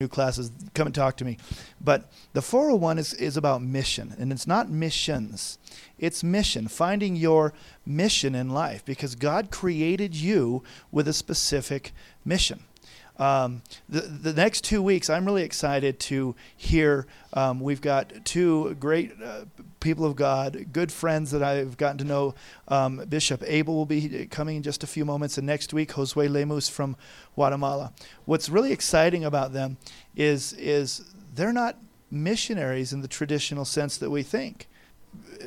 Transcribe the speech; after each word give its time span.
new 0.00 0.08
classes, 0.08 0.50
come 0.74 0.88
and 0.88 0.94
talk 0.94 1.16
to 1.16 1.24
me. 1.24 1.38
But 1.80 2.10
the 2.32 2.42
401 2.42 2.98
is, 2.98 3.14
is 3.14 3.36
about 3.36 3.62
mission, 3.62 4.12
and 4.18 4.32
it's 4.32 4.46
not 4.46 4.68
missions. 4.68 5.56
It's 5.98 6.24
mission, 6.24 6.66
finding 6.66 7.14
your 7.14 7.52
mission 7.86 8.34
in 8.34 8.50
life, 8.50 8.84
because 8.84 9.14
God 9.14 9.52
created 9.52 10.16
you 10.16 10.64
with 10.90 11.06
a 11.06 11.12
specific 11.12 11.92
mission. 12.24 12.64
Um, 13.18 13.62
the, 13.88 14.00
the 14.00 14.32
next 14.32 14.64
two 14.64 14.82
weeks, 14.82 15.08
I'm 15.08 15.24
really 15.24 15.44
excited 15.44 16.00
to 16.00 16.34
hear. 16.56 17.06
Um, 17.32 17.60
we've 17.60 17.80
got 17.80 18.24
two 18.24 18.74
great 18.74 19.12
uh, 19.22 19.44
people 19.80 20.04
of 20.04 20.16
God, 20.16 20.66
good 20.72 20.90
friends 20.90 21.30
that 21.30 21.42
I've 21.42 21.76
gotten 21.76 21.98
to 21.98 22.04
know. 22.04 22.34
Um, 22.68 23.04
Bishop 23.08 23.42
Abel 23.46 23.74
will 23.74 23.86
be 23.86 24.26
coming 24.26 24.56
in 24.56 24.62
just 24.62 24.82
a 24.82 24.86
few 24.86 25.04
moments, 25.04 25.38
and 25.38 25.46
next 25.46 25.72
week, 25.72 25.92
Josue 25.92 26.28
Lemus 26.28 26.70
from 26.70 26.96
Guatemala. 27.34 27.92
What's 28.24 28.48
really 28.48 28.72
exciting 28.72 29.24
about 29.24 29.52
them 29.52 29.76
is 30.16 30.52
is 30.54 31.04
they're 31.34 31.52
not 31.52 31.78
missionaries 32.10 32.92
in 32.92 33.00
the 33.00 33.08
traditional 33.08 33.64
sense 33.64 33.96
that 33.98 34.10
we 34.10 34.22
think. 34.22 34.68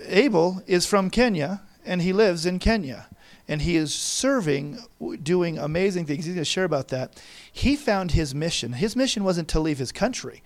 Abel 0.06 0.62
is 0.68 0.86
from 0.86 1.10
Kenya, 1.10 1.64
and 1.86 2.02
he 2.02 2.14
lives 2.14 2.46
in 2.46 2.60
Kenya 2.60 3.08
and 3.48 3.62
he 3.62 3.76
is 3.76 3.94
serving, 3.94 4.80
doing 5.24 5.58
amazing 5.58 6.06
things. 6.06 6.26
He's 6.26 6.34
going 6.34 6.42
to 6.42 6.46
share 6.46 6.66
about 6.66 6.90
that. 6.90 7.22
He 7.52 7.76
found 7.76 8.12
his 8.12 8.36
mission. 8.36 8.74
His 8.74 8.96
mission 8.96 9.24
wasn't 9.24 9.48
to 9.50 9.60
leave 9.60 9.78
his 9.80 9.92
country, 9.92 10.44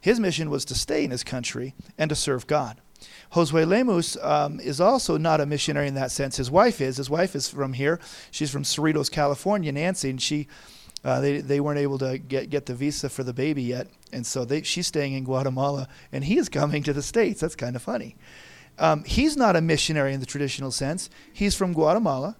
his 0.00 0.20
mission 0.20 0.50
was 0.50 0.64
to 0.66 0.74
stay 0.74 1.04
in 1.04 1.10
his 1.10 1.24
country 1.24 1.74
and 1.98 2.08
to 2.08 2.14
serve 2.14 2.46
God. 2.46 2.80
Josue 3.32 3.66
Lemus 3.66 4.16
um, 4.24 4.58
is 4.60 4.80
also 4.80 5.18
not 5.18 5.40
a 5.40 5.46
missionary 5.46 5.86
in 5.86 5.94
that 5.94 6.10
sense. 6.10 6.36
His 6.36 6.50
wife 6.50 6.80
is. 6.80 6.96
His 6.96 7.10
wife 7.10 7.36
is 7.36 7.48
from 7.48 7.74
here. 7.74 8.00
She's 8.30 8.50
from 8.50 8.62
Cerritos, 8.62 9.10
California, 9.10 9.72
Nancy, 9.72 10.10
and 10.10 10.20
she. 10.20 10.48
Uh, 11.04 11.20
they, 11.20 11.40
they 11.40 11.60
weren't 11.60 11.78
able 11.78 11.96
to 11.96 12.18
get, 12.18 12.50
get 12.50 12.66
the 12.66 12.74
visa 12.74 13.08
for 13.08 13.22
the 13.22 13.32
baby 13.32 13.62
yet, 13.62 13.86
and 14.12 14.26
so 14.26 14.44
they, 14.44 14.62
she's 14.62 14.88
staying 14.88 15.12
in 15.14 15.22
Guatemala, 15.22 15.86
and 16.10 16.24
he 16.24 16.38
is 16.38 16.48
coming 16.48 16.82
to 16.82 16.92
the 16.92 17.02
States. 17.02 17.40
That's 17.40 17.54
kind 17.54 17.76
of 17.76 17.82
funny. 17.82 18.16
Um, 18.78 19.04
he's 19.04 19.36
not 19.36 19.56
a 19.56 19.60
missionary 19.60 20.14
in 20.14 20.20
the 20.20 20.26
traditional 20.26 20.70
sense. 20.70 21.10
He's 21.32 21.54
from 21.54 21.72
Guatemala, 21.72 22.36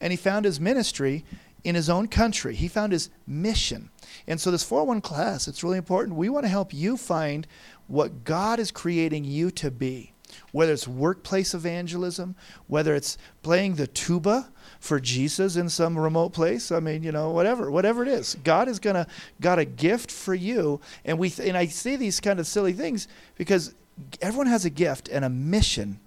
and 0.00 0.12
he 0.12 0.16
found 0.16 0.44
his 0.44 0.60
ministry 0.60 1.24
in 1.64 1.74
his 1.74 1.90
own 1.90 2.08
country. 2.08 2.54
He 2.54 2.68
found 2.68 2.92
his 2.92 3.10
mission. 3.26 3.90
And 4.26 4.40
so, 4.40 4.50
this 4.50 4.64
401 4.64 5.00
class, 5.00 5.48
it's 5.48 5.64
really 5.64 5.78
important. 5.78 6.16
We 6.16 6.28
want 6.28 6.44
to 6.44 6.50
help 6.50 6.72
you 6.72 6.96
find 6.96 7.46
what 7.86 8.24
God 8.24 8.60
is 8.60 8.70
creating 8.70 9.24
you 9.24 9.50
to 9.52 9.70
be, 9.70 10.12
whether 10.52 10.72
it's 10.72 10.86
workplace 10.86 11.54
evangelism, 11.54 12.36
whether 12.66 12.94
it's 12.94 13.16
playing 13.42 13.74
the 13.74 13.86
tuba 13.86 14.50
for 14.78 15.00
Jesus 15.00 15.56
in 15.56 15.68
some 15.68 15.98
remote 15.98 16.32
place. 16.32 16.70
I 16.70 16.80
mean, 16.80 17.02
you 17.02 17.12
know, 17.12 17.30
whatever, 17.30 17.70
whatever 17.70 18.02
it 18.02 18.08
is. 18.08 18.36
God 18.44 18.68
is 18.68 18.78
gonna 18.78 19.06
got 19.40 19.58
a 19.58 19.64
gift 19.64 20.10
for 20.12 20.34
you, 20.34 20.80
and 21.04 21.18
we 21.18 21.32
and 21.42 21.56
I 21.56 21.66
say 21.66 21.96
these 21.96 22.20
kind 22.20 22.38
of 22.38 22.46
silly 22.46 22.74
things 22.74 23.08
because 23.36 23.74
everyone 24.20 24.46
has 24.46 24.64
a 24.64 24.70
gift 24.70 25.08
and 25.08 25.24
a 25.24 25.28
mission, 25.28 26.00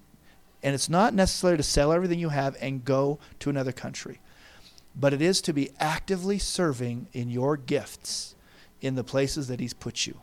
and 0.63 0.75
it's 0.75 0.89
not 0.89 1.13
necessary 1.13 1.57
to 1.57 1.63
sell 1.63 1.91
everything 1.91 2.19
you 2.19 2.29
have 2.29 2.55
and 2.61 2.85
go 2.85 3.19
to 3.39 3.49
another 3.49 3.71
country, 3.71 4.19
but 4.95 5.13
it 5.13 5.21
is 5.21 5.41
to 5.41 5.53
be 5.53 5.71
actively 5.79 6.37
serving 6.37 7.07
in 7.13 7.29
your 7.29 7.57
gifts 7.57 8.35
in 8.81 8.95
the 8.95 9.03
places 9.03 9.47
that 9.47 9.59
He's 9.59 9.73
put 9.73 10.05
you. 10.05 10.19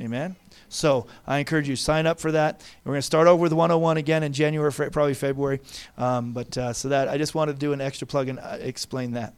Amen. 0.00 0.34
So 0.68 1.06
I 1.26 1.38
encourage 1.38 1.68
you 1.68 1.76
sign 1.76 2.06
up 2.06 2.18
for 2.18 2.32
that. 2.32 2.60
We're 2.84 2.92
going 2.92 2.98
to 2.98 3.02
start 3.02 3.28
over 3.28 3.40
with 3.40 3.52
101 3.52 3.96
again 3.96 4.24
in 4.24 4.32
January, 4.32 4.72
probably 4.72 5.14
February. 5.14 5.60
Um, 5.96 6.32
but 6.32 6.58
uh, 6.58 6.72
so 6.72 6.88
that 6.88 7.08
I 7.08 7.16
just 7.16 7.34
wanted 7.34 7.52
to 7.52 7.58
do 7.58 7.72
an 7.72 7.80
extra 7.80 8.06
plug 8.06 8.28
and 8.28 8.40
uh, 8.40 8.56
explain 8.60 9.12
that. 9.12 9.34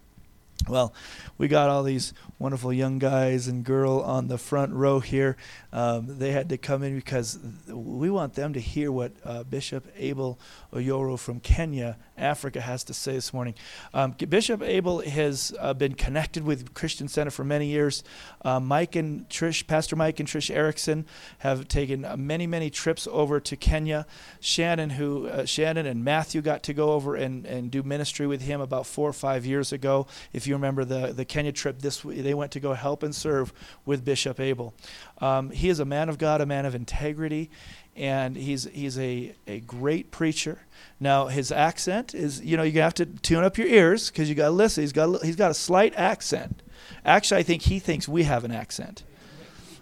Well, 0.69 0.93
we 1.39 1.49
got 1.49 1.69
all 1.69 1.85
these 1.85 2.13
wonderful 2.39 2.73
young 2.73 2.99
guys 2.99 3.47
and 3.47 3.63
girl 3.63 4.01
on 4.01 4.27
the 4.27 4.39
front 4.39 4.73
row 4.73 4.99
here. 4.99 5.37
Um, 5.73 6.19
they 6.19 6.33
had 6.33 6.49
to 6.49 6.59
come 6.59 6.83
in 6.83 6.97
because 6.97 7.39
we 7.69 8.11
want 8.11 8.35
them 8.35 8.53
to 8.55 8.61
hear 8.61 8.91
what 8.91 9.13
uh, 9.25 9.45
Bishop 9.45 9.87
Abel 9.97 10.41
Oyoro 10.73 11.19
from 11.19 11.39
Kenya, 11.39 11.99
Africa, 12.17 12.61
has 12.61 12.85
to 12.85 12.95
say 12.95 13.13
this 13.13 13.33
morning. 13.33 13.55
Um, 13.95 14.13
Bishop 14.13 14.63
Abel 14.63 15.01
has 15.01 15.55
uh, 15.59 15.75
been 15.75 15.95
connected 15.95 16.45
with 16.45 16.75
Christian 16.75 17.09
Center 17.09 17.31
for 17.31 17.45
many 17.45 17.67
years. 17.67 18.03
Uh, 18.43 18.61
Mike 18.61 18.97
and 18.97 19.29
Trish, 19.29 19.67
Pastor 19.67 19.97
Mike 19.97 20.21
and 20.21 20.29
Trish 20.29 20.55
Erickson, 20.55 21.07
have 21.39 21.69
taken 21.69 22.07
many, 22.17 22.47
many 22.47 22.71
trips 22.71 23.07
over 23.11 23.41
to 23.41 23.57
Kenya. 23.57 24.07
Shannon, 24.41 24.91
who 24.91 25.29
uh, 25.29 25.45
Shannon 25.45 25.87
and 25.87 26.05
Matthew 26.05 26.41
got 26.43 26.63
to 26.65 26.75
go 26.75 26.93
over 26.93 27.15
and, 27.15 27.47
and 27.47 27.71
do 27.71 27.83
ministry 27.83 28.27
with 28.27 28.43
him 28.43 28.61
about 28.61 28.87
four 28.87 29.09
or 29.09 29.13
five 29.13 29.45
years 29.45 29.73
ago. 29.73 30.07
If 30.33 30.47
you 30.47 30.55
remember 30.55 30.85
the 30.85 31.13
the 31.13 31.25
Kenya 31.25 31.53
trip, 31.53 31.81
this 31.81 32.01
they 32.01 32.35
went 32.35 32.53
to 32.53 32.61
go 32.61 32.75
help 32.75 33.03
and 33.03 33.15
serve 33.15 33.53
with 33.85 34.05
Bishop 34.05 34.41
Abel. 34.41 34.75
Um, 35.19 35.51
he 35.51 35.69
is 35.69 35.81
a 35.81 35.85
man 35.85 36.09
of 36.09 36.19
God, 36.19 36.41
a 36.41 36.47
man 36.47 36.67
of 36.67 36.75
integrity, 36.75 37.51
and 37.97 38.37
he's 38.37 38.65
he's 38.65 38.99
a, 38.99 39.35
a 39.47 39.61
great 39.61 40.11
preacher. 40.11 40.61
Now 41.01 41.27
his 41.27 41.51
accent 41.51 42.15
is 42.15 42.43
you 42.43 42.57
know 42.57 42.63
you 42.63 42.81
have 42.81 42.95
to 42.95 43.07
tune 43.07 43.43
up 43.43 43.59
your 43.59 43.67
ears 43.67 44.11
because 44.11 44.29
you 44.29 44.35
got 44.35 44.47
to 44.47 44.51
listen. 44.51 44.83
He's 44.83 44.93
got 44.93 45.23
he's 45.25 45.37
got 45.37 45.51
a 45.51 45.55
slight 45.55 45.95
accent. 45.97 46.63
Actually, 47.05 47.41
I 47.41 47.43
think 47.43 47.63
he 47.63 47.79
thinks 47.79 48.07
we 48.07 48.25
have 48.25 48.45
an 48.45 48.53
accent. 48.53 49.03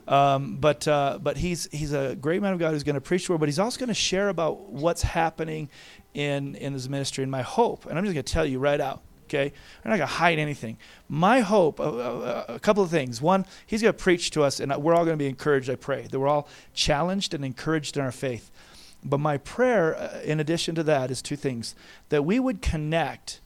Um, 0.06 0.56
but 0.56 0.86
uh, 0.86 1.18
but 1.20 1.38
he's 1.38 1.68
he's 1.72 1.92
a 1.92 2.14
great 2.14 2.42
man 2.42 2.52
of 2.52 2.58
God 2.58 2.72
who's 2.72 2.84
going 2.84 2.94
to 2.94 3.00
preach 3.00 3.26
the 3.26 3.32
word, 3.32 3.40
but 3.40 3.48
he's 3.48 3.58
also 3.58 3.78
going 3.78 3.88
to 3.88 3.94
share 3.94 4.28
about 4.28 4.70
what's 4.70 5.02
happening 5.02 5.68
in 6.12 6.54
in 6.56 6.72
his 6.72 6.88
ministry. 6.88 7.22
And 7.22 7.30
my 7.30 7.42
hope, 7.42 7.86
and 7.86 7.98
I'm 7.98 8.04
just 8.04 8.14
going 8.14 8.24
to 8.24 8.32
tell 8.32 8.46
you 8.46 8.58
right 8.58 8.80
out, 8.80 9.02
okay? 9.34 9.52
I'm 9.84 9.90
not 9.90 9.96
going 9.96 10.08
to 10.08 10.14
hide 10.14 10.38
anything. 10.38 10.78
My 11.08 11.40
hope, 11.40 11.80
uh, 11.80 12.44
a 12.48 12.58
couple 12.60 12.82
of 12.82 12.90
things. 12.90 13.20
One, 13.20 13.46
he's 13.66 13.82
going 13.82 13.94
to 13.94 13.98
preach 13.98 14.30
to 14.32 14.42
us, 14.42 14.60
and 14.60 14.74
we're 14.76 14.94
all 14.94 15.04
going 15.04 15.18
to 15.18 15.22
be 15.22 15.28
encouraged, 15.28 15.70
I 15.70 15.76
pray, 15.76 16.06
that 16.10 16.18
we're 16.18 16.28
all 16.28 16.48
challenged 16.72 17.34
and 17.34 17.44
encouraged 17.44 17.96
in 17.96 18.02
our 18.02 18.12
faith. 18.12 18.50
But 19.04 19.18
my 19.18 19.36
prayer, 19.38 19.96
uh, 19.96 20.20
in 20.24 20.40
addition 20.40 20.74
to 20.76 20.82
that, 20.84 21.10
is 21.10 21.20
two 21.20 21.36
things 21.36 21.74
that 22.08 22.24
we 22.24 22.38
would 22.38 22.62
connect 22.62 23.40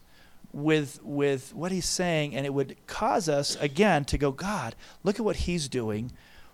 with 0.52 1.00
with 1.02 1.54
what 1.54 1.70
he's 1.70 1.88
saying 1.88 2.34
and 2.34 2.46
it 2.46 2.54
would 2.54 2.74
cause 2.86 3.28
us 3.28 3.54
again 3.56 4.02
to 4.02 4.16
go 4.16 4.32
god 4.32 4.74
look 5.04 5.16
at 5.16 5.24
what 5.24 5.36
he's 5.36 5.68
doing 5.68 6.10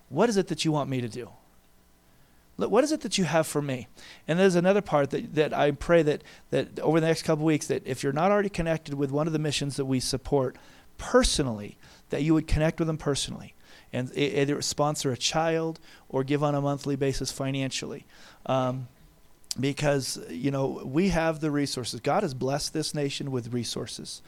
what 0.08 0.28
is 0.28 0.36
it 0.36 0.48
that 0.48 0.64
you 0.64 0.72
want 0.72 0.90
me 0.90 1.00
to 1.00 1.08
do 1.08 1.30
what 2.56 2.84
is 2.84 2.92
it 2.92 3.00
that 3.00 3.18
you 3.18 3.24
have 3.24 3.46
for 3.46 3.60
me? 3.60 3.88
And 4.28 4.38
there's 4.38 4.54
another 4.54 4.82
part 4.82 5.10
that, 5.10 5.34
that 5.34 5.52
I 5.52 5.72
pray 5.72 6.02
that, 6.02 6.22
that 6.50 6.78
over 6.80 7.00
the 7.00 7.06
next 7.06 7.22
couple 7.22 7.44
weeks, 7.44 7.66
that 7.66 7.82
if 7.84 8.02
you're 8.02 8.12
not 8.12 8.30
already 8.30 8.48
connected 8.48 8.94
with 8.94 9.10
one 9.10 9.26
of 9.26 9.32
the 9.32 9.38
missions 9.38 9.76
that 9.76 9.86
we 9.86 10.00
support 10.00 10.56
personally, 10.96 11.76
that 12.10 12.22
you 12.22 12.34
would 12.34 12.46
connect 12.46 12.78
with 12.78 12.86
them 12.86 12.98
personally 12.98 13.54
and 13.92 14.10
either 14.16 14.60
sponsor 14.60 15.12
a 15.12 15.16
child 15.16 15.80
or 16.08 16.24
give 16.24 16.42
on 16.42 16.54
a 16.54 16.60
monthly 16.60 16.96
basis 16.96 17.30
financially. 17.30 18.06
Um, 18.46 18.88
because, 19.58 20.18
you 20.28 20.50
know, 20.50 20.82
we 20.84 21.10
have 21.10 21.38
the 21.40 21.50
resources. 21.50 22.00
God 22.00 22.24
has 22.24 22.34
blessed 22.34 22.72
this 22.72 22.92
nation 22.92 23.30
with 23.30 23.52
resources. 23.52 24.20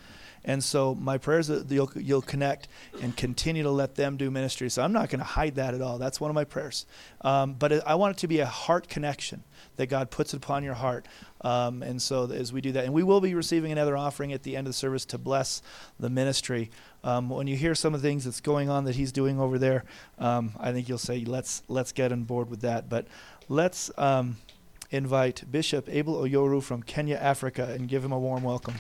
And 0.47 0.63
so 0.63 0.95
my 0.95 1.19
prayers 1.19 1.49
that 1.49 1.69
you'll, 1.71 1.91
you'll 1.97 2.23
connect 2.23 2.69
and 3.03 3.17
continue 3.17 3.65
to 3.65 3.71
let 3.71 3.97
them 3.97 4.17
do 4.17 4.31
ministry. 4.31 4.71
So 4.71 4.83
I'm 4.83 4.93
not 4.93 5.11
going 5.11 5.19
to 5.19 5.25
hide 5.25 5.57
that 5.57 5.75
at 5.75 5.83
all. 5.83 5.99
That's 5.99 6.21
one 6.21 6.31
of 6.31 6.35
my 6.35 6.45
prayers. 6.45 6.87
Um, 7.23 7.55
but 7.55 7.87
I 7.87 7.97
want 7.97 8.17
it 8.17 8.21
to 8.21 8.29
be 8.29 8.39
a 8.39 8.47
heart 8.47 8.89
connection 8.89 9.43
that 9.75 9.87
God 9.89 10.11
puts 10.11 10.33
it 10.33 10.39
upon 10.39 10.63
your 10.63 10.75
heart. 10.75 11.07
Um, 11.43 11.83
and 11.83 12.01
so 12.01 12.31
as 12.31 12.53
we 12.53 12.61
do 12.61 12.73
that, 12.73 12.85
and 12.85 12.95
we 12.95 13.03
will 13.03 13.21
be 13.21 13.35
receiving 13.35 13.73
another 13.73 13.97
offering 13.97 14.33
at 14.33 14.45
the 14.45 14.57
end 14.57 14.67
of 14.67 14.71
the 14.71 14.77
service 14.77 15.05
to 15.07 15.19
bless 15.19 15.63
the 15.99 16.09
ministry. 16.09 16.71
Um, 17.05 17.29
when 17.29 17.47
you 17.47 17.57
hear 17.57 17.75
some 17.75 17.95
of 17.95 18.03
the 18.03 18.09
things 18.09 18.25
that's 18.25 18.41
going 18.41 18.69
on 18.69 18.85
that 18.85 18.95
he's 18.95 19.13
doing 19.13 19.41
over 19.41 19.59
there, 19.59 19.85
um, 20.19 20.53
I 20.59 20.73
think 20.73 20.89
you'll 20.89 20.99
say, 20.99 21.25
let's, 21.25 21.63
let's 21.69 21.93
get 21.93 22.13
on 22.13 22.23
board 22.23 22.51
with 22.51 22.61
that. 22.61 22.89
But 22.89 23.07
let's 23.49 23.91
um, 23.99 24.37
invite 24.91 25.45
Bishop 25.51 25.89
Abel 25.89 26.15
Oyoro 26.15 26.63
from 26.63 26.83
Kenya, 26.83 27.17
Africa, 27.17 27.69
and 27.73 27.89
give 27.89 28.05
him 28.05 28.13
a 28.13 28.19
warm 28.19 28.43
welcome. 28.43 28.75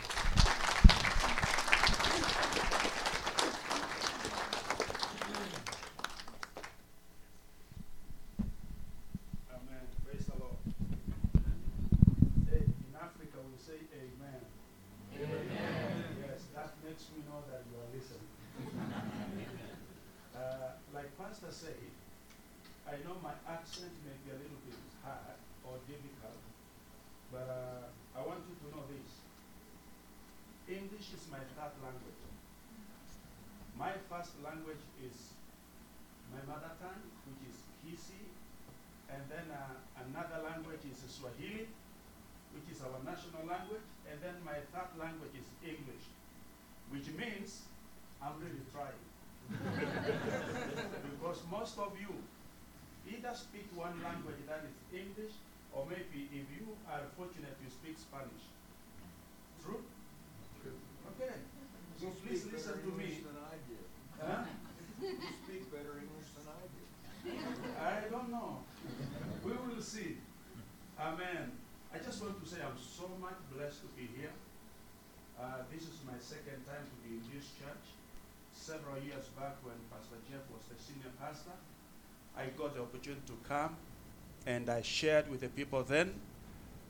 And 84.47 84.71
I 84.71 84.81
shared 84.83 85.28
with 85.28 85.41
the 85.41 85.48
people 85.48 85.83
then. 85.83 86.15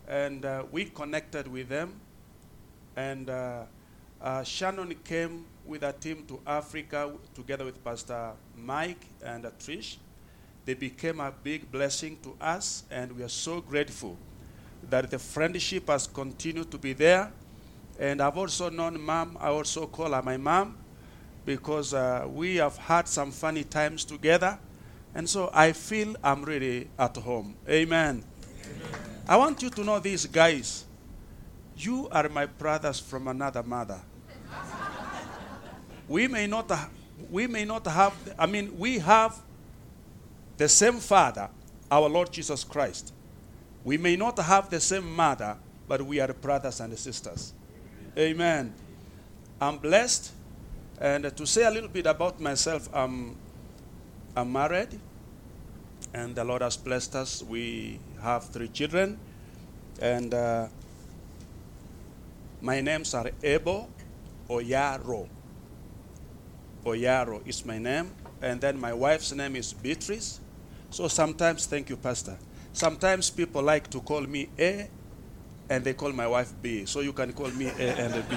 And 0.07 0.45
uh, 0.45 0.65
we 0.71 0.85
connected 0.85 1.49
with 1.49 1.69
them. 1.69 1.95
And 2.95 3.29
uh, 3.29 3.63
uh, 4.21 4.43
Shannon 4.45 4.95
came 5.05 5.45
with 5.65 5.83
a 5.83 5.93
team 5.93 6.25
to 6.29 6.39
Africa 6.47 7.13
together 7.35 7.65
with 7.65 7.83
Pastor 7.83 8.33
Mike 8.57 9.05
and 9.25 9.47
uh, 9.47 9.51
Trish. 9.59 9.97
They 10.65 10.75
became 10.75 11.21
a 11.21 11.33
big 11.43 11.71
blessing 11.71 12.19
to 12.23 12.35
us, 12.41 12.85
and 12.91 13.13
we 13.13 13.23
are 13.23 13.29
so 13.29 13.61
grateful 13.61 14.17
that 14.91 15.11
the 15.11 15.19
friendship 15.19 15.89
has 15.89 16.07
continued 16.07 16.71
to 16.71 16.79
be 16.79 16.93
there. 16.93 17.31
And 17.99 18.21
I've 18.21 18.37
also 18.37 18.69
known 18.69 19.01
mom, 19.01 19.39
I 19.41 19.49
also 19.49 19.87
call 19.87 20.13
her 20.13 20.23
my 20.23 20.37
mom 20.37 20.77
because 21.45 21.95
uh, 21.95 22.27
we 22.29 22.57
have 22.57 22.77
had 22.77 23.07
some 23.09 23.31
funny 23.31 23.65
times 23.65 24.05
together. 24.05 24.59
And 25.17 25.27
so 25.27 25.49
I 25.55 25.73
feel 25.73 26.15
I'm 26.23 26.45
really 26.45 26.89
at 26.99 27.17
home. 27.17 27.55
Amen. 27.67 28.23
I 29.27 29.39
want 29.39 29.63
you 29.63 29.71
to 29.71 29.83
know 29.83 29.99
this, 29.99 30.27
guys. 30.27 30.85
You 31.75 32.07
are 32.13 32.29
my 32.29 32.45
brothers 32.45 33.01
from 33.01 33.27
another 33.27 33.63
mother. 33.63 33.99
we 36.07 36.29
may 36.29 36.47
not, 36.47 36.71
we 37.31 37.47
may 37.47 37.65
not 37.65 37.87
have. 37.87 38.13
I 38.39 38.45
mean, 38.45 38.79
we 38.79 38.99
have 38.99 39.41
the 40.59 40.69
same 40.69 40.99
Father, 40.99 41.49
our 41.91 42.11
Lord 42.11 42.31
Jesus 42.31 42.63
Christ. 42.63 43.15
We 43.85 43.97
may 43.97 44.17
not 44.17 44.39
have 44.39 44.69
the 44.69 44.81
same 44.81 45.17
mother, 45.17 45.57
but 45.89 46.03
we 46.03 46.21
are 46.21 46.35
brothers 46.35 46.79
and 46.81 46.97
sisters. 46.99 47.55
Amen. 48.19 48.75
I'm 49.63 49.79
blessed, 49.79 50.33
and 51.01 51.35
to 51.35 51.47
say 51.47 51.65
a 51.65 51.71
little 51.71 51.89
bit 51.89 52.05
about 52.05 52.39
myself, 52.39 52.91
I'm, 52.93 53.35
I'm 54.37 54.53
married, 54.53 55.01
and 56.13 56.37
the 56.37 56.45
Lord 56.45 56.61
has 56.61 56.77
blessed 56.77 57.17
us. 57.17 57.43
We 57.43 57.99
have 58.21 58.45
three 58.45 58.69
children, 58.69 59.19
and 59.99 60.35
uh, 60.35 60.67
my 62.61 62.83
names 62.83 63.15
are 63.15 63.31
Ebo 63.43 63.89
Oyaro. 64.51 65.27
Oyaro 66.85 67.47
is 67.49 67.65
my 67.65 67.79
name, 67.79 68.11
and 68.43 68.61
then 68.61 68.79
my 68.79 68.93
wife's 68.93 69.33
name 69.33 69.57
is 69.57 69.73
Beatrice. 69.73 70.39
So 70.91 71.09
sometimes, 71.09 71.65
thank 71.65 71.89
you, 71.89 71.97
Pastor. 71.97 72.37
Sometimes 72.75 73.31
people 73.31 73.63
like 73.63 73.89
to 73.89 74.01
call 74.01 74.21
me 74.21 74.51
A, 74.59 74.91
and 75.71 75.83
they 75.83 75.95
call 75.95 76.13
my 76.13 76.27
wife 76.27 76.53
B. 76.61 76.85
So 76.85 77.01
you 77.01 77.15
can 77.15 77.33
call 77.33 77.49
me 77.53 77.69
A 77.69 77.89
and 77.97 78.15
a 78.15 78.23
B. 78.29 78.37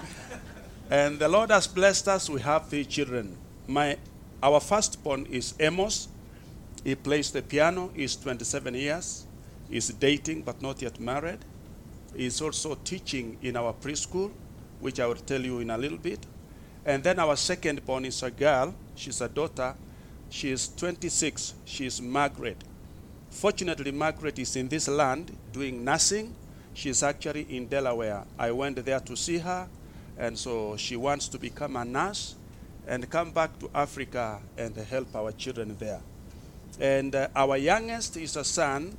and 0.90 1.18
the 1.18 1.28
Lord 1.28 1.50
has 1.50 1.66
blessed 1.66 2.08
us. 2.08 2.30
We 2.30 2.40
have 2.40 2.70
three 2.70 2.86
children. 2.86 3.36
My, 3.68 3.98
our 4.42 4.58
firstborn 4.60 5.26
is 5.26 5.54
Amos. 5.60 6.08
He 6.82 6.94
plays 6.96 7.30
the 7.30 7.42
piano. 7.42 7.90
He's 7.94 8.16
27 8.16 8.74
years. 8.74 9.26
He's 9.70 9.88
dating 9.88 10.42
but 10.42 10.60
not 10.60 10.82
yet 10.82 10.98
married. 10.98 11.38
He's 12.16 12.42
also 12.42 12.74
teaching 12.74 13.38
in 13.42 13.56
our 13.56 13.72
preschool, 13.72 14.32
which 14.80 14.98
I 15.00 15.06
will 15.06 15.14
tell 15.14 15.40
you 15.40 15.60
in 15.60 15.70
a 15.70 15.78
little 15.78 15.98
bit. 15.98 16.26
And 16.84 17.02
then 17.04 17.20
our 17.20 17.36
second 17.36 17.86
born 17.86 18.04
is 18.04 18.22
a 18.22 18.30
girl. 18.30 18.74
She's 18.96 19.20
a 19.20 19.28
daughter. 19.28 19.76
She 20.28 20.50
is 20.50 20.68
26. 20.74 21.54
She 21.64 21.86
is 21.86 22.02
Margaret. 22.02 22.56
Fortunately, 23.30 23.92
Margaret 23.92 24.38
is 24.38 24.56
in 24.56 24.68
this 24.68 24.88
land 24.88 25.36
doing 25.52 25.84
nursing. 25.84 26.34
She's 26.74 27.02
actually 27.02 27.46
in 27.48 27.68
Delaware. 27.68 28.24
I 28.38 28.50
went 28.50 28.84
there 28.84 29.00
to 29.00 29.16
see 29.16 29.38
her, 29.38 29.68
and 30.18 30.36
so 30.36 30.76
she 30.76 30.96
wants 30.96 31.28
to 31.28 31.38
become 31.38 31.76
a 31.76 31.84
nurse 31.84 32.34
and 32.86 33.08
come 33.08 33.30
back 33.30 33.58
to 33.60 33.70
Africa 33.74 34.40
and 34.58 34.76
help 34.76 35.14
our 35.14 35.32
children 35.32 35.76
there. 35.78 36.00
And 36.80 37.14
uh, 37.14 37.28
our 37.36 37.56
youngest 37.56 38.16
is 38.16 38.36
a 38.36 38.44
son. 38.44 38.96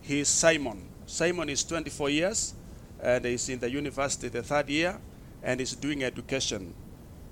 He's 0.00 0.28
Simon. 0.28 0.88
Simon 1.06 1.48
is 1.48 1.64
24 1.64 2.10
years, 2.10 2.54
and 3.00 3.24
he's 3.24 3.48
in 3.48 3.58
the 3.58 3.70
university 3.70 4.28
the 4.28 4.42
third 4.42 4.68
year, 4.68 4.98
and 5.42 5.60
he's 5.60 5.74
doing 5.74 6.02
education. 6.04 6.74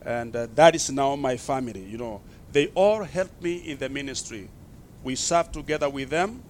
And 0.03 0.35
uh, 0.35 0.47
that 0.55 0.75
is 0.75 0.91
now 0.91 1.17
my 1.17 1.37
family. 1.37 1.85
You 1.85 1.99
know, 1.99 2.21
they 2.53 2.69
all 2.69 3.03
help 3.03 3.31
me 3.43 3.57
in 3.71 3.79
the 3.79 3.89
ministry. 3.89 4.49
We 5.03 5.15
serve 5.17 5.53
together 5.53 5.89
with 5.89 6.11
them, 6.11 6.43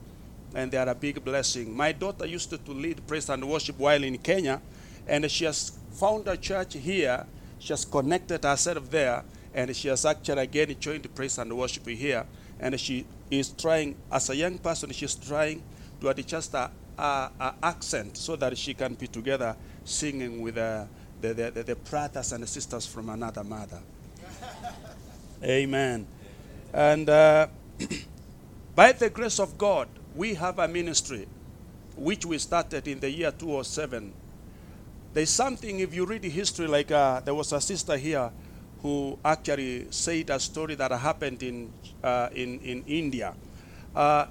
and 0.54 0.70
they 0.70 0.78
are 0.78 0.88
a 0.88 0.94
big 0.94 1.24
blessing. 1.24 1.74
My 1.74 1.92
daughter 1.92 2.26
used 2.26 2.50
to, 2.50 2.58
to 2.58 2.72
lead 2.72 3.06
praise 3.06 3.28
and 3.28 3.48
worship 3.48 3.78
while 3.78 4.02
in 4.02 4.18
Kenya, 4.18 4.60
and 5.06 5.30
she 5.30 5.44
has 5.44 5.72
found 5.92 6.26
a 6.28 6.36
church 6.36 6.74
here. 6.74 7.26
She 7.58 7.72
has 7.72 7.84
connected 7.84 8.42
herself 8.42 8.90
there, 8.90 9.22
and 9.54 9.74
she 9.74 9.88
has 9.88 10.04
actually 10.04 10.42
again 10.42 10.74
joined 10.78 11.02
the 11.02 11.08
praise 11.08 11.38
and 11.38 11.56
worship 11.56 11.86
here. 11.86 12.24
And 12.58 12.78
she 12.78 13.06
is 13.30 13.48
trying, 13.50 13.96
as 14.12 14.30
a 14.30 14.36
young 14.36 14.58
person, 14.58 14.90
she's 14.90 15.14
trying 15.14 15.62
to 16.00 16.08
adjust 16.08 16.52
her, 16.52 16.70
her, 16.98 17.30
her 17.38 17.54
accent 17.62 18.16
so 18.16 18.36
that 18.36 18.56
she 18.56 18.74
can 18.74 18.94
be 18.94 19.06
together 19.06 19.56
singing 19.84 20.40
with 20.40 20.58
uh, 20.58 20.84
the, 21.20 21.34
the, 21.34 21.50
the, 21.50 21.62
the 21.62 21.76
brothers 21.76 22.32
and 22.32 22.48
sisters 22.48 22.86
from 22.86 23.08
another 23.08 23.42
mother. 23.42 23.80
Amen. 25.44 26.06
And 26.72 27.08
uh, 27.08 27.48
by 28.74 28.92
the 28.92 29.10
grace 29.10 29.40
of 29.40 29.56
God, 29.56 29.88
we 30.14 30.34
have 30.34 30.58
a 30.58 30.68
ministry 30.68 31.26
which 31.96 32.24
we 32.24 32.38
started 32.38 32.86
in 32.86 33.00
the 33.00 33.10
year 33.10 33.30
2007. 33.30 34.12
There's 35.12 35.30
something, 35.30 35.80
if 35.80 35.94
you 35.94 36.06
read 36.06 36.22
the 36.22 36.30
history, 36.30 36.66
like 36.66 36.90
uh, 36.90 37.20
there 37.20 37.34
was 37.34 37.52
a 37.52 37.60
sister 37.60 37.96
here 37.96 38.30
who 38.82 39.18
actually 39.24 39.86
said 39.90 40.30
a 40.30 40.40
story 40.40 40.74
that 40.74 40.90
happened 40.90 41.42
in, 41.42 41.70
uh, 42.02 42.28
in, 42.34 42.58
in 42.60 42.82
India. 42.86 43.34
Uh, 43.94 44.26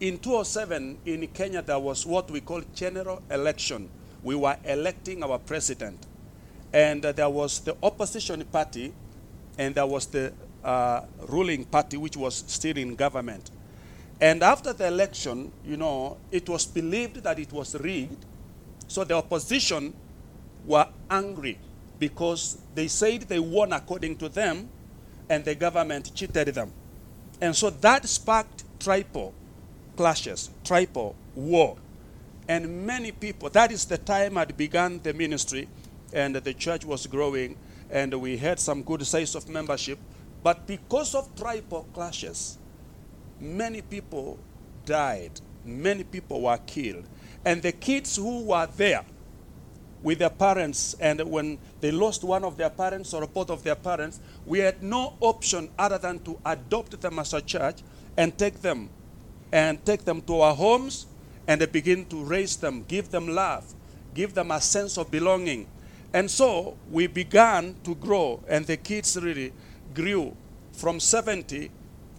in 0.00 0.18
2007, 0.18 0.98
in 1.06 1.26
Kenya, 1.28 1.62
there 1.62 1.78
was 1.78 2.04
what 2.04 2.30
we 2.30 2.40
call 2.40 2.62
general 2.74 3.22
election. 3.30 3.88
We 4.22 4.34
were 4.34 4.56
electing 4.64 5.22
our 5.22 5.38
president. 5.38 5.98
And 6.72 7.04
uh, 7.06 7.12
there 7.12 7.30
was 7.30 7.60
the 7.60 7.76
opposition 7.82 8.44
party, 8.46 8.92
and 9.56 9.74
there 9.74 9.86
was 9.86 10.06
the 10.06 10.32
uh, 10.62 11.02
ruling 11.28 11.64
party, 11.64 11.96
which 11.96 12.16
was 12.16 12.44
still 12.46 12.76
in 12.76 12.96
government. 12.96 13.50
And 14.20 14.42
after 14.42 14.72
the 14.72 14.88
election, 14.88 15.52
you 15.64 15.76
know, 15.76 16.18
it 16.30 16.48
was 16.48 16.66
believed 16.66 17.22
that 17.22 17.38
it 17.38 17.52
was 17.52 17.74
rigged. 17.76 18.24
So 18.88 19.04
the 19.04 19.14
opposition 19.14 19.94
were 20.66 20.86
angry 21.10 21.58
because 21.98 22.58
they 22.74 22.88
said 22.88 23.22
they 23.22 23.38
won 23.38 23.72
according 23.72 24.16
to 24.16 24.28
them, 24.28 24.68
and 25.28 25.44
the 25.44 25.54
government 25.54 26.14
cheated 26.14 26.48
them. 26.48 26.72
And 27.40 27.54
so 27.54 27.70
that 27.70 28.06
sparked 28.08 28.64
tribal 28.80 29.34
clashes, 29.96 30.50
tribal 30.64 31.14
war. 31.34 31.76
And 32.48 32.86
many 32.86 33.12
people, 33.12 33.48
that 33.50 33.72
is 33.72 33.86
the 33.86 33.98
time 33.98 34.36
I 34.36 34.44
began 34.44 35.00
the 35.02 35.14
ministry, 35.14 35.68
and 36.12 36.36
the 36.36 36.54
church 36.54 36.84
was 36.84 37.06
growing, 37.06 37.56
and 37.90 38.14
we 38.20 38.36
had 38.36 38.60
some 38.60 38.82
good 38.82 39.06
size 39.06 39.34
of 39.34 39.48
membership. 39.48 39.98
But 40.42 40.66
because 40.66 41.14
of 41.14 41.34
tribal 41.36 41.86
clashes, 41.94 42.58
many 43.40 43.80
people 43.80 44.38
died, 44.84 45.40
many 45.64 46.04
people 46.04 46.42
were 46.42 46.58
killed. 46.66 47.04
And 47.44 47.62
the 47.62 47.72
kids 47.72 48.16
who 48.16 48.44
were 48.44 48.68
there 48.76 49.04
with 50.04 50.18
their 50.18 50.30
parents, 50.30 50.94
and 51.00 51.18
when 51.22 51.58
they 51.80 51.90
lost 51.90 52.22
one 52.22 52.44
of 52.44 52.58
their 52.58 52.68
parents 52.68 53.14
or 53.14 53.26
both 53.26 53.48
of 53.50 53.64
their 53.64 53.74
parents, 53.74 54.20
we 54.44 54.58
had 54.58 54.82
no 54.82 55.14
option 55.20 55.70
other 55.78 55.96
than 55.96 56.18
to 56.20 56.38
adopt 56.44 57.00
them 57.00 57.18
as 57.18 57.32
a 57.32 57.40
church 57.40 57.78
and 58.16 58.36
take 58.38 58.60
them 58.60 58.90
and 59.50 59.82
take 59.84 60.04
them 60.04 60.20
to 60.20 60.42
our 60.42 60.54
homes 60.54 61.06
and 61.48 61.60
begin 61.72 62.04
to 62.04 62.22
raise 62.22 62.56
them, 62.56 62.84
give 62.86 63.10
them 63.10 63.28
love, 63.28 63.64
give 64.12 64.34
them 64.34 64.50
a 64.50 64.60
sense 64.60 64.98
of 64.98 65.10
belonging. 65.10 65.66
And 66.12 66.30
so 66.30 66.76
we 66.90 67.06
began 67.06 67.74
to 67.84 67.94
grow, 67.94 68.40
and 68.46 68.66
the 68.66 68.76
kids 68.76 69.16
really 69.16 69.54
grew 69.94 70.36
from 70.72 71.00
70. 71.00 71.70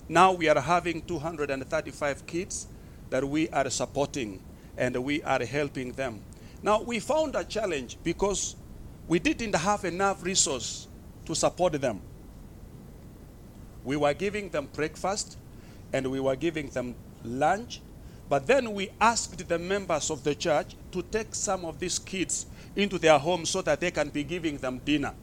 Now 0.09 0.33
we 0.33 0.49
are 0.49 0.59
having 0.59 1.03
235 1.03 2.25
kids 2.25 2.67
that 3.11 3.23
we 3.23 3.47
are 3.49 3.69
supporting 3.69 4.39
and 4.75 4.97
we 4.97 5.21
are 5.23 5.43
helping 5.45 5.91
them. 5.91 6.19
Now 6.65 6.81
we 6.81 6.99
found 6.99 7.35
a 7.35 7.43
challenge 7.43 7.95
because 8.03 8.55
we 9.07 9.19
didn't 9.19 9.53
have 9.53 9.85
enough 9.85 10.23
resource 10.23 10.87
to 11.25 11.35
support 11.35 11.73
them. 11.73 12.01
We 13.83 13.95
were 13.97 14.15
giving 14.15 14.49
them 14.49 14.67
breakfast 14.73 15.37
and 15.93 16.09
we 16.09 16.19
were 16.19 16.35
giving 16.35 16.69
them 16.69 16.95
lunch. 17.23 17.81
But 18.27 18.47
then 18.47 18.73
we 18.73 18.89
asked 18.99 19.47
the 19.47 19.59
members 19.59 20.09
of 20.09 20.23
the 20.23 20.33
church 20.33 20.75
to 20.91 21.03
take 21.03 21.35
some 21.35 21.65
of 21.65 21.77
these 21.77 21.99
kids 21.99 22.47
into 22.75 22.97
their 22.97 23.19
homes 23.19 23.51
so 23.51 23.61
that 23.61 23.79
they 23.79 23.91
can 23.91 24.09
be 24.09 24.23
giving 24.23 24.57
them 24.57 24.81
dinner. 24.83 25.13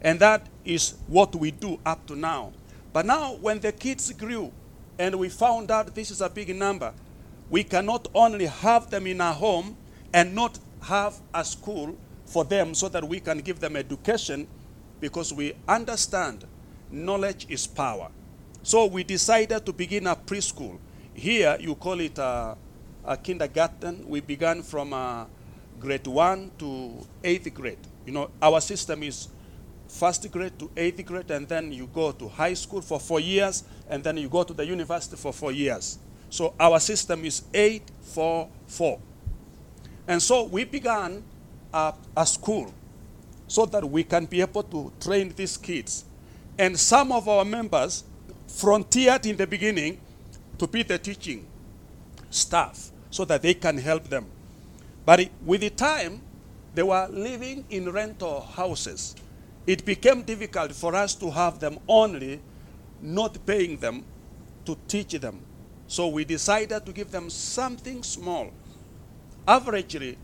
And 0.00 0.18
that 0.20 0.46
is 0.64 0.94
what 1.06 1.34
we 1.36 1.50
do 1.50 1.80
up 1.84 2.06
to 2.06 2.16
now. 2.16 2.50
But 2.94 3.04
now, 3.04 3.34
when 3.42 3.60
the 3.60 3.72
kids 3.72 4.10
grew 4.12 4.50
and 4.98 5.16
we 5.16 5.28
found 5.28 5.70
out 5.70 5.94
this 5.94 6.10
is 6.10 6.22
a 6.22 6.30
big 6.30 6.56
number, 6.56 6.94
we 7.50 7.62
cannot 7.62 8.08
only 8.14 8.46
have 8.46 8.88
them 8.88 9.06
in 9.06 9.20
our 9.20 9.34
home 9.34 9.76
and 10.12 10.34
not 10.34 10.58
have 10.82 11.20
a 11.34 11.44
school 11.44 11.96
for 12.26 12.44
them 12.44 12.74
so 12.74 12.88
that 12.88 13.06
we 13.06 13.20
can 13.20 13.38
give 13.38 13.60
them 13.60 13.76
education 13.76 14.46
because 15.00 15.32
we 15.32 15.54
understand 15.68 16.44
knowledge 16.90 17.46
is 17.48 17.66
power. 17.66 18.08
So 18.62 18.86
we 18.86 19.02
decided 19.02 19.66
to 19.66 19.72
begin 19.72 20.06
a 20.06 20.14
preschool. 20.14 20.78
Here, 21.14 21.56
you 21.60 21.74
call 21.74 22.00
it 22.00 22.18
a, 22.18 22.56
a 23.04 23.16
kindergarten. 23.16 24.08
We 24.08 24.20
began 24.20 24.62
from 24.62 24.92
uh, 24.92 25.26
grade 25.80 26.06
1 26.06 26.52
to 26.58 27.06
8th 27.22 27.54
grade. 27.54 27.78
You 28.06 28.12
know, 28.12 28.30
our 28.40 28.60
system 28.60 29.02
is 29.02 29.28
first 29.92 30.30
grade 30.30 30.58
to 30.58 30.70
eighth 30.76 31.04
grade, 31.04 31.30
and 31.30 31.46
then 31.46 31.70
you 31.72 31.86
go 31.86 32.12
to 32.12 32.28
high 32.28 32.54
school 32.54 32.80
for 32.80 32.98
four 32.98 33.20
years, 33.20 33.64
and 33.88 34.02
then 34.02 34.16
you 34.16 34.28
go 34.28 34.42
to 34.42 34.54
the 34.54 34.64
university 34.64 35.16
for 35.16 35.32
four 35.32 35.52
years. 35.52 35.98
So 36.30 36.54
our 36.58 36.80
system 36.80 37.24
is 37.24 37.42
844. 37.52 38.98
And 40.06 40.22
so 40.22 40.44
we 40.44 40.64
began 40.64 41.22
a, 41.72 41.94
a 42.16 42.26
school 42.26 42.72
so 43.46 43.66
that 43.66 43.84
we 43.88 44.04
can 44.04 44.24
be 44.26 44.40
able 44.40 44.62
to 44.64 44.92
train 45.00 45.32
these 45.36 45.56
kids. 45.56 46.04
And 46.58 46.78
some 46.78 47.12
of 47.12 47.28
our 47.28 47.44
members 47.44 48.04
frontiered 48.46 49.26
in 49.26 49.36
the 49.36 49.46
beginning 49.46 50.00
to 50.58 50.66
be 50.66 50.82
the 50.82 50.98
teaching 50.98 51.46
staff 52.30 52.90
so 53.10 53.24
that 53.24 53.42
they 53.42 53.54
can 53.54 53.78
help 53.78 54.04
them. 54.04 54.26
But 55.04 55.20
it, 55.20 55.32
with 55.44 55.60
the 55.60 55.70
time, 55.70 56.20
they 56.74 56.82
were 56.82 57.06
living 57.10 57.64
in 57.70 57.90
rental 57.90 58.40
houses. 58.40 59.14
It 59.66 59.84
became 59.84 60.22
difficult 60.22 60.72
for 60.72 60.94
us 60.94 61.14
to 61.16 61.30
have 61.30 61.60
them 61.60 61.78
only, 61.86 62.40
not 63.00 63.44
paying 63.46 63.76
them 63.76 64.04
to 64.64 64.76
teach 64.88 65.12
them. 65.12 65.40
So 65.86 66.08
we 66.08 66.24
decided 66.24 66.86
to 66.86 66.92
give 66.92 67.10
them 67.10 67.28
something 67.28 68.02
small. 68.02 68.50
Averagely, 69.46 70.16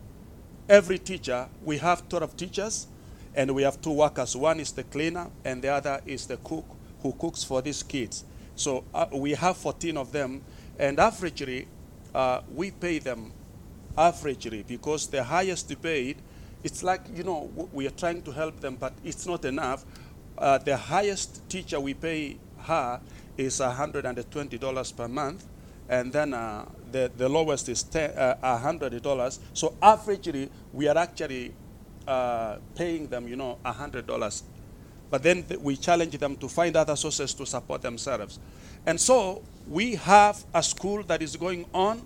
every 0.69 0.99
teacher, 0.99 1.49
we 1.65 1.79
have 1.79 2.09
12 2.09 2.37
teachers, 2.37 2.87
and 3.35 3.53
we 3.53 3.63
have 3.63 3.81
two 3.83 3.93
workers. 3.93 4.37
One 4.37 4.61
is 4.61 4.71
the 4.71 4.85
cleaner, 4.85 5.29
and 5.45 5.61
the 5.61 5.69
other 5.69 6.01
is 6.07 6.27
the 6.27 6.37
cook 6.39 6.65
who 7.03 7.13
cooks 7.13 7.43
for 7.43 7.61
these 7.61 7.83
kids. 7.83 8.25
So 8.55 8.85
uh, 8.95 9.07
we 9.13 9.33
have 9.33 9.57
14 9.57 9.97
of 9.97 10.13
them, 10.13 10.43
and 10.79 10.99
averagely, 10.99 11.67
uh, 12.15 12.43
we 12.55 12.71
pay 12.71 13.01
them 13.01 13.33
averagely 13.97 14.65
because 14.65 15.09
the 15.09 15.25
highest 15.25 15.83
paid, 15.83 16.19
it's 16.63 16.85
like, 16.85 17.01
you 17.13 17.25
know, 17.25 17.51
we 17.73 17.89
are 17.89 17.91
trying 17.91 18.23
to 18.23 18.31
help 18.31 18.61
them, 18.61 18.77
but 18.77 18.93
it's 19.05 19.27
not 19.27 19.45
enough. 19.45 19.85
Uh, 20.37 20.59
the 20.59 20.77
highest 20.77 21.49
teacher 21.49 21.81
we 21.81 21.95
pay 21.95 22.37
her 22.61 23.01
is 23.37 23.59
$120 23.59 24.97
per 24.97 25.09
month, 25.09 25.45
and 25.88 26.12
then 26.12 26.35
uh, 26.35 26.66
the, 26.92 27.11
the 27.16 27.28
lowest 27.28 27.68
is 27.68 27.83
ten, 27.83 28.11
uh, 28.11 28.61
$100. 28.62 29.38
So 29.54 29.75
averagely, 29.83 30.50
we 30.73 30.88
are 30.88 30.99
actually 30.99 31.54
uh, 32.07 32.57
paying 32.75 33.07
them, 33.09 33.26
you 33.28 33.37
know, 33.37 33.59
$100. 33.64 34.42
But 35.11 35.23
then 35.23 35.42
th- 35.42 35.61
we 35.61 35.76
challenge 35.76 36.18
them 36.18 36.37
to 36.37 36.49
find 36.49 36.76
other 36.76 36.97
sources 36.97 37.33
to 37.35 37.47
support 37.47 37.83
themselves. 37.83 38.38
And 38.87 39.00
so 39.00 39.42
we 39.66 39.95
have 39.97 40.45
a 40.54 40.62
school 40.62 41.02
that 41.04 41.23
is 41.23 41.37
going 41.37 41.66
on, 41.73 42.02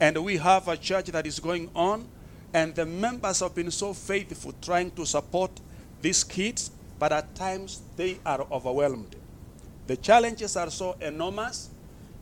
and 0.00 0.16
we 0.24 0.36
have 0.36 0.68
a 0.68 0.76
church 0.76 1.06
that 1.06 1.26
is 1.26 1.40
going 1.40 1.70
on, 1.74 2.08
and 2.52 2.74
the 2.74 2.86
members 2.86 3.40
have 3.40 3.54
been 3.54 3.70
so 3.70 3.92
faithful 3.92 4.52
trying 4.62 4.90
to 4.92 5.04
support 5.04 5.50
these 6.00 6.22
kids, 6.22 6.70
but 6.98 7.12
at 7.12 7.34
times 7.34 7.82
they 7.96 8.18
are 8.24 8.46
overwhelmed. 8.50 9.16
The 9.86 9.96
challenges 9.96 10.56
are 10.56 10.70
so 10.70 10.96
enormous, 11.00 11.70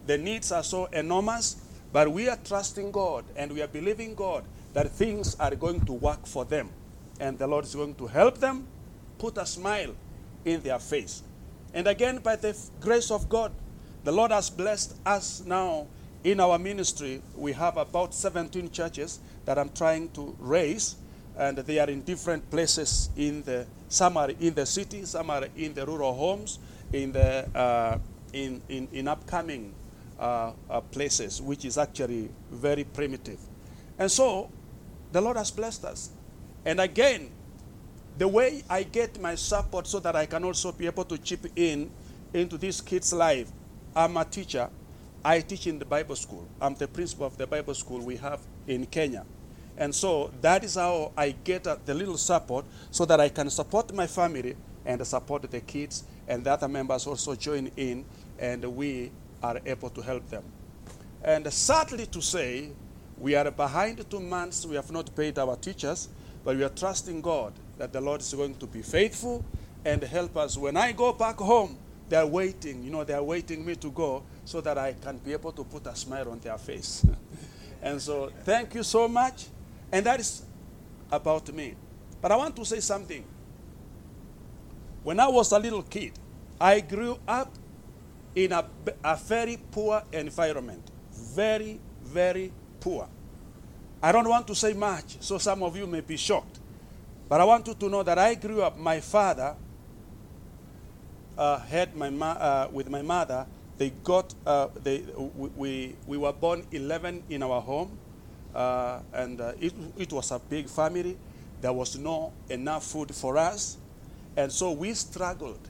the 0.06 0.18
needs 0.18 0.52
are 0.52 0.64
so 0.64 0.86
enormous, 0.86 1.56
but 1.92 2.10
we 2.10 2.28
are 2.28 2.38
trusting 2.44 2.90
God 2.90 3.24
and 3.36 3.52
we 3.52 3.62
are 3.62 3.68
believing 3.68 4.14
God 4.14 4.44
that 4.74 4.90
things 4.90 5.36
are 5.38 5.54
going 5.54 5.80
to 5.86 5.92
work 5.92 6.26
for 6.26 6.44
them. 6.44 6.70
And 7.20 7.38
the 7.38 7.46
Lord 7.46 7.64
is 7.64 7.74
going 7.74 7.94
to 7.96 8.06
help 8.06 8.38
them 8.38 8.66
put 9.18 9.36
a 9.38 9.46
smile 9.46 9.94
in 10.44 10.60
their 10.62 10.78
face. 10.78 11.22
And 11.74 11.86
again, 11.86 12.18
by 12.18 12.36
the 12.36 12.56
grace 12.80 13.10
of 13.10 13.28
God, 13.28 13.52
the 14.04 14.12
Lord 14.12 14.32
has 14.32 14.50
blessed 14.50 14.96
us 15.06 15.42
now 15.46 15.86
in 16.24 16.40
our 16.40 16.58
ministry. 16.58 17.22
We 17.36 17.52
have 17.52 17.76
about 17.76 18.14
17 18.14 18.70
churches 18.70 19.20
that 19.44 19.58
I'm 19.58 19.70
trying 19.70 20.10
to 20.10 20.34
raise, 20.40 20.96
and 21.36 21.56
they 21.58 21.78
are 21.78 21.88
in 21.88 22.02
different 22.02 22.50
places 22.50 23.10
in 23.16 23.42
the 23.42 23.66
some 23.88 24.16
are 24.16 24.30
in 24.30 24.54
the 24.54 24.64
city, 24.64 25.04
some 25.04 25.30
are 25.30 25.46
in 25.56 25.74
the 25.74 25.84
rural 25.84 26.14
homes, 26.14 26.58
in 26.92 27.12
the 27.12 27.46
uh, 27.54 27.98
in, 28.32 28.62
in, 28.68 28.88
in 28.92 29.08
upcoming 29.08 29.74
uh, 30.22 30.52
uh, 30.70 30.80
places, 30.80 31.42
which 31.42 31.64
is 31.64 31.76
actually 31.76 32.30
very 32.50 32.84
primitive. 32.84 33.40
And 33.98 34.08
so 34.08 34.48
the 35.10 35.20
Lord 35.20 35.36
has 35.36 35.50
blessed 35.50 35.84
us. 35.84 36.10
And 36.64 36.80
again, 36.80 37.30
the 38.18 38.28
way 38.28 38.62
I 38.70 38.84
get 38.84 39.20
my 39.20 39.34
support 39.34 39.88
so 39.88 39.98
that 39.98 40.14
I 40.14 40.26
can 40.26 40.44
also 40.44 40.70
be 40.70 40.86
able 40.86 41.04
to 41.06 41.18
chip 41.18 41.46
in 41.56 41.90
into 42.32 42.56
this 42.56 42.80
kid's 42.80 43.12
life, 43.12 43.50
I'm 43.96 44.16
a 44.16 44.24
teacher. 44.24 44.70
I 45.24 45.40
teach 45.40 45.66
in 45.66 45.80
the 45.80 45.84
Bible 45.84 46.14
school. 46.14 46.46
I'm 46.60 46.74
the 46.76 46.86
principal 46.86 47.26
of 47.26 47.36
the 47.36 47.46
Bible 47.46 47.74
school 47.74 47.98
we 47.98 48.16
have 48.16 48.40
in 48.68 48.86
Kenya. 48.86 49.24
And 49.76 49.92
so 49.92 50.30
that 50.40 50.62
is 50.62 50.76
how 50.76 51.10
I 51.16 51.34
get 51.42 51.66
uh, 51.66 51.78
the 51.84 51.94
little 51.94 52.16
support 52.16 52.64
so 52.92 53.04
that 53.06 53.18
I 53.18 53.28
can 53.28 53.50
support 53.50 53.92
my 53.92 54.06
family 54.06 54.54
and 54.84 55.04
support 55.06 55.50
the 55.50 55.60
kids, 55.60 56.04
and 56.28 56.44
the 56.44 56.52
other 56.52 56.68
members 56.68 57.06
also 57.06 57.34
join 57.34 57.70
in, 57.76 58.04
and 58.38 58.64
we 58.76 59.10
are 59.42 59.60
able 59.64 59.90
to 59.90 60.00
help 60.02 60.28
them. 60.28 60.44
And 61.24 61.50
sadly 61.52 62.06
to 62.06 62.20
say, 62.20 62.70
we 63.18 63.34
are 63.34 63.50
behind 63.50 64.08
two 64.10 64.20
months. 64.20 64.66
We 64.66 64.76
have 64.76 64.90
not 64.90 65.14
paid 65.14 65.38
our 65.38 65.56
teachers, 65.56 66.08
but 66.44 66.56
we 66.56 66.64
are 66.64 66.68
trusting 66.68 67.20
God 67.20 67.52
that 67.78 67.92
the 67.92 68.00
Lord 68.00 68.20
is 68.20 68.32
going 68.34 68.54
to 68.56 68.66
be 68.66 68.82
faithful 68.82 69.44
and 69.84 70.02
help 70.02 70.36
us. 70.36 70.56
When 70.56 70.76
I 70.76 70.92
go 70.92 71.12
back 71.12 71.36
home, 71.36 71.78
they 72.08 72.16
are 72.16 72.26
waiting. 72.26 72.82
You 72.82 72.90
know, 72.90 73.04
they 73.04 73.14
are 73.14 73.22
waiting 73.22 73.64
me 73.64 73.76
to 73.76 73.90
go 73.90 74.22
so 74.44 74.60
that 74.60 74.76
I 74.76 74.94
can 74.94 75.18
be 75.18 75.32
able 75.32 75.52
to 75.52 75.64
put 75.64 75.86
a 75.86 75.94
smile 75.94 76.30
on 76.30 76.40
their 76.40 76.58
face. 76.58 77.06
and 77.82 78.00
so, 78.02 78.30
thank 78.44 78.74
you 78.74 78.82
so 78.82 79.08
much. 79.08 79.46
And 79.90 80.04
that 80.06 80.20
is 80.20 80.42
about 81.10 81.52
me. 81.52 81.74
But 82.20 82.32
I 82.32 82.36
want 82.36 82.56
to 82.56 82.64
say 82.64 82.80
something. 82.80 83.24
When 85.02 85.18
I 85.18 85.28
was 85.28 85.52
a 85.52 85.58
little 85.58 85.82
kid, 85.82 86.12
I 86.60 86.80
grew 86.80 87.18
up 87.26 87.52
in 88.34 88.52
a, 88.52 88.64
a 89.04 89.16
very 89.16 89.58
poor 89.70 90.02
environment. 90.12 90.82
Very, 91.12 91.80
very 92.02 92.52
poor. 92.80 93.08
I 94.02 94.10
don't 94.12 94.28
want 94.28 94.46
to 94.48 94.54
say 94.54 94.72
much, 94.72 95.18
so 95.20 95.38
some 95.38 95.62
of 95.62 95.76
you 95.76 95.86
may 95.86 96.00
be 96.00 96.16
shocked. 96.16 96.58
But 97.28 97.40
I 97.40 97.44
want 97.44 97.66
you 97.66 97.74
to 97.74 97.88
know 97.88 98.02
that 98.02 98.18
I 98.18 98.34
grew 98.34 98.62
up, 98.62 98.78
my 98.78 99.00
father 99.00 99.54
uh, 101.38 101.58
had 101.60 101.94
my 101.96 102.10
ma- 102.10 102.32
uh, 102.32 102.68
with 102.72 102.88
my 102.90 103.02
mother. 103.02 103.46
They 103.78 103.90
got, 104.04 104.34
uh, 104.46 104.68
they, 104.82 105.02
we, 105.36 105.48
we, 105.56 105.96
we 106.06 106.16
were 106.18 106.32
born 106.32 106.64
11 106.72 107.24
in 107.30 107.42
our 107.42 107.60
home, 107.60 107.96
uh, 108.54 109.00
and 109.12 109.40
uh, 109.40 109.52
it, 109.60 109.72
it 109.96 110.12
was 110.12 110.30
a 110.30 110.38
big 110.38 110.68
family. 110.68 111.16
There 111.60 111.72
was 111.72 111.96
no 111.96 112.32
enough 112.50 112.84
food 112.84 113.14
for 113.14 113.36
us, 113.38 113.78
and 114.36 114.52
so 114.52 114.72
we 114.72 114.92
struggled 114.94 115.60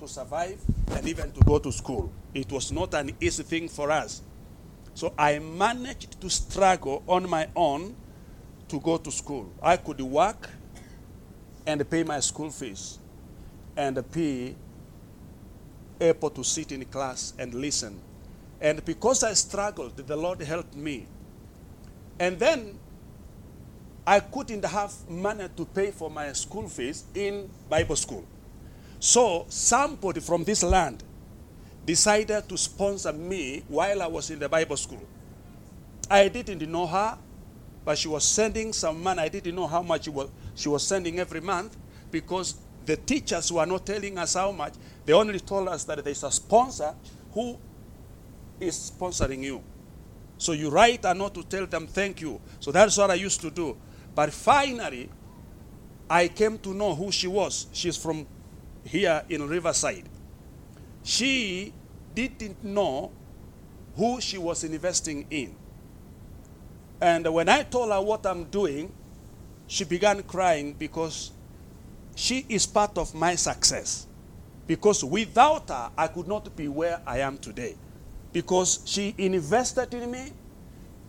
to 0.00 0.08
survive 0.08 0.58
and 0.92 1.06
even 1.06 1.30
to 1.32 1.40
go 1.40 1.58
to 1.58 1.70
school. 1.70 2.10
It 2.34 2.50
was 2.50 2.72
not 2.72 2.94
an 2.94 3.12
easy 3.20 3.42
thing 3.42 3.68
for 3.68 3.90
us. 3.90 4.22
So 4.94 5.12
I 5.16 5.38
managed 5.38 6.20
to 6.20 6.28
struggle 6.28 7.02
on 7.06 7.28
my 7.28 7.48
own 7.54 7.94
to 8.68 8.80
go 8.80 8.96
to 8.96 9.10
school. 9.10 9.52
I 9.62 9.76
could 9.76 10.00
work 10.00 10.48
and 11.66 11.88
pay 11.88 12.02
my 12.02 12.20
school 12.20 12.50
fees 12.50 12.98
and 13.76 14.02
be 14.10 14.56
able 16.00 16.30
to 16.30 16.42
sit 16.42 16.72
in 16.72 16.84
class 16.86 17.34
and 17.38 17.54
listen. 17.54 18.00
And 18.60 18.84
because 18.84 19.22
I 19.22 19.34
struggled, 19.34 19.96
the 19.96 20.16
Lord 20.16 20.40
helped 20.40 20.74
me. 20.74 21.06
And 22.18 22.38
then 22.38 22.78
I 24.06 24.20
couldn't 24.20 24.64
have 24.64 24.92
money 25.08 25.46
to 25.56 25.64
pay 25.66 25.90
for 25.90 26.10
my 26.10 26.32
school 26.32 26.68
fees 26.68 27.04
in 27.14 27.50
Bible 27.68 27.96
school. 27.96 28.24
So 29.00 29.46
somebody 29.48 30.20
from 30.20 30.44
this 30.44 30.62
land 30.62 31.02
decided 31.86 32.48
to 32.50 32.56
sponsor 32.58 33.12
me 33.12 33.64
while 33.66 34.02
I 34.02 34.06
was 34.06 34.30
in 34.30 34.38
the 34.38 34.48
Bible 34.48 34.76
school. 34.76 35.02
I 36.10 36.28
didn't 36.28 36.70
know 36.70 36.86
her, 36.86 37.16
but 37.84 37.96
she 37.96 38.08
was 38.08 38.24
sending 38.24 38.74
some 38.74 39.02
money. 39.02 39.22
I 39.22 39.28
didn't 39.28 39.54
know 39.54 39.66
how 39.66 39.82
much 39.82 40.04
she 40.04 40.10
was, 40.10 40.28
she 40.54 40.68
was 40.68 40.86
sending 40.86 41.18
every 41.18 41.40
month 41.40 41.76
because 42.10 42.56
the 42.84 42.96
teachers 42.96 43.50
were 43.50 43.64
not 43.64 43.86
telling 43.86 44.18
us 44.18 44.34
how 44.34 44.52
much. 44.52 44.74
They 45.06 45.14
only 45.14 45.40
told 45.40 45.68
us 45.68 45.84
that 45.84 46.04
there's 46.04 46.22
a 46.22 46.30
sponsor 46.30 46.94
who 47.32 47.58
is 48.60 48.92
sponsoring 48.94 49.42
you. 49.42 49.62
So 50.36 50.52
you 50.52 50.68
write 50.68 51.04
a 51.06 51.14
note 51.14 51.34
to 51.34 51.42
tell 51.44 51.66
them 51.66 51.86
thank 51.86 52.20
you. 52.20 52.38
So 52.60 52.70
that's 52.70 52.98
what 52.98 53.10
I 53.10 53.14
used 53.14 53.40
to 53.40 53.50
do. 53.50 53.76
But 54.14 54.32
finally, 54.32 55.08
I 56.08 56.28
came 56.28 56.58
to 56.58 56.74
know 56.74 56.94
who 56.94 57.10
she 57.10 57.28
was. 57.28 57.66
She's 57.72 57.96
from 57.96 58.26
here 58.84 59.22
in 59.28 59.46
Riverside. 59.46 60.08
She 61.02 61.72
didn't 62.14 62.62
know 62.62 63.10
who 63.96 64.20
she 64.20 64.38
was 64.38 64.64
investing 64.64 65.26
in. 65.30 65.54
And 67.00 67.32
when 67.32 67.48
I 67.48 67.62
told 67.62 67.90
her 67.90 68.00
what 68.00 68.26
I'm 68.26 68.44
doing, 68.44 68.92
she 69.66 69.84
began 69.84 70.22
crying 70.22 70.74
because 70.74 71.32
she 72.14 72.44
is 72.48 72.66
part 72.66 72.98
of 72.98 73.14
my 73.14 73.34
success. 73.34 74.06
Because 74.66 75.02
without 75.02 75.68
her, 75.68 75.90
I 75.96 76.08
could 76.08 76.28
not 76.28 76.54
be 76.54 76.68
where 76.68 77.00
I 77.06 77.18
am 77.20 77.38
today. 77.38 77.76
Because 78.32 78.80
she 78.84 79.14
invested 79.18 79.92
in 79.94 80.10
me, 80.10 80.32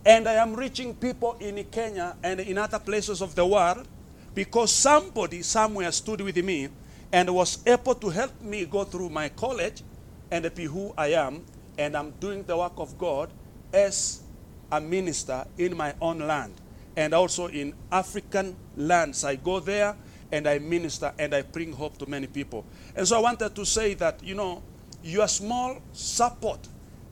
and 0.04 0.28
I 0.28 0.34
am 0.34 0.54
reaching 0.54 0.94
people 0.94 1.36
in 1.38 1.62
Kenya 1.64 2.16
and 2.22 2.40
in 2.40 2.58
other 2.58 2.78
places 2.78 3.20
of 3.22 3.34
the 3.34 3.46
world 3.46 3.86
because 4.34 4.72
somebody 4.72 5.42
somewhere 5.42 5.92
stood 5.92 6.20
with 6.20 6.36
me 6.42 6.68
and 7.12 7.32
was 7.32 7.58
able 7.66 7.94
to 7.94 8.08
help 8.08 8.40
me 8.40 8.64
go 8.64 8.84
through 8.84 9.10
my 9.10 9.28
college 9.28 9.82
and 10.30 10.52
be 10.54 10.64
who 10.64 10.94
I 10.96 11.08
am. 11.08 11.44
And 11.78 11.96
I'm 11.96 12.10
doing 12.12 12.42
the 12.44 12.56
work 12.56 12.72
of 12.76 12.98
God 12.98 13.30
as 13.72 14.22
a 14.70 14.80
minister 14.80 15.44
in 15.58 15.76
my 15.76 15.94
own 16.00 16.20
land 16.20 16.54
and 16.96 17.14
also 17.14 17.46
in 17.46 17.74
African 17.90 18.56
lands. 18.76 19.24
I 19.24 19.36
go 19.36 19.60
there 19.60 19.94
and 20.30 20.46
I 20.46 20.58
minister 20.58 21.12
and 21.18 21.34
I 21.34 21.42
bring 21.42 21.72
hope 21.72 21.98
to 21.98 22.06
many 22.08 22.26
people. 22.26 22.64
And 22.96 23.06
so 23.06 23.16
I 23.16 23.20
wanted 23.20 23.54
to 23.54 23.66
say 23.66 23.94
that, 23.94 24.22
you 24.22 24.34
know, 24.34 24.62
your 25.02 25.28
small 25.28 25.80
support 25.92 26.68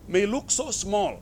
may 0.08 0.26
look 0.26 0.50
so 0.50 0.70
small, 0.70 1.20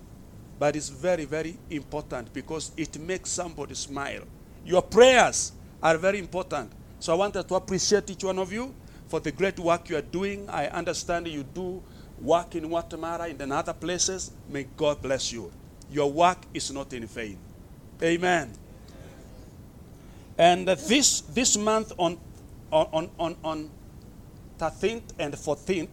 but 0.58 0.76
it's 0.76 0.88
very, 0.88 1.24
very 1.24 1.58
important 1.70 2.32
because 2.32 2.72
it 2.76 2.98
makes 3.00 3.30
somebody 3.30 3.74
smile. 3.74 4.22
Your 4.64 4.82
prayers 4.82 5.52
are 5.82 5.96
very 5.96 6.18
important. 6.18 6.72
So 7.00 7.12
I 7.12 7.16
wanted 7.16 7.46
to 7.48 7.54
appreciate 7.54 8.10
each 8.10 8.24
one 8.24 8.38
of 8.38 8.52
you 8.52 8.74
for 9.08 9.20
the 9.20 9.30
great 9.32 9.58
work 9.58 9.88
you 9.88 9.96
are 9.96 10.02
doing. 10.02 10.48
I 10.50 10.66
understand 10.66 11.28
you 11.28 11.44
do 11.44 11.82
work 12.20 12.54
in 12.54 12.68
Guatemala 12.68 13.28
and 13.28 13.40
in 13.40 13.52
other 13.52 13.72
places. 13.72 14.32
May 14.48 14.66
God 14.76 15.00
bless 15.00 15.32
you. 15.32 15.50
Your 15.90 16.10
work 16.10 16.38
is 16.52 16.70
not 16.72 16.92
in 16.92 17.06
vain. 17.06 17.38
Amen. 18.02 18.52
And 20.36 20.68
this, 20.68 21.22
this 21.22 21.56
month 21.56 21.92
on, 21.98 22.18
on, 22.70 23.10
on, 23.18 23.36
on 23.42 23.70
13th 24.58 25.02
and 25.18 25.34
14th, 25.34 25.88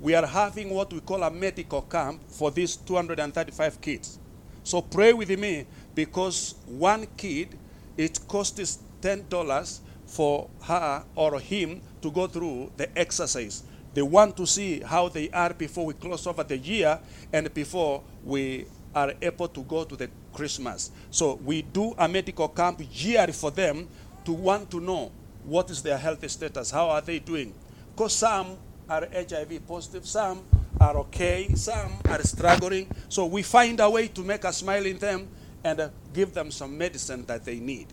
we 0.00 0.14
are 0.14 0.26
having 0.26 0.70
what 0.70 0.92
we 0.92 1.00
call 1.00 1.22
a 1.22 1.30
medical 1.30 1.82
camp 1.82 2.22
for 2.28 2.50
these 2.50 2.76
235 2.76 3.80
kids. 3.80 4.18
So 4.62 4.80
pray 4.80 5.12
with 5.12 5.30
me 5.38 5.66
because 5.94 6.54
one 6.66 7.06
kid, 7.16 7.58
it 7.96 8.20
costs 8.28 8.78
$10 9.02 9.80
for 10.10 10.50
her 10.62 11.04
or 11.14 11.38
him 11.38 11.80
to 12.02 12.10
go 12.10 12.26
through 12.26 12.72
the 12.76 12.98
exercise. 12.98 13.62
They 13.94 14.02
want 14.02 14.36
to 14.38 14.46
see 14.46 14.80
how 14.80 15.08
they 15.08 15.30
are 15.30 15.54
before 15.54 15.86
we 15.86 15.94
close 15.94 16.26
over 16.26 16.42
the 16.42 16.58
year 16.58 16.98
and 17.32 17.52
before 17.54 18.02
we 18.24 18.66
are 18.92 19.12
able 19.22 19.46
to 19.46 19.62
go 19.62 19.84
to 19.84 19.94
the 19.94 20.10
Christmas. 20.32 20.90
So 21.12 21.34
we 21.44 21.62
do 21.62 21.94
a 21.96 22.08
medical 22.08 22.48
camp 22.48 22.80
yearly 22.90 23.32
for 23.32 23.52
them 23.52 23.88
to 24.24 24.32
want 24.32 24.70
to 24.72 24.80
know 24.80 25.12
what 25.44 25.70
is 25.70 25.80
their 25.80 25.96
health 25.96 26.28
status, 26.28 26.72
how 26.72 26.88
are 26.90 27.00
they 27.00 27.20
doing. 27.20 27.54
Because 27.94 28.12
some 28.14 28.56
are 28.88 29.06
HIV 29.12 29.66
positive, 29.66 30.06
some 30.06 30.42
are 30.80 30.96
okay, 30.98 31.54
some 31.54 31.92
are 32.08 32.22
struggling. 32.22 32.88
So 33.08 33.26
we 33.26 33.42
find 33.42 33.78
a 33.78 33.88
way 33.88 34.08
to 34.08 34.22
make 34.22 34.42
a 34.42 34.52
smile 34.52 34.86
in 34.86 34.98
them 34.98 35.28
and 35.62 35.78
uh, 35.80 35.88
give 36.12 36.34
them 36.34 36.50
some 36.50 36.76
medicine 36.76 37.24
that 37.26 37.44
they 37.44 37.60
need. 37.60 37.86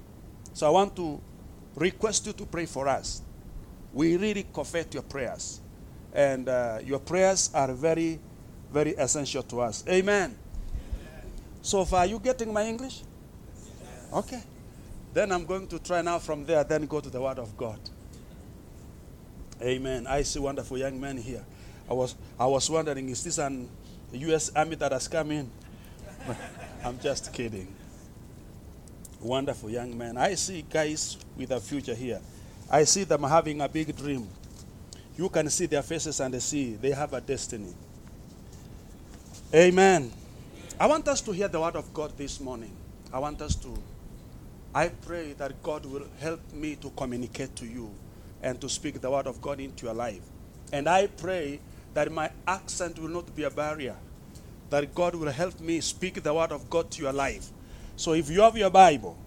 So 0.54 0.66
I 0.66 0.72
want 0.72 0.96
to 0.96 1.22
request 1.78 2.26
you 2.26 2.34
to 2.34 2.46
pray 2.46 2.66
for 2.66 2.88
us. 2.88 3.22
We 3.94 4.18
really 4.18 4.46
covet 4.54 4.94
your 4.94 5.04
prayers. 5.04 5.62
And 6.14 6.50
uh, 6.50 6.80
your 6.84 7.00
prayers 7.00 7.50
are 7.54 7.72
very, 7.72 8.20
very 8.74 8.92
essential 8.92 9.44
to 9.44 9.62
us. 9.62 9.84
Amen. 9.88 10.36
So 11.62 11.86
far, 11.86 12.00
are 12.00 12.06
you 12.06 12.20
getting 12.20 12.52
my 12.52 12.66
English? 12.66 13.04
Okay. 14.12 14.42
Then 15.14 15.32
I'm 15.32 15.46
going 15.46 15.68
to 15.68 15.80
try 15.80 16.02
now 16.02 16.20
from 16.20 16.46
there, 16.46 16.64
then 16.64 16.86
go 16.86 17.00
to 17.00 17.10
the 17.10 17.22
Word 17.22 17.40
of 17.40 17.56
God. 17.58 17.80
Amen. 19.62 20.06
I 20.08 20.22
see 20.22 20.40
wonderful 20.40 20.78
young 20.78 21.00
men 21.00 21.18
here. 21.18 21.44
I 21.90 21.94
was, 21.94 22.16
I 22.40 22.46
was 22.46 22.70
wondering, 22.70 23.10
is 23.10 23.24
this 23.24 23.38
an 23.38 23.70
U.S. 24.12 24.52
Army 24.56 24.76
that 24.76 24.92
has 24.92 25.08
come 25.08 25.32
in? 25.32 25.50
I'm 26.84 27.00
just 27.00 27.34
kidding. 27.34 27.77
Wonderful 29.22 29.70
young 29.70 29.98
men. 29.98 30.18
I 30.18 30.36
see 30.36 30.64
guys 30.70 31.18
with 31.36 31.52
a 31.52 31.60
future 31.60 31.96
here. 31.96 32.22
I 32.70 32.84
see 32.84 33.04
them 33.04 33.24
having 33.24 33.62
a 33.62 33.70
big 33.70 33.96
dream. 33.96 34.28
You 35.18 35.30
can 35.30 35.50
see 35.50 35.66
their 35.66 35.82
faces 35.82 36.20
and 36.20 36.42
see 36.42 36.76
they 36.76 36.92
have 36.92 37.14
a 37.14 37.22
destiny. 37.22 37.74
Amen. 39.54 40.12
I 40.80 40.86
want 40.86 41.08
us 41.08 41.22
to 41.22 41.32
hear 41.32 41.48
the 41.48 41.60
word 41.60 41.76
of 41.76 41.92
God 41.94 42.16
this 42.18 42.40
morning. 42.40 42.72
I 43.12 43.18
want 43.18 43.42
us 43.42 43.56
to, 43.56 43.74
I 44.76 44.90
pray 44.90 45.34
that 45.34 45.64
God 45.64 45.86
will 45.86 46.06
help 46.20 46.42
me 46.54 46.76
to 46.76 46.90
communicate 46.92 47.56
to 47.56 47.66
you 47.66 47.90
and 48.44 48.62
to 48.62 48.70
speak 48.70 49.02
the 49.02 49.10
word 49.10 49.26
of 49.26 49.42
God 49.42 49.60
into 49.60 49.86
your 49.86 49.96
life. 49.96 50.22
And 50.72 50.88
I 50.88 51.08
pray 51.08 51.60
that 51.96 52.12
my 52.12 52.30
accent 52.48 53.00
will 53.00 53.10
not 53.10 53.36
be 53.36 53.44
a 53.44 53.50
barrier, 53.50 53.96
that 54.70 54.94
God 54.94 55.16
will 55.16 55.32
help 55.32 55.60
me 55.60 55.82
speak 55.82 56.22
the 56.22 56.34
word 56.34 56.52
of 56.52 56.70
God 56.70 56.92
to 56.92 57.02
your 57.02 57.14
life. 57.14 57.50
So 57.98 58.14
if 58.14 58.30
you 58.30 58.42
have 58.42 58.56
your 58.56 58.70
Bible, 58.70 59.18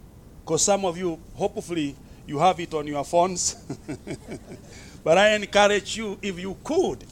because 0.45 0.63
some 0.63 0.85
of 0.85 0.97
you, 0.97 1.19
hopefully, 1.35 1.97
you 2.27 2.39
have 2.39 2.59
it 2.61 2.73
on 2.73 2.87
your 2.87 3.05
phones. 3.05 3.57
but 5.05 5.19
I 5.19 5.35
encourage 5.35 5.97
you, 5.97 6.17
if 6.23 6.39
you 6.39 6.57
could, 6.63 7.05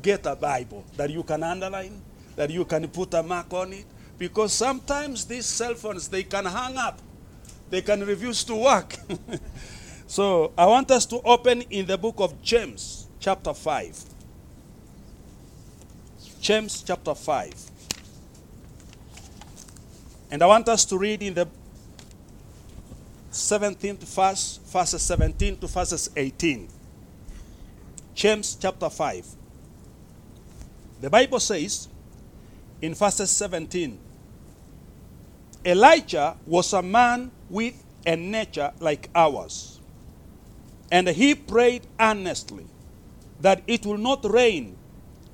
get 0.00 0.24
a 0.24 0.34
Bible 0.34 0.82
that 0.96 1.10
you 1.10 1.22
can 1.22 1.42
underline, 1.42 2.00
that 2.36 2.48
you 2.48 2.64
can 2.64 2.88
put 2.88 3.12
a 3.12 3.22
mark 3.22 3.52
on 3.52 3.74
it. 3.74 3.84
Because 4.16 4.54
sometimes 4.54 5.26
these 5.26 5.44
cell 5.44 5.74
phones, 5.74 6.08
they 6.08 6.22
can 6.22 6.46
hang 6.46 6.78
up. 6.78 6.98
They 7.68 7.82
can 7.82 8.04
refuse 8.06 8.42
to 8.44 8.54
work. 8.54 8.96
so 10.06 10.52
I 10.56 10.64
want 10.64 10.90
us 10.90 11.04
to 11.06 11.20
open 11.22 11.62
in 11.62 11.84
the 11.84 11.98
book 11.98 12.16
of 12.18 12.40
James, 12.40 13.08
chapter 13.20 13.52
5. 13.52 14.04
James, 16.40 16.82
chapter 16.82 17.14
5. 17.14 17.73
And 20.30 20.42
I 20.42 20.46
want 20.46 20.68
us 20.68 20.84
to 20.86 20.98
read 20.98 21.22
in 21.22 21.34
the 21.34 21.48
17th 23.30 23.98
verse, 24.14 24.60
verses 24.66 25.02
17 25.02 25.58
to 25.58 25.66
verses 25.66 26.10
18. 26.16 26.68
James 28.14 28.56
chapter 28.60 28.88
5. 28.88 29.26
The 31.00 31.10
Bible 31.10 31.40
says 31.40 31.88
in 32.80 32.94
verses 32.94 33.30
17 33.30 33.98
Elijah 35.64 36.36
was 36.46 36.72
a 36.72 36.82
man 36.82 37.30
with 37.48 37.74
a 38.06 38.16
nature 38.16 38.72
like 38.80 39.08
ours, 39.14 39.80
and 40.92 41.08
he 41.08 41.34
prayed 41.34 41.86
earnestly 41.98 42.66
that 43.40 43.62
it 43.66 43.86
will 43.86 43.98
not 43.98 44.24
rain, 44.30 44.76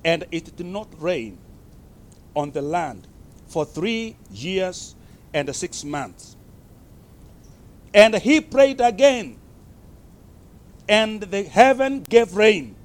and 0.03 0.25
it 0.31 0.55
did 0.55 0.65
not 0.65 0.87
rain 1.01 1.37
on 2.35 2.51
the 2.51 2.61
land 2.61 3.07
for 3.51 3.65
three 3.65 4.15
years 4.31 4.95
and 5.33 5.53
six 5.53 5.83
months. 5.83 6.37
And 7.93 8.15
he 8.15 8.39
prayed 8.39 8.79
again, 8.79 9.37
and 10.87 11.21
the 11.21 11.43
heaven 11.43 12.03
gave 12.03 12.33
rain, 12.33 12.75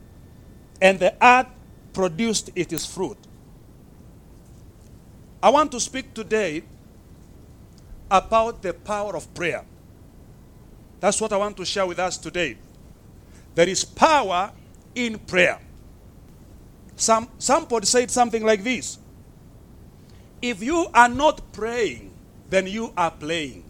and 0.83 0.99
the 0.99 1.15
earth 1.25 1.47
produced 1.93 2.51
its 2.57 2.85
fruit. 2.85 3.17
I 5.41 5.51
want 5.51 5.71
to 5.73 5.81
speak 5.81 6.13
today 6.13 6.65
about 8.11 8.63
the 8.63 8.75
power 8.75 9.17
of 9.17 9.33
prayer. 9.35 9.65
That's 10.99 11.21
what 11.21 11.33
I 11.33 11.37
want 11.37 11.57
to 11.59 11.65
share 11.65 11.87
with 11.87 12.01
us 12.01 12.19
today. 12.19 12.57
There 13.55 13.69
is 13.69 13.85
power 13.85 14.51
in 14.95 15.19
prayer. 15.21 15.61
Some 16.97 17.29
somebody 17.39 17.87
said 17.87 18.11
something 18.11 18.45
like 18.45 18.65
this. 18.65 18.99
If 20.49 20.63
you 20.63 20.89
are 20.95 21.09
not 21.09 21.53
praying, 21.53 22.13
then 22.51 22.69
you 22.69 22.93
are 22.97 23.11
playing. 23.11 23.65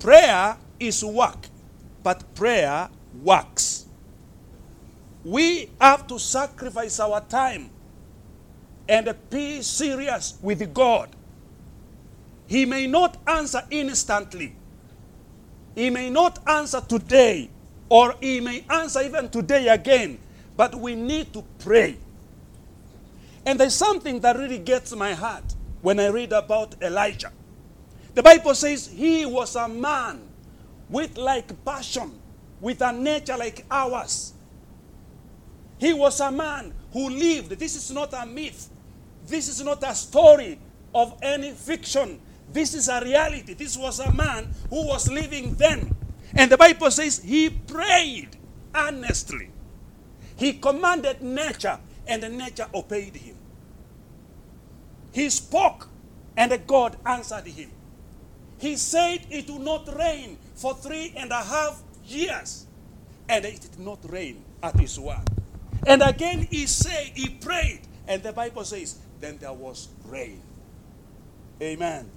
Prayer 0.00 0.56
is 0.80 1.04
work, 1.04 1.48
but 2.02 2.24
prayer 2.34 2.88
works. 3.22 3.86
We 5.24 5.70
have 5.80 6.06
to 6.08 6.18
sacrifice 6.18 7.00
our 7.00 7.20
time 7.22 7.70
and 8.88 9.14
be 9.30 9.62
serious 9.62 10.38
with 10.42 10.74
God. 10.74 11.10
He 12.48 12.66
may 12.66 12.86
not 12.86 13.18
answer 13.26 13.62
instantly, 13.70 14.56
He 15.74 15.90
may 15.90 16.10
not 16.10 16.40
answer 16.48 16.80
today, 16.80 17.50
Or 17.90 18.16
he 18.20 18.40
may 18.40 18.64
answer 18.70 19.02
even 19.02 19.28
today 19.30 19.68
again. 19.68 20.18
But 20.56 20.74
we 20.74 20.94
need 20.96 21.32
to 21.34 21.44
pray. 21.60 21.96
And 23.46 23.60
there's 23.60 23.74
something 23.74 24.20
that 24.20 24.36
really 24.36 24.58
gets 24.58 24.94
my 24.96 25.12
heart 25.12 25.54
when 25.82 26.00
I 26.00 26.08
read 26.08 26.32
about 26.32 26.82
Elijah. 26.82 27.32
The 28.14 28.22
Bible 28.22 28.54
says 28.54 28.86
he 28.86 29.26
was 29.26 29.56
a 29.56 29.68
man 29.68 30.20
with 30.88 31.18
like 31.18 31.64
passion, 31.64 32.12
with 32.60 32.80
a 32.80 32.92
nature 32.92 33.36
like 33.36 33.64
ours. 33.70 34.32
He 35.78 35.92
was 35.92 36.20
a 36.20 36.30
man 36.30 36.72
who 36.92 37.10
lived. 37.10 37.50
This 37.58 37.76
is 37.76 37.90
not 37.90 38.14
a 38.14 38.24
myth. 38.24 38.70
This 39.26 39.48
is 39.48 39.62
not 39.64 39.82
a 39.82 39.94
story 39.94 40.58
of 40.94 41.18
any 41.20 41.50
fiction. 41.50 42.20
This 42.52 42.74
is 42.74 42.88
a 42.88 43.00
reality. 43.02 43.54
This 43.54 43.76
was 43.76 43.98
a 44.00 44.12
man 44.12 44.48
who 44.70 44.86
was 44.86 45.10
living 45.10 45.54
then. 45.54 45.94
And 46.34 46.50
the 46.50 46.56
Bible 46.56 46.90
says 46.90 47.20
he 47.22 47.50
prayed 47.50 48.36
earnestly. 48.74 49.50
He 50.36 50.54
commanded 50.54 51.22
nature, 51.22 51.78
and 52.06 52.38
nature 52.38 52.66
obeyed 52.74 53.16
him. 53.16 53.33
He 55.14 55.30
spoke, 55.30 55.86
and 56.36 56.66
God 56.66 56.96
answered 57.06 57.46
him. 57.46 57.70
He 58.58 58.76
said 58.76 59.20
it 59.30 59.48
will 59.48 59.60
not 59.60 59.86
rain 59.96 60.36
for 60.56 60.74
three 60.74 61.14
and 61.16 61.30
a 61.30 61.40
half 61.40 61.80
years, 62.04 62.66
and 63.28 63.44
it 63.44 63.60
did 63.60 63.78
not 63.78 64.00
rain 64.10 64.44
at 64.60 64.74
his 64.74 64.98
word. 64.98 65.22
And 65.86 66.02
again 66.02 66.48
he 66.50 66.66
said, 66.66 67.12
he 67.14 67.28
prayed, 67.28 67.82
and 68.08 68.24
the 68.24 68.32
Bible 68.32 68.64
says, 68.64 68.98
then 69.20 69.38
there 69.38 69.52
was 69.52 69.88
rain. 70.06 70.42
Amen. 71.62 72.10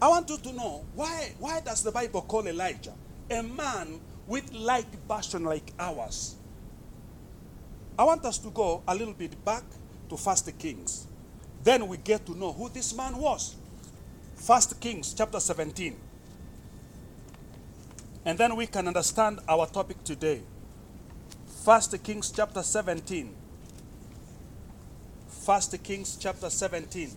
I 0.00 0.06
want 0.08 0.30
you 0.30 0.38
to 0.38 0.52
know 0.52 0.84
why, 0.94 1.32
why 1.40 1.58
does 1.60 1.82
the 1.82 1.90
Bible 1.90 2.22
call 2.22 2.46
Elijah 2.46 2.94
a 3.30 3.42
man 3.42 4.00
with 4.28 4.52
like 4.52 5.08
passion 5.08 5.42
like 5.42 5.72
ours? 5.76 6.36
I 7.98 8.04
want 8.04 8.24
us 8.24 8.38
to 8.38 8.50
go 8.50 8.84
a 8.86 8.94
little 8.94 9.14
bit 9.14 9.44
back 9.44 9.64
to 10.08 10.16
First 10.16 10.56
Kings. 10.58 11.08
Then 11.64 11.86
we 11.86 11.96
get 11.96 12.26
to 12.26 12.36
know 12.36 12.52
who 12.52 12.68
this 12.68 12.94
man 12.94 13.16
was. 13.16 13.54
First 14.34 14.80
Kings 14.80 15.14
chapter 15.14 15.38
17. 15.38 15.96
And 18.24 18.38
then 18.38 18.56
we 18.56 18.66
can 18.66 18.86
understand 18.88 19.40
our 19.48 19.66
topic 19.66 20.02
today. 20.04 20.42
First 21.64 22.02
Kings 22.02 22.32
chapter 22.34 22.62
17. 22.62 23.34
First 25.28 25.82
Kings 25.82 26.16
chapter 26.20 26.50
17. 26.50 27.10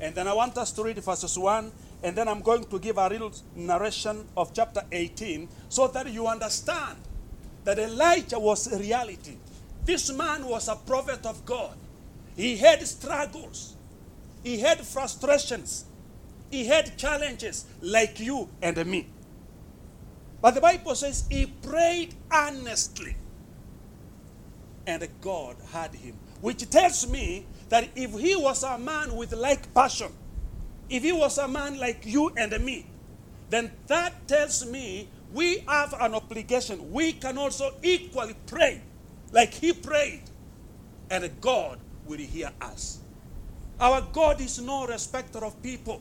And 0.00 0.14
then 0.14 0.28
I 0.28 0.34
want 0.34 0.58
us 0.58 0.72
to 0.72 0.82
read 0.82 0.98
verses 0.98 1.38
1, 1.38 1.72
and 2.02 2.16
then 2.16 2.28
I'm 2.28 2.40
going 2.40 2.64
to 2.64 2.78
give 2.78 2.98
a 2.98 3.08
little 3.08 3.32
narration 3.54 4.26
of 4.36 4.52
chapter 4.52 4.82
18 4.92 5.48
so 5.70 5.88
that 5.88 6.10
you 6.10 6.26
understand 6.26 6.98
that 7.64 7.78
Elijah 7.78 8.38
was 8.38 8.70
a 8.70 8.78
reality. 8.78 9.36
This 9.84 10.12
man 10.12 10.46
was 10.46 10.68
a 10.68 10.76
prophet 10.76 11.24
of 11.24 11.44
God. 11.46 11.76
He 12.36 12.56
had 12.58 12.86
struggles, 12.86 13.76
he 14.44 14.60
had 14.60 14.80
frustrations, 14.80 15.86
he 16.50 16.66
had 16.66 16.96
challenges 16.98 17.64
like 17.80 18.20
you 18.20 18.48
and 18.60 18.84
me. 18.86 19.08
But 20.42 20.54
the 20.54 20.60
Bible 20.60 20.94
says 20.94 21.24
he 21.30 21.46
prayed 21.46 22.14
earnestly, 22.32 23.16
and 24.86 25.08
God 25.22 25.56
heard 25.72 25.94
him, 25.94 26.16
which 26.42 26.68
tells 26.68 27.08
me 27.08 27.46
that 27.70 27.88
if 27.96 28.12
he 28.18 28.36
was 28.36 28.62
a 28.62 28.78
man 28.78 29.16
with 29.16 29.32
like 29.32 29.72
passion, 29.74 30.12
if 30.90 31.02
he 31.02 31.12
was 31.12 31.38
a 31.38 31.48
man 31.48 31.80
like 31.80 32.04
you 32.04 32.30
and 32.36 32.62
me, 32.64 32.86
then 33.48 33.72
that 33.86 34.28
tells 34.28 34.66
me 34.66 35.08
we 35.32 35.60
have 35.66 35.94
an 35.98 36.14
obligation. 36.14 36.92
We 36.92 37.12
can 37.12 37.38
also 37.38 37.74
equally 37.82 38.36
pray 38.46 38.82
like 39.32 39.54
he 39.54 39.72
prayed, 39.72 40.22
and 41.10 41.40
God 41.40 41.78
will 42.06 42.18
hear 42.18 42.50
us. 42.60 42.98
Our 43.78 44.00
God 44.12 44.40
is 44.40 44.60
no 44.60 44.86
respecter 44.86 45.44
of 45.44 45.60
people. 45.62 46.00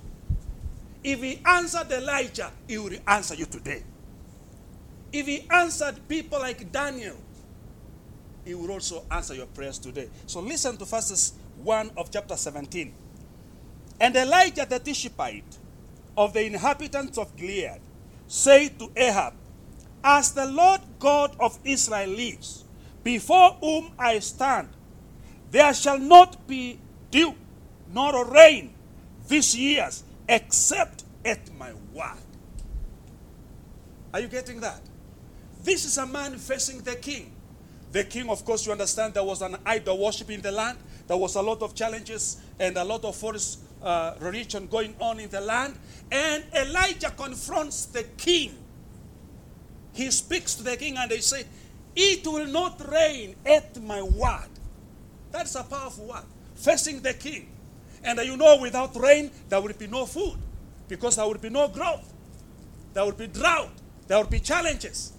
If 1.03 1.21
he 1.21 1.39
answered 1.45 1.91
Elijah, 1.91 2.51
he 2.67 2.77
will 2.77 2.97
answer 3.07 3.35
you 3.35 3.45
today. 3.45 3.83
If 5.11 5.27
he 5.27 5.45
answered 5.51 5.95
people 6.07 6.39
like 6.39 6.71
Daniel, 6.71 7.15
he 8.43 8.53
will 8.53 8.71
also 8.71 9.03
answer 9.11 9.33
your 9.33 9.47
prayers 9.47 9.77
today. 9.77 10.09
So 10.25 10.39
listen 10.39 10.77
to 10.77 10.85
verses 10.85 11.33
1 11.63 11.91
of 11.97 12.11
chapter 12.11 12.35
17. 12.35 12.93
And 13.99 14.15
Elijah 14.15 14.65
the 14.69 14.79
Tishbite 14.79 15.57
of 16.17 16.33
the 16.33 16.45
inhabitants 16.45 17.17
of 17.17 17.35
Gilead 17.35 17.79
said 18.27 18.77
to 18.79 18.91
Ahab, 18.95 19.33
As 20.03 20.31
the 20.31 20.45
Lord 20.45 20.81
God 20.99 21.35
of 21.39 21.57
Israel 21.63 22.09
lives, 22.09 22.63
before 23.03 23.51
whom 23.61 23.91
I 23.97 24.19
stand, 24.19 24.69
there 25.51 25.73
shall 25.73 25.99
not 25.99 26.47
be 26.47 26.79
dew 27.11 27.35
nor 27.93 28.25
rain 28.25 28.73
these 29.27 29.55
years 29.55 30.03
except 30.27 31.03
at 31.23 31.53
my 31.57 31.71
word. 31.93 32.17
Are 34.13 34.19
you 34.19 34.27
getting 34.27 34.59
that? 34.61 34.81
This 35.63 35.85
is 35.85 35.97
a 35.97 36.05
man 36.05 36.37
facing 36.37 36.81
the 36.81 36.95
king. 36.95 37.31
The 37.91 38.03
king, 38.03 38.29
of 38.29 38.43
course, 38.45 38.65
you 38.65 38.71
understand 38.71 39.13
there 39.13 39.23
was 39.23 39.41
an 39.41 39.57
idol 39.65 39.97
worship 39.97 40.29
in 40.29 40.41
the 40.41 40.51
land. 40.51 40.77
There 41.07 41.17
was 41.17 41.35
a 41.35 41.41
lot 41.41 41.61
of 41.61 41.73
challenges 41.75 42.41
and 42.59 42.77
a 42.77 42.83
lot 42.83 43.03
of 43.03 43.15
forest 43.15 43.59
uh, 43.81 44.15
religion 44.19 44.67
going 44.67 44.95
on 44.99 45.19
in 45.19 45.29
the 45.29 45.41
land. 45.41 45.75
And 46.11 46.43
Elijah 46.53 47.11
confronts 47.11 47.85
the 47.85 48.03
king. 48.03 48.53
He 49.93 50.11
speaks 50.11 50.55
to 50.55 50.63
the 50.63 50.75
king 50.75 50.97
and 50.97 51.09
they 51.09 51.19
say, 51.19 51.45
It 51.95 52.25
will 52.27 52.47
not 52.47 52.81
rain 52.91 53.35
at 53.45 53.81
my 53.81 54.01
word. 54.01 54.49
That's 55.35 55.55
a 55.55 55.63
powerful 55.63 56.05
word. 56.05 56.23
Facing 56.55 57.01
the 57.01 57.13
king. 57.13 57.49
And 58.05 58.17
you 58.19 58.37
know, 58.37 58.57
without 58.61 58.95
rain, 58.95 59.29
there 59.49 59.59
will 59.59 59.73
be 59.73 59.85
no 59.85 60.05
food 60.05 60.37
because 60.87 61.17
there 61.17 61.25
will 61.27 61.37
be 61.37 61.49
no 61.49 61.67
growth. 61.67 62.13
There 62.93 63.03
will 63.03 63.11
be 63.11 63.27
drought. 63.27 63.71
There 64.07 64.17
will 64.17 64.29
be 64.29 64.39
challenges. 64.39 65.11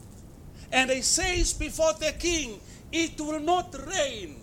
And 0.72 0.90
he 0.90 1.02
says 1.02 1.52
before 1.52 1.92
the 2.00 2.14
king, 2.18 2.58
It 2.90 3.20
will 3.20 3.40
not 3.40 3.76
rain 3.86 4.42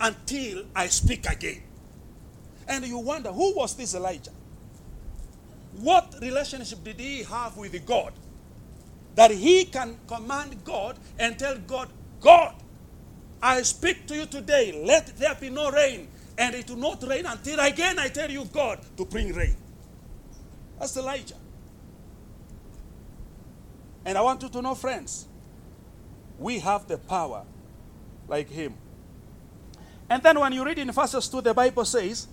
until 0.00 0.64
I 0.74 0.88
speak 0.88 1.30
again. 1.30 1.62
And 2.66 2.84
you 2.84 2.98
wonder, 2.98 3.30
who 3.30 3.54
was 3.54 3.76
this 3.76 3.94
Elijah? 3.94 4.32
What 5.80 6.16
relationship 6.20 6.82
did 6.82 6.98
he 6.98 7.22
have 7.22 7.56
with 7.56 7.86
God? 7.86 8.12
That 9.14 9.30
he 9.30 9.66
can 9.66 9.96
command 10.08 10.64
God 10.64 10.98
and 11.16 11.38
tell 11.38 11.56
God, 11.58 11.90
God, 12.20 12.54
I 13.42 13.62
speak 13.62 14.06
to 14.08 14.14
you 14.16 14.26
today, 14.26 14.82
let 14.84 15.16
there 15.16 15.34
be 15.34 15.50
no 15.50 15.70
rain. 15.70 16.08
And 16.36 16.54
it 16.54 16.70
will 16.70 16.76
not 16.76 17.02
rain 17.02 17.26
until 17.26 17.58
again 17.60 17.98
I 17.98 18.08
tell 18.08 18.30
you, 18.30 18.44
God, 18.46 18.78
to 18.96 19.04
bring 19.04 19.32
rain. 19.32 19.56
That's 20.78 20.96
Elijah. 20.96 21.34
And 24.04 24.16
I 24.16 24.20
want 24.20 24.42
you 24.42 24.48
to 24.48 24.62
know, 24.62 24.74
friends, 24.74 25.26
we 26.38 26.60
have 26.60 26.86
the 26.86 26.98
power 26.98 27.44
like 28.28 28.48
him. 28.48 28.74
And 30.08 30.22
then 30.22 30.38
when 30.38 30.52
you 30.52 30.64
read 30.64 30.78
in 30.78 30.90
verses 30.92 31.28
2, 31.28 31.42
the 31.42 31.54
Bible 31.54 31.84
says, 31.84 32.28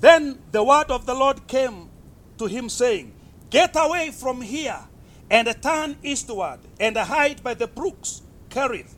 Then 0.00 0.38
the 0.52 0.62
word 0.62 0.90
of 0.90 1.06
the 1.06 1.14
Lord 1.14 1.46
came 1.46 1.88
to 2.36 2.46
him, 2.46 2.68
saying, 2.68 3.12
Get 3.50 3.72
away 3.74 4.10
from 4.10 4.42
here 4.42 4.78
and 5.30 5.54
turn 5.62 5.96
eastward 6.02 6.60
and 6.78 6.96
hide 6.96 7.42
by 7.42 7.54
the 7.54 7.66
brooks 7.66 8.22
Kerith, 8.50 8.94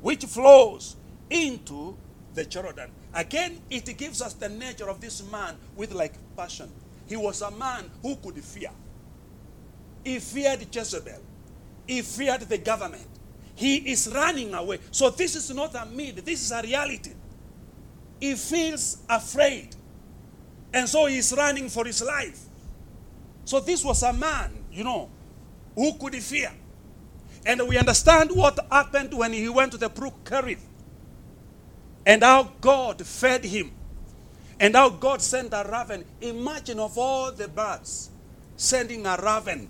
which 0.00 0.24
flows 0.24 0.96
into 1.30 1.96
the 2.34 2.44
Jordan. 2.44 2.90
Again, 3.14 3.60
it 3.70 3.96
gives 3.96 4.22
us 4.22 4.34
the 4.34 4.48
nature 4.48 4.88
of 4.88 5.00
this 5.00 5.22
man 5.30 5.56
with 5.76 5.92
like 5.92 6.14
passion. 6.36 6.70
He 7.06 7.16
was 7.16 7.42
a 7.42 7.50
man 7.50 7.90
who 8.02 8.16
could 8.16 8.36
fear. 8.44 8.70
He 10.04 10.18
feared 10.18 10.66
Jezebel. 10.74 11.20
He 11.86 12.02
feared 12.02 12.42
the 12.42 12.58
government. 12.58 13.06
He 13.54 13.90
is 13.90 14.12
running 14.14 14.54
away. 14.54 14.78
So 14.90 15.10
this 15.10 15.34
is 15.34 15.52
not 15.54 15.74
a 15.74 15.86
myth, 15.86 16.24
this 16.24 16.42
is 16.42 16.52
a 16.52 16.62
reality. 16.62 17.12
He 18.20 18.34
feels 18.34 18.98
afraid. 19.08 19.74
And 20.72 20.88
so 20.88 21.06
he's 21.06 21.32
running 21.36 21.68
for 21.68 21.84
his 21.84 22.02
life. 22.02 22.40
So 23.44 23.60
this 23.60 23.84
was 23.84 24.02
a 24.02 24.12
man, 24.12 24.52
you 24.70 24.84
know, 24.84 25.08
who 25.74 25.94
could 25.94 26.14
fear. 26.16 26.52
And 27.46 27.66
we 27.68 27.78
understand 27.78 28.30
what 28.32 28.58
happened 28.70 29.14
when 29.14 29.32
he 29.32 29.48
went 29.48 29.72
to 29.72 29.78
the 29.78 29.88
brook 29.88 30.14
Kerith. 30.24 30.60
And 32.06 32.22
how 32.22 32.52
God 32.60 33.04
fed 33.04 33.44
him. 33.44 33.72
And 34.60 34.74
how 34.74 34.90
God 34.90 35.22
sent 35.22 35.52
a 35.52 35.66
raven. 35.70 36.04
Imagine 36.20 36.78
of 36.78 36.98
all 36.98 37.32
the 37.32 37.48
birds 37.48 38.10
sending 38.56 39.06
a 39.06 39.16
raven. 39.16 39.68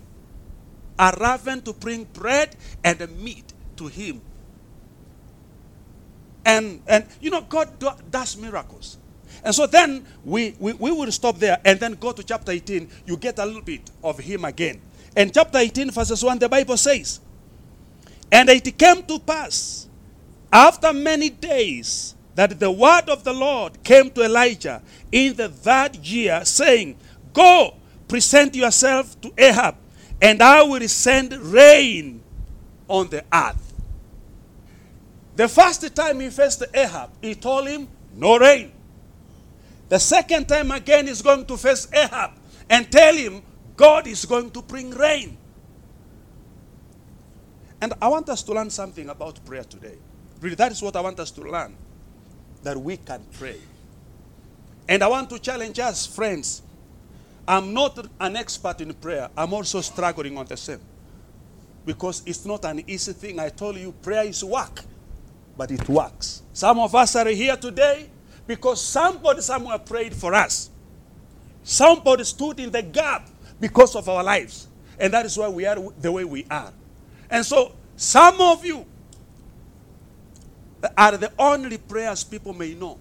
A 0.99 1.15
raven 1.21 1.63
to 1.63 1.73
bring 1.73 2.05
bread 2.05 2.57
and 2.83 3.01
meat 3.23 3.53
to 3.77 3.87
him. 3.87 4.21
And, 6.45 6.83
and 6.87 7.07
you 7.21 7.31
know, 7.31 7.43
God 7.43 7.79
do, 7.79 7.91
does 8.11 8.37
miracles. 8.37 8.97
And 9.45 9.55
so 9.55 9.67
then 9.67 10.05
we, 10.25 10.57
we, 10.59 10.73
we 10.73 10.91
will 10.91 11.13
stop 11.13 11.39
there 11.39 11.61
and 11.65 11.79
then 11.79 11.93
go 11.95 12.13
to 12.13 12.23
chapter 12.23 12.53
18. 12.53 12.89
You 13.07 13.17
get 13.17 13.39
a 13.39 13.45
little 13.45 13.63
bit 13.63 13.91
of 14.03 14.19
him 14.19 14.45
again. 14.45 14.81
And 15.15 15.33
chapter 15.33 15.59
18, 15.59 15.91
verses 15.91 16.23
1, 16.25 16.39
the 16.39 16.49
Bible 16.49 16.77
says, 16.77 17.21
And 18.31 18.49
it 18.49 18.77
came 18.79 19.03
to 19.05 19.19
pass 19.19 19.89
after 20.53 20.93
many 20.93 21.31
days 21.31 22.15
that 22.35 22.61
the 22.61 22.71
word 22.71 23.09
of 23.09 23.25
the 23.25 23.33
Lord 23.33 23.83
came 23.83 24.11
to 24.11 24.23
Elijah 24.23 24.83
in 25.11 25.35
the 25.35 25.49
third 25.49 25.97
year, 25.97 26.45
saying, 26.45 26.97
Go, 27.33 27.75
present 28.07 28.55
yourself 28.55 29.21
to 29.23 29.33
Ahab, 29.37 29.77
and 30.23 30.43
I 30.43 30.63
will 30.63 30.87
send 30.89 31.33
rain 31.37 32.23
on 32.87 33.09
the 33.09 33.25
earth. 33.33 33.75
The 35.37 35.49
first 35.49 35.95
time 35.95 36.21
he 36.21 36.31
faced 36.31 36.63
Ahab, 36.75 37.11
he 37.23 37.35
told 37.35 37.69
him, 37.69 37.89
No 38.15 38.39
rain. 38.39 38.73
The 39.89 39.99
second 39.99 40.49
time 40.49 40.71
again, 40.71 41.07
he's 41.07 41.23
going 41.23 41.47
to 41.47 41.57
face 41.57 41.89
Ahab 41.93 42.33
and 42.69 42.91
tell 42.91 43.15
him, 43.15 43.43
God 43.77 44.07
is 44.07 44.25
going 44.25 44.51
to 44.51 44.63
bring 44.63 44.91
rain. 44.91 45.37
And 47.81 47.95
I 48.03 48.09
want 48.09 48.29
us 48.29 48.43
to 48.45 48.53
learn 48.53 48.71
something 48.71 49.09
about 49.09 49.45
prayer 49.45 49.65
today. 49.65 49.97
Really, 50.41 50.57
that 50.57 50.73
is 50.73 50.83
what 50.83 50.97
I 50.97 51.01
want 51.01 51.19
us 51.21 51.31
to 51.33 51.41
learn 51.43 51.77
that 52.63 52.77
we 52.77 52.97
can 52.97 53.25
pray. 53.39 53.57
And 54.89 55.03
I 55.03 55.09
want 55.09 55.31
to 55.31 55.39
challenge 55.39 55.79
us, 55.79 56.07
friends. 56.07 56.63
I'm 57.47 57.73
not 57.73 58.07
an 58.21 58.37
expert 58.37 58.81
in 58.81 58.93
prayer, 58.95 59.31
I'm 59.37 59.55
also 59.55 59.81
struggling 59.81 60.37
on 60.37 60.47
the 60.47 60.57
same. 60.57 60.81
Because 61.87 62.23
it's 62.27 62.45
not 62.45 62.65
an 62.67 62.83
easy 62.87 63.15
thing. 63.15 63.41
I 63.41 63.49
told 63.49 63.77
you, 63.79 63.93
prayer 63.93 64.25
is 64.25 64.45
work, 64.45 64.83
but 65.57 65.71
it 65.71 65.89
works. 65.89 66.43
Some 66.53 66.79
of 66.79 66.95
us 66.95 67.17
are 67.17 67.29
here 67.29 67.57
today 67.57 68.11
because 68.47 68.83
somebody 68.85 69.41
somewhere 69.41 69.79
prayed 69.79 70.15
for 70.15 70.35
us. 70.35 70.69
Somebody 71.63 72.25
stood 72.25 72.61
in 72.61 72.71
the 72.71 72.83
gap 72.83 73.29
because 73.59 73.97
of 73.97 74.09
our 74.09 74.23
lives. 74.23 74.67
And 74.99 75.13
that 75.15 75.25
is 75.25 75.37
why 75.39 75.49
we 75.49 75.65
are 75.65 75.77
the 76.01 76.13
way 76.13 76.25
we 76.25 76.45
are. 76.51 76.73
And 77.31 77.45
so, 77.45 77.73
some 77.97 78.41
of 78.41 78.65
you 78.65 78.87
are 80.97 81.17
the 81.17 81.33
only 81.39 81.79
prayers 81.79 82.25
people 82.25 82.53
may 82.53 82.75
know. 82.75 82.99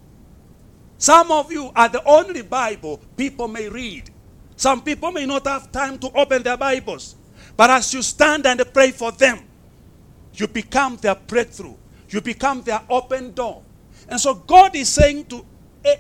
Some 0.98 1.32
of 1.32 1.52
you 1.52 1.72
are 1.76 1.90
the 1.90 2.04
only 2.06 2.42
Bible 2.42 3.00
people 3.16 3.48
may 3.48 3.70
read. 3.70 4.10
Some 4.56 4.82
people 4.82 5.12
may 5.12 5.26
not 5.26 5.46
have 5.46 5.72
time 5.72 6.00
to 6.00 6.12
open 6.14 6.42
their 6.42 6.58
Bibles. 6.58 7.16
But 7.56 7.70
as 7.70 7.94
you 7.94 8.02
stand 8.02 8.46
and 8.48 8.62
pray 8.74 8.92
for 8.92 9.12
them, 9.12 9.40
you 10.34 10.48
become 10.48 10.98
their 10.98 11.16
breakthrough. 11.16 11.76
You 12.10 12.22
become 12.22 12.62
their 12.64 12.82
open 12.90 13.34
door. 13.34 13.64
And 14.10 14.20
so 14.20 14.34
God 14.34 14.76
is 14.76 14.90
saying 14.90 15.26
to, 15.26 15.46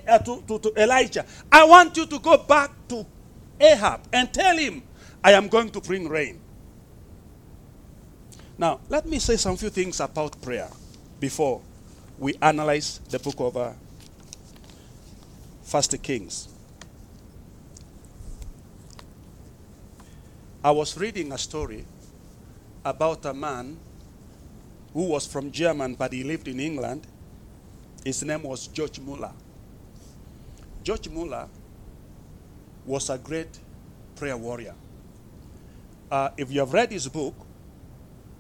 uh, 0.08 0.18
to, 0.20 0.44
to, 0.48 0.60
to 0.60 0.74
Elijah, 0.82 1.26
I 1.52 1.66
want 1.66 1.96
you 1.98 2.06
to 2.06 2.20
go 2.20 2.38
back 2.38 2.72
to 2.90 3.06
Ahab 3.60 4.02
and 4.14 4.34
tell 4.34 4.58
him, 4.58 4.84
I 5.24 5.34
am 5.34 5.48
going 5.48 5.70
to 5.72 5.82
bring 5.82 6.08
rain. 6.08 6.40
Now, 8.60 8.80
let 8.90 9.06
me 9.06 9.20
say 9.20 9.38
some 9.38 9.56
few 9.56 9.70
things 9.70 10.00
about 10.00 10.42
prayer 10.42 10.68
before 11.20 11.62
we 12.18 12.34
analyze 12.42 13.00
the 13.10 13.20
book 13.20 13.36
of 13.40 13.56
uh, 13.56 13.72
First 15.64 16.02
Kings. 16.02 16.48
I 20.64 20.72
was 20.72 20.98
reading 20.98 21.32
a 21.32 21.38
story 21.38 21.86
about 22.84 23.24
a 23.26 23.34
man 23.34 23.78
who 24.92 25.04
was 25.04 25.28
from 25.28 25.52
German 25.52 25.94
but 25.94 26.12
he 26.12 26.24
lived 26.24 26.48
in 26.48 26.60
England. 26.60 27.06
His 28.04 28.24
name 28.24 28.42
was 28.42 28.66
George 28.68 29.00
Muller. 29.00 29.34
George 30.84 31.10
Muller 31.10 31.48
was 32.88 33.12
a 33.12 33.20
great 33.20 33.60
prayer 34.16 34.36
warrior. 34.36 34.74
Uh, 36.10 36.30
if 36.38 36.52
you 36.52 36.62
have 36.62 36.74
read 36.74 36.92
his 36.92 37.08
book, 37.08 37.36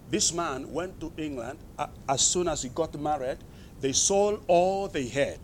this 0.09 0.33
man 0.33 0.71
went 0.71 0.99
to 1.01 1.11
England 1.17 1.59
as 2.07 2.21
soon 2.21 2.47
as 2.47 2.63
he 2.63 2.69
got 2.69 2.97
married. 2.99 3.37
They 3.81 3.91
sold 3.91 4.43
all 4.47 4.87
they 4.87 5.07
had. 5.07 5.39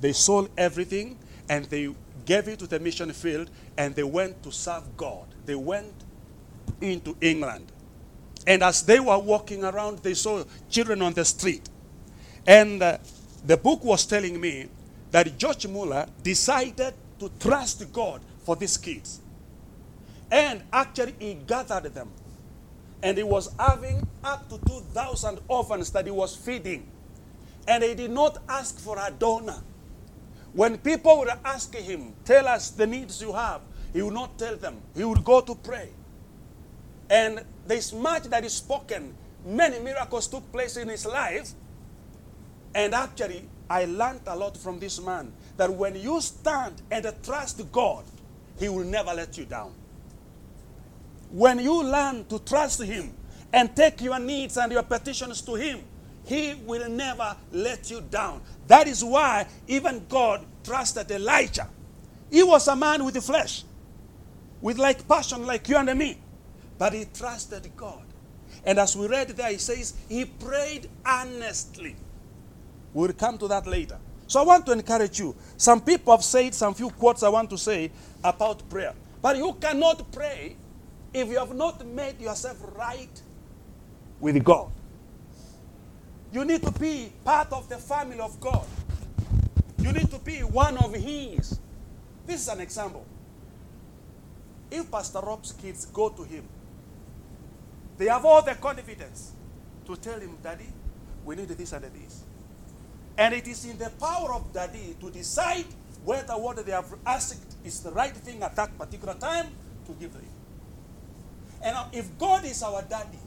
They 0.00 0.12
sold 0.12 0.50
everything 0.58 1.18
and 1.48 1.64
they 1.66 1.94
gave 2.24 2.48
it 2.48 2.58
to 2.58 2.66
the 2.66 2.80
mission 2.80 3.12
field 3.12 3.50
and 3.76 3.94
they 3.94 4.02
went 4.02 4.42
to 4.42 4.50
serve 4.52 4.96
God. 4.96 5.26
They 5.46 5.54
went 5.54 5.92
into 6.80 7.16
England. 7.20 7.70
And 8.46 8.62
as 8.62 8.82
they 8.82 9.00
were 9.00 9.18
walking 9.18 9.64
around, 9.64 9.98
they 9.98 10.14
saw 10.14 10.44
children 10.68 11.00
on 11.02 11.14
the 11.14 11.24
street. 11.24 11.68
And 12.46 12.82
uh, 12.82 12.98
the 13.46 13.56
book 13.56 13.84
was 13.84 14.04
telling 14.04 14.40
me 14.40 14.68
that 15.10 15.38
George 15.38 15.66
Muller 15.66 16.06
decided 16.22 16.94
to 17.18 17.30
trust 17.38 17.90
God 17.92 18.20
for 18.44 18.56
these 18.56 18.76
kids. 18.76 19.20
And 20.30 20.62
actually, 20.72 21.14
he 21.18 21.34
gathered 21.34 21.94
them. 21.94 22.10
And 23.04 23.18
he 23.18 23.22
was 23.22 23.50
having 23.58 24.08
up 24.24 24.48
to 24.48 24.58
2,000 24.66 25.38
orphans 25.46 25.90
that 25.90 26.06
he 26.06 26.10
was 26.10 26.34
feeding. 26.34 26.90
And 27.68 27.84
he 27.84 27.94
did 27.94 28.10
not 28.10 28.38
ask 28.48 28.78
for 28.80 28.98
a 28.98 29.10
donor. 29.10 29.62
When 30.54 30.78
people 30.78 31.18
would 31.18 31.28
ask 31.44 31.74
him, 31.74 32.14
Tell 32.24 32.48
us 32.48 32.70
the 32.70 32.86
needs 32.86 33.20
you 33.20 33.34
have, 33.34 33.60
he 33.92 34.00
would 34.00 34.14
not 34.14 34.38
tell 34.38 34.56
them. 34.56 34.80
He 34.96 35.04
would 35.04 35.22
go 35.22 35.42
to 35.42 35.54
pray. 35.54 35.90
And 37.10 37.44
this 37.66 37.92
much 37.92 38.24
that 38.24 38.42
is 38.42 38.54
spoken. 38.54 39.14
Many 39.44 39.80
miracles 39.80 40.26
took 40.26 40.50
place 40.50 40.78
in 40.78 40.88
his 40.88 41.04
life. 41.04 41.50
And 42.74 42.94
actually, 42.94 43.46
I 43.68 43.84
learned 43.84 44.22
a 44.26 44.34
lot 44.34 44.56
from 44.56 44.78
this 44.78 44.98
man 44.98 45.30
that 45.58 45.70
when 45.70 45.94
you 45.94 46.22
stand 46.22 46.80
and 46.90 47.06
trust 47.22 47.60
God, 47.70 48.04
he 48.58 48.70
will 48.70 48.84
never 48.84 49.12
let 49.12 49.36
you 49.36 49.44
down. 49.44 49.74
When 51.30 51.58
you 51.58 51.82
learn 51.82 52.24
to 52.26 52.38
trust 52.38 52.82
him 52.82 53.12
and 53.52 53.74
take 53.74 54.00
your 54.00 54.18
needs 54.18 54.56
and 54.56 54.72
your 54.72 54.82
petitions 54.82 55.40
to 55.42 55.54
him, 55.54 55.80
he 56.24 56.54
will 56.64 56.88
never 56.88 57.36
let 57.52 57.90
you 57.90 58.00
down. 58.00 58.40
That 58.66 58.86
is 58.86 59.04
why 59.04 59.46
even 59.68 60.06
God 60.08 60.44
trusted 60.64 61.10
Elijah. 61.10 61.68
He 62.30 62.42
was 62.42 62.66
a 62.68 62.74
man 62.76 63.04
with 63.04 63.14
the 63.14 63.20
flesh, 63.20 63.64
with 64.60 64.78
like 64.78 65.06
passion 65.06 65.46
like 65.46 65.68
you 65.68 65.76
and 65.76 65.98
me. 65.98 66.18
But 66.78 66.94
he 66.94 67.04
trusted 67.12 67.70
God. 67.76 68.02
And 68.64 68.78
as 68.78 68.96
we 68.96 69.06
read 69.06 69.28
there, 69.28 69.50
he 69.50 69.58
says 69.58 69.94
he 70.08 70.24
prayed 70.24 70.88
earnestly. 71.06 71.96
We'll 72.94 73.12
come 73.12 73.36
to 73.38 73.48
that 73.48 73.66
later. 73.66 73.98
So 74.26 74.40
I 74.40 74.44
want 74.44 74.66
to 74.66 74.72
encourage 74.72 75.18
you. 75.18 75.36
Some 75.56 75.80
people 75.82 76.14
have 76.14 76.24
said 76.24 76.54
some 76.54 76.74
few 76.74 76.90
quotes 76.90 77.22
I 77.22 77.28
want 77.28 77.50
to 77.50 77.58
say 77.58 77.90
about 78.22 78.68
prayer. 78.70 78.94
But 79.20 79.36
you 79.36 79.52
cannot 79.60 80.10
pray 80.12 80.56
if 81.14 81.28
you 81.28 81.38
have 81.38 81.54
not 81.54 81.86
made 81.86 82.20
yourself 82.20 82.60
right 82.76 83.22
with 84.20 84.42
God. 84.44 84.70
You 86.32 86.44
need 86.44 86.62
to 86.62 86.72
be 86.72 87.12
part 87.24 87.52
of 87.52 87.68
the 87.68 87.76
family 87.76 88.18
of 88.18 88.38
God. 88.40 88.66
You 89.78 89.92
need 89.92 90.10
to 90.10 90.18
be 90.18 90.38
one 90.40 90.76
of 90.78 90.92
His. 90.92 91.60
This 92.26 92.40
is 92.42 92.48
an 92.48 92.60
example. 92.60 93.06
If 94.70 94.90
Pastor 94.90 95.20
Rob's 95.20 95.52
kids 95.52 95.86
go 95.86 96.08
to 96.08 96.24
him, 96.24 96.42
they 97.96 98.06
have 98.06 98.24
all 98.24 98.42
the 98.42 98.54
confidence 98.56 99.32
to 99.86 99.94
tell 99.96 100.18
him, 100.18 100.36
Daddy, 100.42 100.66
we 101.24 101.36
need 101.36 101.48
this 101.48 101.72
and 101.72 101.84
this. 101.84 102.24
And 103.16 103.34
it 103.34 103.46
is 103.46 103.64
in 103.66 103.78
the 103.78 103.90
power 104.00 104.34
of 104.34 104.52
Daddy 104.52 104.96
to 105.00 105.10
decide 105.10 105.66
whether 106.04 106.32
what 106.32 106.64
they 106.66 106.72
have 106.72 106.92
asked 107.06 107.56
is 107.64 107.80
the 107.80 107.92
right 107.92 108.16
thing 108.16 108.42
at 108.42 108.56
that 108.56 108.76
particular 108.76 109.14
time 109.14 109.46
to 109.86 109.92
give 109.92 110.12
them. 110.12 110.33
And 111.64 111.76
if 111.92 112.18
God 112.18 112.44
is 112.44 112.62
our 112.62 112.82
daddy, 112.82 113.18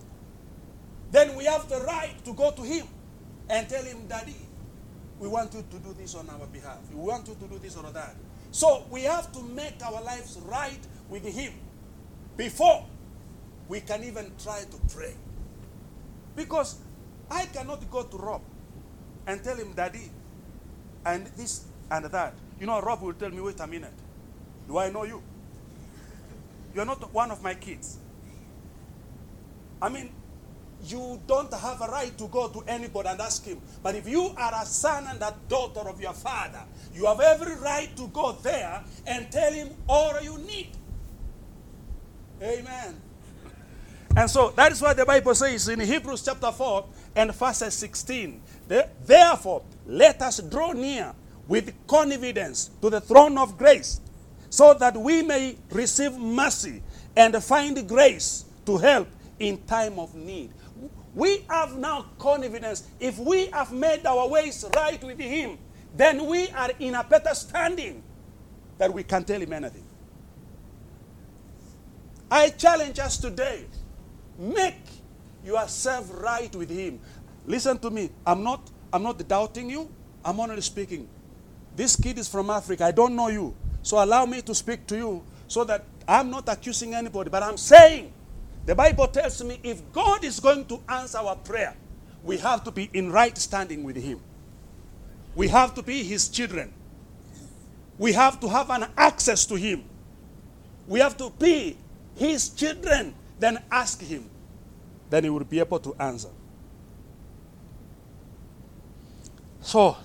then 1.11 1.35
we 1.35 1.45
have 1.45 1.67
the 1.67 1.79
right 1.81 2.13
to 2.23 2.33
go 2.33 2.51
to 2.51 2.61
him 2.61 2.85
and 3.49 3.67
tell 3.67 3.83
him, 3.83 4.07
Daddy, 4.07 4.35
we 5.19 5.27
want 5.27 5.53
you 5.55 5.63
to 5.69 5.77
do 5.79 5.95
this 5.97 6.13
on 6.13 6.29
our 6.29 6.45
behalf. 6.45 6.77
We 6.93 7.01
want 7.01 7.27
you 7.27 7.35
to 7.35 7.47
do 7.47 7.57
this 7.57 7.75
or 7.75 7.91
that. 7.91 8.15
So 8.51 8.85
we 8.91 9.01
have 9.03 9.31
to 9.31 9.41
make 9.41 9.83
our 9.83 10.01
lives 10.03 10.37
right 10.45 10.79
with 11.09 11.25
him 11.25 11.53
before 12.35 12.85
we 13.67 13.81
can 13.81 14.03
even 14.03 14.31
try 14.41 14.61
to 14.61 14.95
pray. 14.95 15.15
Because 16.35 16.77
I 17.31 17.45
cannot 17.45 17.89
go 17.89 18.03
to 18.03 18.17
Rob 18.17 18.41
and 19.25 19.43
tell 19.43 19.55
him, 19.55 19.73
Daddy, 19.73 20.11
and 21.05 21.25
this 21.35 21.65
and 21.89 22.05
that. 22.05 22.35
You 22.59 22.67
know, 22.67 22.81
Rob 22.81 23.01
will 23.01 23.13
tell 23.13 23.29
me, 23.29 23.41
wait 23.41 23.59
a 23.59 23.67
minute. 23.67 23.93
Do 24.67 24.77
I 24.77 24.91
know 24.91 25.03
you? 25.03 25.23
You're 26.75 26.85
not 26.85 27.11
one 27.13 27.31
of 27.31 27.41
my 27.41 27.55
kids. 27.55 27.97
I 29.81 29.89
mean, 29.89 30.11
you 30.85 31.19
don't 31.27 31.53
have 31.53 31.81
a 31.81 31.87
right 31.87 32.15
to 32.17 32.27
go 32.27 32.47
to 32.49 32.61
anybody 32.67 33.09
and 33.09 33.19
ask 33.19 33.43
him. 33.43 33.61
But 33.81 33.95
if 33.95 34.07
you 34.07 34.31
are 34.37 34.53
a 34.61 34.65
son 34.65 35.07
and 35.09 35.21
a 35.21 35.35
daughter 35.49 35.81
of 35.81 35.99
your 35.99 36.13
father, 36.13 36.63
you 36.93 37.05
have 37.05 37.19
every 37.19 37.55
right 37.55 37.95
to 37.97 38.07
go 38.07 38.33
there 38.43 38.83
and 39.05 39.31
tell 39.31 39.51
him 39.51 39.69
all 39.89 40.21
you 40.21 40.37
need. 40.39 40.69
Amen. 42.41 43.01
And 44.15 44.29
so 44.29 44.51
that 44.55 44.71
is 44.71 44.81
what 44.81 44.97
the 44.97 45.05
Bible 45.05 45.35
says 45.35 45.67
in 45.67 45.79
Hebrews 45.79 46.23
chapter 46.23 46.51
4 46.51 46.85
and 47.15 47.33
verse 47.33 47.73
16. 47.73 48.41
Therefore, 49.05 49.63
let 49.85 50.21
us 50.21 50.39
draw 50.39 50.73
near 50.73 51.13
with 51.47 51.73
confidence 51.87 52.71
to 52.81 52.89
the 52.89 53.01
throne 53.01 53.37
of 53.37 53.57
grace, 53.57 54.01
so 54.49 54.73
that 54.73 54.95
we 54.97 55.21
may 55.21 55.57
receive 55.71 56.17
mercy 56.17 56.81
and 57.15 57.35
find 57.43 57.87
grace 57.87 58.45
to 58.65 58.77
help 58.77 59.07
in 59.39 59.57
time 59.63 59.99
of 59.99 60.13
need. 60.15 60.51
we 61.13 61.43
have 61.49 61.77
now 61.77 62.05
confidence. 62.19 62.83
If 62.99 63.17
we 63.17 63.47
have 63.47 63.71
made 63.71 64.05
our 64.05 64.27
ways 64.27 64.65
right 64.75 65.01
with 65.03 65.19
Him, 65.19 65.57
then 65.95 66.25
we 66.27 66.49
are 66.49 66.71
in 66.79 66.95
a 66.95 67.03
better 67.03 67.33
standing 67.33 68.03
that 68.77 68.93
we 68.93 69.03
can 69.03 69.23
tell 69.23 69.41
Him 69.41 69.53
anything. 69.53 69.83
I 72.29 72.49
challenge 72.49 72.99
us 72.99 73.17
today 73.17 73.65
make 74.37 74.75
yourself 75.43 76.11
right 76.21 76.53
with 76.55 76.69
Him. 76.69 76.99
Listen 77.45 77.77
to 77.79 77.89
me. 77.89 78.09
I'm 78.25 78.43
not, 78.43 78.69
I'm 78.91 79.03
not 79.03 79.25
doubting 79.27 79.69
you, 79.69 79.89
I'm 80.23 80.39
only 80.39 80.61
speaking. 80.61 81.07
This 81.75 81.95
kid 81.95 82.17
is 82.19 82.27
from 82.27 82.49
Africa. 82.49 82.85
I 82.85 82.91
don't 82.91 83.15
know 83.15 83.29
you. 83.29 83.55
So 83.81 84.03
allow 84.03 84.25
me 84.25 84.41
to 84.41 84.53
speak 84.53 84.85
to 84.87 84.97
you 84.97 85.23
so 85.47 85.63
that 85.63 85.85
I'm 86.07 86.29
not 86.29 86.49
accusing 86.49 86.93
anybody, 86.93 87.29
but 87.29 87.43
I'm 87.43 87.57
saying 87.57 88.11
the 88.67 88.75
Bible 88.75 89.07
tells 89.07 89.41
me 89.41 89.59
if 89.63 89.81
God 89.93 90.25
is 90.25 90.41
going 90.41 90.65
to 90.65 90.81
answer 90.89 91.19
our 91.19 91.37
prayer, 91.37 91.73
we 92.21 92.37
have 92.37 92.65
to 92.65 92.71
be 92.71 92.89
in 92.91 93.09
right 93.09 93.35
standing 93.37 93.81
with 93.81 93.95
Him. 93.95 94.19
We 95.35 95.47
have 95.47 95.73
to 95.75 95.81
be 95.81 96.03
His 96.03 96.27
children. 96.27 96.73
We 97.97 98.11
have 98.11 98.41
to 98.41 98.49
have 98.49 98.69
an 98.69 98.87
access 98.97 99.45
to 99.45 99.55
Him. 99.55 99.85
We 100.85 100.99
have 100.99 101.15
to 101.17 101.29
be 101.39 101.77
His 102.15 102.49
children. 102.49 103.15
Then 103.39 103.63
ask 103.71 104.01
Him. 104.01 104.29
Then 105.09 105.23
He 105.23 105.29
will 105.29 105.45
be 105.45 105.59
able 105.59 105.79
to 105.79 105.95
answer. 105.97 106.29
So, 109.61 109.95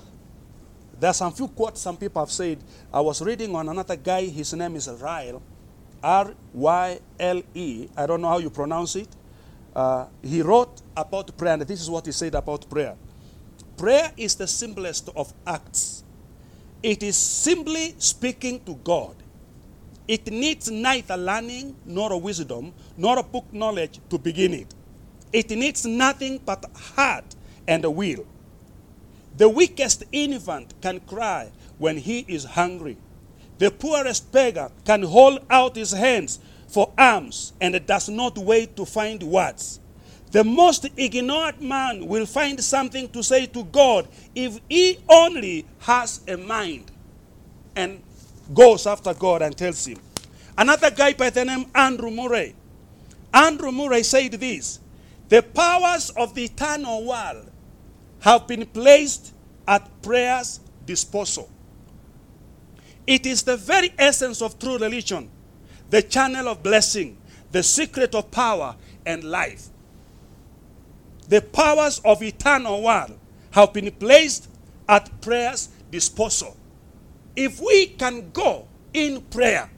there's 1.01 1.16
some 1.16 1.33
few 1.33 1.48
quotes 1.48 1.81
some 1.81 1.96
people 1.96 2.22
have 2.22 2.31
said. 2.31 2.62
I 2.94 3.01
was 3.01 3.20
reading 3.22 3.57
on 3.57 3.68
another 3.68 3.96
guy, 3.96 4.27
his 4.27 4.53
name 4.55 4.77
is 4.77 4.88
Ryle, 4.88 5.42
R 6.02 6.34
Y 6.52 7.00
L 7.18 7.42
E. 7.54 7.88
I 7.96 8.06
don't 8.06 8.20
know 8.20 8.28
how 8.28 8.38
you 8.38 8.50
pronounce 8.50 8.96
it. 8.96 9.08
Uh, 9.74 10.06
he 10.22 10.42
wrote 10.42 10.82
about 10.96 11.36
prayer, 11.36 11.54
and 11.54 11.62
this 11.62 11.80
is 11.80 11.88
what 11.88 12.04
he 12.06 12.12
said 12.12 12.34
about 12.34 12.68
prayer. 12.68 12.96
Prayer 13.76 14.12
is 14.16 14.34
the 14.34 14.46
simplest 14.46 15.08
of 15.16 15.32
acts. 15.46 16.04
It 16.82 17.02
is 17.02 17.16
simply 17.16 17.94
speaking 17.98 18.60
to 18.64 18.74
God. 18.74 19.16
It 20.08 20.26
needs 20.30 20.70
neither 20.70 21.16
learning 21.16 21.76
nor 21.86 22.12
a 22.12 22.18
wisdom 22.18 22.72
nor 22.96 23.18
a 23.18 23.22
book 23.22 23.46
knowledge 23.52 24.00
to 24.10 24.18
begin 24.18 24.52
it. 24.52 24.74
It 25.32 25.50
needs 25.50 25.86
nothing 25.86 26.40
but 26.44 26.64
heart 26.96 27.24
and 27.66 27.84
a 27.84 27.90
will. 27.90 28.26
The 29.36 29.48
weakest 29.48 30.04
infant 30.12 30.74
can 30.82 31.00
cry 31.00 31.50
when 31.78 31.96
he 31.96 32.24
is 32.28 32.44
hungry. 32.44 32.98
The 33.58 33.70
poorest 33.70 34.32
beggar 34.32 34.70
can 34.84 35.02
hold 35.02 35.40
out 35.50 35.76
his 35.76 35.92
hands 35.92 36.38
for 36.68 36.92
alms 36.96 37.52
and 37.60 37.86
does 37.86 38.08
not 38.08 38.38
wait 38.38 38.76
to 38.76 38.84
find 38.86 39.22
words. 39.22 39.78
The 40.32 40.42
most 40.42 40.86
ignorant 40.96 41.60
man 41.60 42.06
will 42.06 42.24
find 42.24 42.58
something 42.64 43.08
to 43.10 43.22
say 43.22 43.44
to 43.46 43.64
God 43.64 44.08
if 44.34 44.58
he 44.68 44.98
only 45.08 45.66
has 45.80 46.22
a 46.26 46.38
mind 46.38 46.90
and 47.76 48.02
goes 48.54 48.86
after 48.86 49.12
God 49.12 49.42
and 49.42 49.56
tells 49.56 49.86
him. 49.86 49.98
Another 50.56 50.90
guy 50.90 51.12
by 51.12 51.28
the 51.28 51.44
name 51.44 51.66
Andrew 51.74 52.10
Murray. 52.10 52.54
Andrew 53.32 53.72
Murray 53.72 54.02
said 54.02 54.32
this 54.32 54.80
The 55.28 55.42
powers 55.42 56.08
of 56.16 56.34
the 56.34 56.44
eternal 56.44 57.04
world 57.04 57.50
have 58.20 58.46
been 58.46 58.64
placed 58.64 59.34
at 59.68 59.90
prayer's 60.00 60.60
disposal. 60.86 61.50
It 63.06 63.26
is 63.26 63.42
the 63.42 63.56
very 63.56 63.92
essence 63.98 64.40
of 64.42 64.58
true 64.58 64.78
religion, 64.78 65.28
the 65.90 66.02
channel 66.02 66.48
of 66.48 66.62
blessing, 66.62 67.18
the 67.50 67.62
secret 67.62 68.14
of 68.14 68.30
power 68.30 68.76
and 69.04 69.24
life. 69.24 69.68
The 71.28 71.42
powers 71.42 72.00
of 72.04 72.22
eternal 72.22 72.82
world 72.82 73.18
have 73.52 73.72
been 73.72 73.90
placed 73.92 74.48
at 74.88 75.20
prayer's 75.20 75.68
disposal. 75.90 76.56
If 77.34 77.60
we 77.60 77.86
can 77.86 78.30
go 78.30 78.66
in 78.92 79.20
prayer, 79.22 79.70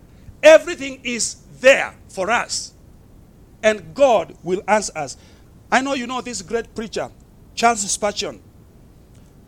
everything 0.43 1.01
is 1.05 1.37
there 1.61 1.95
for 2.09 2.31
us. 2.31 2.73
And 3.63 3.95
God 3.95 4.37
will 4.43 4.63
answer 4.69 4.93
us. 4.97 5.17
I 5.71 5.81
know 5.81 5.95
you 5.95 6.07
know 6.07 6.21
this 6.21 6.43
great 6.43 6.75
preacher, 6.75 7.11
Charles 7.55 7.91
Spurgeon. 7.91 8.41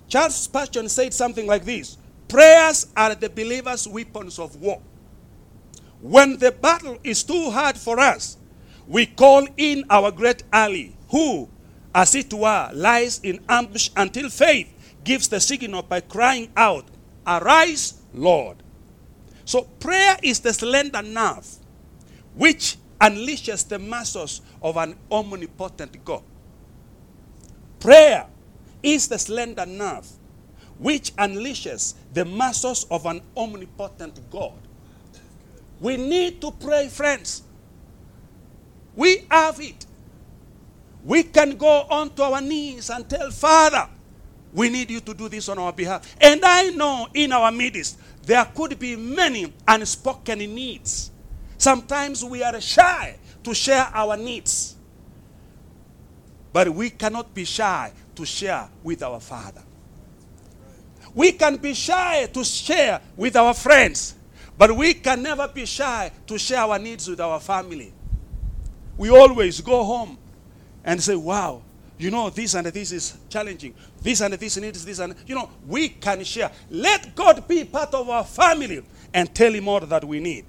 Charles 0.09 0.37
Spurgeon 0.37 0.89
said 0.89 1.13
something 1.13 1.47
like 1.47 1.65
this 1.65 1.99
Prayers 2.29 2.89
are 2.97 3.15
the 3.15 3.31
believer's 3.31 3.87
weapons 3.87 4.39
of 4.39 4.57
war. 4.57 4.81
When 6.01 6.39
the 6.39 6.53
battle 6.53 6.99
is 7.05 7.23
too 7.23 7.51
hard 7.51 7.77
for 7.77 7.99
us, 7.99 8.37
we 8.87 9.07
call 9.07 9.47
in 9.57 9.85
our 9.91 10.11
great 10.11 10.43
ally, 10.53 10.91
who, 11.11 11.49
as 11.95 12.15
it 12.15 12.33
were, 12.33 12.71
lies 12.75 13.21
in 13.23 13.41
ambush 13.49 13.91
until 13.97 14.29
faith 14.29 14.73
gives 15.05 15.29
the 15.29 15.41
signal 15.41 15.83
by 15.83 16.01
crying 16.01 16.51
out, 16.57 16.85
Arise, 17.27 17.95
Lord. 18.15 18.57
So, 19.45 19.63
prayer 19.81 20.17
is 20.23 20.41
the 20.41 20.53
slender 20.53 21.03
nerve 21.03 21.47
which 22.35 22.77
unleashes 23.01 23.67
the 23.67 23.79
muscles 23.79 24.43
of 24.63 24.77
an 24.77 24.97
omnipotent 25.11 26.05
God. 26.05 26.23
Prayer 27.81 28.27
is 28.83 29.09
the 29.09 29.19
slender 29.19 29.67
nerve 29.67 30.07
which 30.79 31.15
unleashes 31.17 31.95
the 32.13 32.25
muscles 32.25 32.85
of 32.91 33.07
an 33.07 33.21
omnipotent 33.37 34.19
God. 34.31 34.53
We 35.81 35.97
need 35.97 36.41
to 36.41 36.51
pray, 36.51 36.89
friends. 36.89 37.43
We 38.95 39.25
have 39.31 39.61
it. 39.61 39.87
We 41.05 41.23
can 41.23 41.57
go 41.57 41.87
onto 41.91 42.23
our 42.23 42.41
knees 42.41 42.91
and 42.91 43.09
tell 43.09 43.31
Father, 43.31 43.89
we 44.53 44.71
need 44.71 44.91
you 44.91 45.01
to 45.01 45.15
do 45.15 45.29
this 45.29 45.49
on 45.49 45.59
our 45.59 45.73
behalf. 45.73 46.17
And 46.21 46.41
I 46.45 46.71
know 46.71 47.09
in 47.15 47.33
our 47.33 47.53
midst 47.53 47.99
there 48.23 48.45
could 48.55 48.79
be 48.79 48.97
many 48.97 49.53
unspoken 49.69 50.39
needs. 50.39 51.11
Sometimes 51.59 52.25
we 52.25 52.43
are 52.43 52.61
shy 52.61 53.19
to 53.45 53.55
share 53.55 53.89
our 53.93 54.17
needs. 54.17 54.77
But 56.53 56.71
we 56.71 56.91
cannot 56.91 57.35
be 57.35 57.45
shy 57.45 57.93
to 58.15 58.25
share 58.25 58.69
with 58.83 59.03
our 59.03 59.21
Father. 59.21 59.63
We 61.17 61.33
can 61.33 61.57
be 61.57 61.73
shy 61.73 62.27
to 62.27 62.45
share 62.45 63.01
with 63.17 63.37
our 63.37 63.55
friends, 63.55 64.15
but 64.59 64.77
we 64.77 64.93
can 64.93 65.23
never 65.23 65.49
be 65.49 65.65
shy 65.65 66.13
to 66.27 66.39
share 66.39 66.61
our 66.61 66.79
needs 66.79 67.09
with 67.09 67.21
our 67.23 67.41
family. 67.41 67.95
We 68.99 69.09
always 69.09 69.63
go 69.63 69.83
home 69.83 70.19
and 70.85 71.03
say, 71.03 71.17
Wow, 71.17 71.63
you 71.97 72.11
know, 72.11 72.29
this 72.29 72.55
and 72.55 72.67
this 72.67 72.93
is 72.93 73.17
challenging. 73.31 73.75
This 74.03 74.21
and 74.21 74.35
this 74.35 74.59
needs 74.59 74.85
this 74.85 74.99
and 74.99 75.15
you 75.27 75.35
know, 75.35 75.49
we 75.67 75.89
can 75.89 76.23
share. 76.23 76.53
Let 76.69 77.17
God 77.17 77.49
be 77.49 77.65
part 77.65 77.95
of 77.95 78.11
our 78.11 78.25
family 78.25 78.85
and 79.15 79.35
tell 79.35 79.55
him 79.55 79.69
all 79.69 79.81
that 79.81 80.05
we 80.05 80.21
need. 80.21 80.45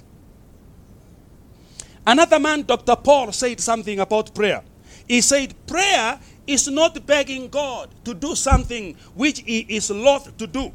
Another 2.06 2.40
man, 2.40 2.64
Dr. 2.64 2.98
Paul, 2.98 3.32
said 3.32 3.62
something 3.62 4.02
about 4.02 4.36
prayer. 4.36 4.62
He 5.08 5.22
said, 5.22 5.54
Prayer 5.66 6.20
is 6.48 6.70
not 6.70 7.06
begging 7.06 7.50
God 7.50 7.90
to 8.06 8.14
do 8.14 8.34
something 8.34 8.96
which 9.14 9.42
he 9.42 9.60
is 9.68 9.92
loath 9.92 10.36
to 10.38 10.48
do. 10.48 10.72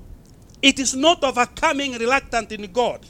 It 0.61 0.78
is 0.78 0.94
not 0.94 1.24
overcoming 1.24 1.92
reluctant 1.94 2.52
in 2.52 2.70
God. 2.70 3.04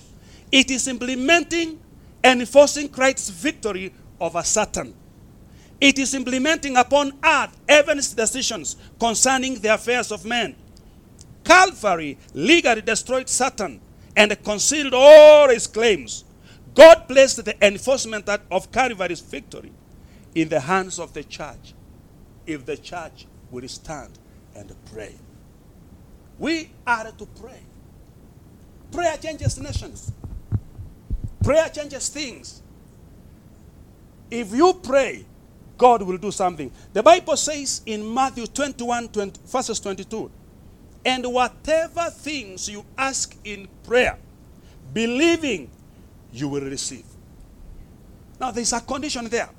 It 0.50 0.70
is 0.70 0.86
implementing 0.86 1.80
and 2.22 2.40
enforcing 2.40 2.88
Christ's 2.88 3.30
victory 3.30 3.92
over 4.20 4.42
Satan. 4.42 4.94
It 5.80 5.98
is 5.98 6.14
implementing 6.14 6.76
upon 6.76 7.12
earth 7.24 7.58
heaven's 7.68 8.14
decisions 8.14 8.76
concerning 9.00 9.56
the 9.56 9.74
affairs 9.74 10.12
of 10.12 10.24
men. 10.24 10.54
Calvary 11.44 12.16
legally 12.32 12.82
destroyed 12.82 13.28
Satan 13.28 13.80
and 14.16 14.42
concealed 14.44 14.94
all 14.94 15.48
his 15.48 15.66
claims. 15.66 16.24
God 16.74 17.08
placed 17.08 17.44
the 17.44 17.66
enforcement 17.66 18.28
of 18.28 18.70
Calvary's 18.70 19.20
victory 19.20 19.72
in 20.34 20.48
the 20.48 20.60
hands 20.60 21.00
of 21.00 21.12
the 21.12 21.24
church 21.24 21.74
if 22.46 22.64
the 22.66 22.76
church 22.76 23.26
will 23.50 23.66
stand 23.68 24.18
and 24.54 24.74
pray. 24.92 25.14
We 26.38 26.70
are 26.86 27.10
to 27.10 27.26
pray. 27.26 27.60
Prayer 28.90 29.16
changes 29.16 29.58
nations. 29.60 30.12
Prayer 31.42 31.68
changes 31.68 32.08
things. 32.08 32.62
If 34.30 34.54
you 34.54 34.74
pray, 34.82 35.24
God 35.76 36.02
will 36.02 36.18
do 36.18 36.30
something. 36.30 36.70
The 36.92 37.02
Bible 37.02 37.36
says 37.36 37.82
in 37.86 38.14
Matthew 38.14 38.46
21, 38.46 39.08
20, 39.08 39.40
verses 39.46 39.80
22, 39.80 40.30
and 41.04 41.26
whatever 41.26 42.08
things 42.10 42.68
you 42.68 42.84
ask 42.96 43.36
in 43.44 43.68
prayer, 43.84 44.16
believing, 44.92 45.70
you 46.32 46.48
will 46.48 46.62
receive. 46.62 47.04
Now, 48.40 48.50
there's 48.50 48.72
a 48.72 48.80
condition 48.80 49.28
there. 49.28 49.50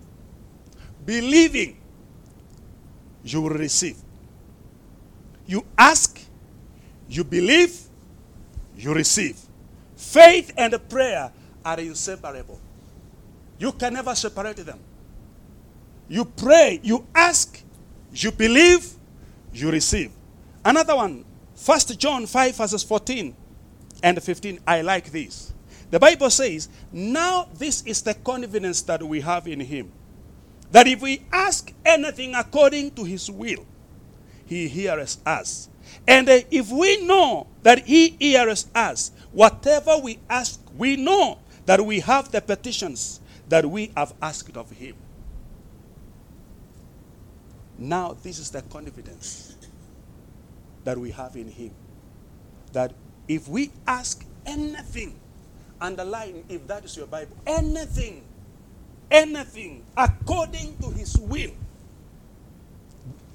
Believing 1.06 1.78
you 3.24 3.41
will 3.41 3.49
receive. 3.49 3.97
You 5.45 5.65
ask, 5.78 6.19
you 7.07 7.24
believe, 7.24 7.80
you 8.78 8.93
receive. 8.93 9.39
Faith 9.95 10.53
and 10.57 10.78
prayer 10.89 11.32
are 11.63 11.80
inseparable. 11.80 12.59
You 13.57 13.71
can 13.71 13.93
never 13.93 14.15
separate 14.15 14.57
them. 14.57 14.80
You 16.09 16.26
pray, 16.26 16.80
you 16.84 17.05
ask, 17.15 17.61
You 18.13 18.32
believe, 18.32 18.93
you 19.53 19.71
receive. 19.71 20.11
Another 20.63 20.95
one, 20.95 21.26
1 21.65 21.80
John 21.97 22.26
5, 22.26 22.55
verses 22.55 22.84
14 22.84 23.36
and 24.03 24.21
15. 24.21 24.59
I 24.67 24.82
like 24.82 25.11
this. 25.11 25.53
The 25.89 25.99
Bible 25.99 26.30
says, 26.30 26.69
Now 26.91 27.47
this 27.57 27.84
is 27.84 28.01
the 28.01 28.13
confidence 28.13 28.82
that 28.84 29.01
we 29.01 29.21
have 29.21 29.47
in 29.47 29.59
Him. 29.59 29.91
That 30.74 30.88
if 30.88 31.03
we 31.03 31.21
ask 31.32 31.71
anything 31.86 32.34
according 32.34 32.91
to 32.95 33.03
His 33.03 33.30
will, 33.30 33.63
He 34.47 34.67
hears 34.67 35.19
us. 35.24 35.69
And 36.07 36.28
uh, 36.28 36.39
if 36.49 36.71
we 36.71 37.05
know 37.05 37.45
that 37.61 37.86
He 37.86 38.09
hears 38.19 38.65
us, 38.74 39.11
whatever 39.32 39.97
we 39.99 40.17
ask, 40.28 40.59
we 40.76 40.95
know 40.95 41.38
that 41.67 41.80
we 41.80 41.99
have 41.99 42.32
the 42.32 42.41
petitions 42.41 43.21
that 43.49 43.65
we 43.67 43.91
have 43.95 44.15
asked 44.19 44.57
of 44.57 44.71
Him. 44.71 44.95
Now, 47.78 48.17
this 48.24 48.39
is 48.39 48.49
the 48.49 48.63
confidence 48.63 49.55
that 50.86 50.97
we 50.97 51.11
have 51.11 51.36
in 51.36 51.49
Him. 51.49 51.71
That 52.71 52.93
if 53.28 53.47
we 53.47 53.69
ask 53.86 54.26
anything, 54.47 55.19
underline 55.80 56.45
if 56.49 56.65
that 56.65 56.84
is 56.84 56.97
your 56.97 57.05
Bible, 57.05 57.38
anything, 57.45 58.24
anything 59.14 59.86
according 59.95 60.76
to 60.80 60.89
His 60.89 61.16
will. 61.18 61.51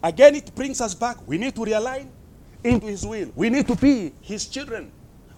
Again, 0.03 0.35
it 0.35 0.55
brings 0.55 0.81
us 0.81 0.95
back. 0.95 1.16
We 1.26 1.39
need 1.39 1.55
to 1.55 1.61
realign 1.62 2.09
into 2.62 2.87
His 2.87 3.07
will. 3.07 3.31
We 3.35 3.49
need 3.49 3.66
to 3.68 3.76
be 3.76 4.12
His 4.20 4.47
children. 4.47 4.93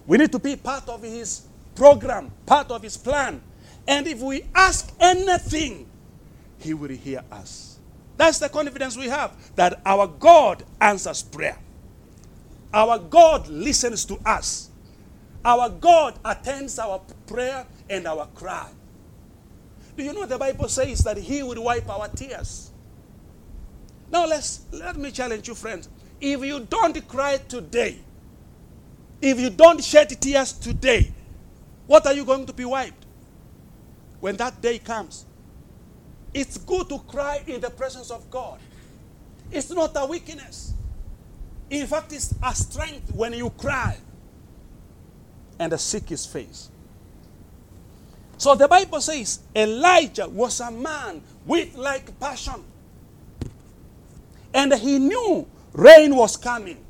We 0.07 0.17
need 0.17 0.31
to 0.31 0.39
be 0.39 0.55
part 0.55 0.89
of 0.89 1.03
His 1.03 1.43
program, 1.75 2.31
part 2.45 2.71
of 2.71 2.81
His 2.81 2.97
plan. 2.97 3.41
And 3.87 4.07
if 4.07 4.19
we 4.19 4.43
ask 4.53 4.91
anything, 4.99 5.87
He 6.59 6.73
will 6.73 6.89
hear 6.89 7.23
us. 7.31 7.77
That's 8.17 8.39
the 8.39 8.49
confidence 8.49 8.97
we 8.97 9.07
have 9.07 9.33
that 9.55 9.81
our 9.85 10.07
God 10.07 10.63
answers 10.79 11.23
prayer. 11.23 11.57
Our 12.73 12.99
God 12.99 13.47
listens 13.47 14.05
to 14.05 14.17
us. 14.25 14.69
Our 15.43 15.69
God 15.69 16.19
attends 16.23 16.77
our 16.77 17.01
prayer 17.25 17.65
and 17.89 18.05
our 18.07 18.27
cry. 18.35 18.69
Do 19.95 20.03
you 20.03 20.13
know 20.13 20.25
the 20.25 20.37
Bible 20.37 20.67
says 20.67 20.99
that 20.99 21.17
He 21.17 21.43
will 21.43 21.63
wipe 21.63 21.89
our 21.89 22.07
tears? 22.07 22.71
Now 24.11 24.25
let's 24.25 24.61
let 24.71 24.97
me 24.97 25.11
challenge 25.11 25.47
you, 25.47 25.55
friends. 25.55 25.89
If 26.19 26.43
you 26.43 26.59
don't 26.69 27.07
cry 27.07 27.37
today, 27.37 27.99
if 29.21 29.39
you 29.39 29.49
don't 29.49 29.83
shed 29.83 30.09
tears 30.21 30.53
today, 30.53 31.11
what 31.87 32.05
are 32.07 32.13
you 32.13 32.25
going 32.25 32.45
to 32.45 32.53
be 32.53 32.65
wiped 32.65 33.05
when 34.19 34.35
that 34.37 34.61
day 34.61 34.79
comes? 34.79 35.25
It's 36.33 36.57
good 36.57 36.89
to 36.89 36.99
cry 36.99 37.41
in 37.45 37.61
the 37.61 37.69
presence 37.69 38.09
of 38.11 38.29
God. 38.31 38.59
It's 39.51 39.69
not 39.69 39.91
a 39.95 40.05
weakness. 40.05 40.73
In 41.69 41.85
fact, 41.87 42.13
it's 42.13 42.33
a 42.41 42.55
strength 42.55 43.13
when 43.13 43.33
you 43.33 43.49
cry 43.51 43.97
and 45.59 45.79
seek 45.79 46.09
his 46.09 46.25
face. 46.25 46.70
So 48.41 48.55
the 48.55 48.67
Bible 48.67 48.99
says 49.01 49.41
Elijah 49.55 50.27
was 50.27 50.61
a 50.61 50.71
man 50.71 51.21
with 51.45 51.75
like 51.75 52.19
passion. 52.19 52.63
And 54.51 54.73
he 54.73 54.97
knew 54.97 55.47
rain 55.73 56.15
was 56.15 56.37
coming. 56.37 56.83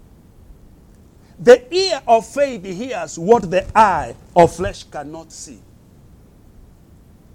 The 1.38 1.62
ear 1.76 2.02
of 2.08 2.26
faith 2.26 2.64
hears 2.64 3.20
what 3.20 3.52
the 3.52 3.68
eye 3.78 4.16
of 4.34 4.56
flesh 4.56 4.86
cannot 4.86 5.34
see. 5.34 5.60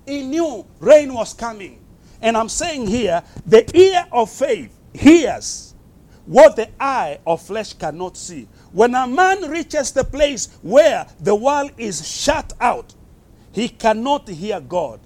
He 0.07 0.23
knew 0.23 0.65
rain 0.81 1.13
was 1.13 1.35
coming. 1.35 1.79
And 2.23 2.39
I'm 2.39 2.49
saying 2.49 2.87
here, 2.87 3.23
the 3.45 3.71
ear 3.79 4.07
of 4.11 4.31
faith 4.31 4.75
hears 4.95 5.75
what 6.25 6.57
the 6.57 6.71
eye 6.81 7.19
of 7.27 7.43
flesh 7.43 7.75
cannot 7.75 8.17
see. 8.17 8.49
When 8.73 8.95
a 8.95 9.07
man 9.07 9.43
reaches 9.51 9.93
the 9.93 10.05
place 10.05 10.57
where 10.63 11.07
the 11.21 11.35
world 11.35 11.73
is 11.77 12.09
shut 12.09 12.55
out, 12.63 12.95
he 13.57 13.71
cannot 13.71 14.29
hear 14.29 14.61
God. 14.61 15.01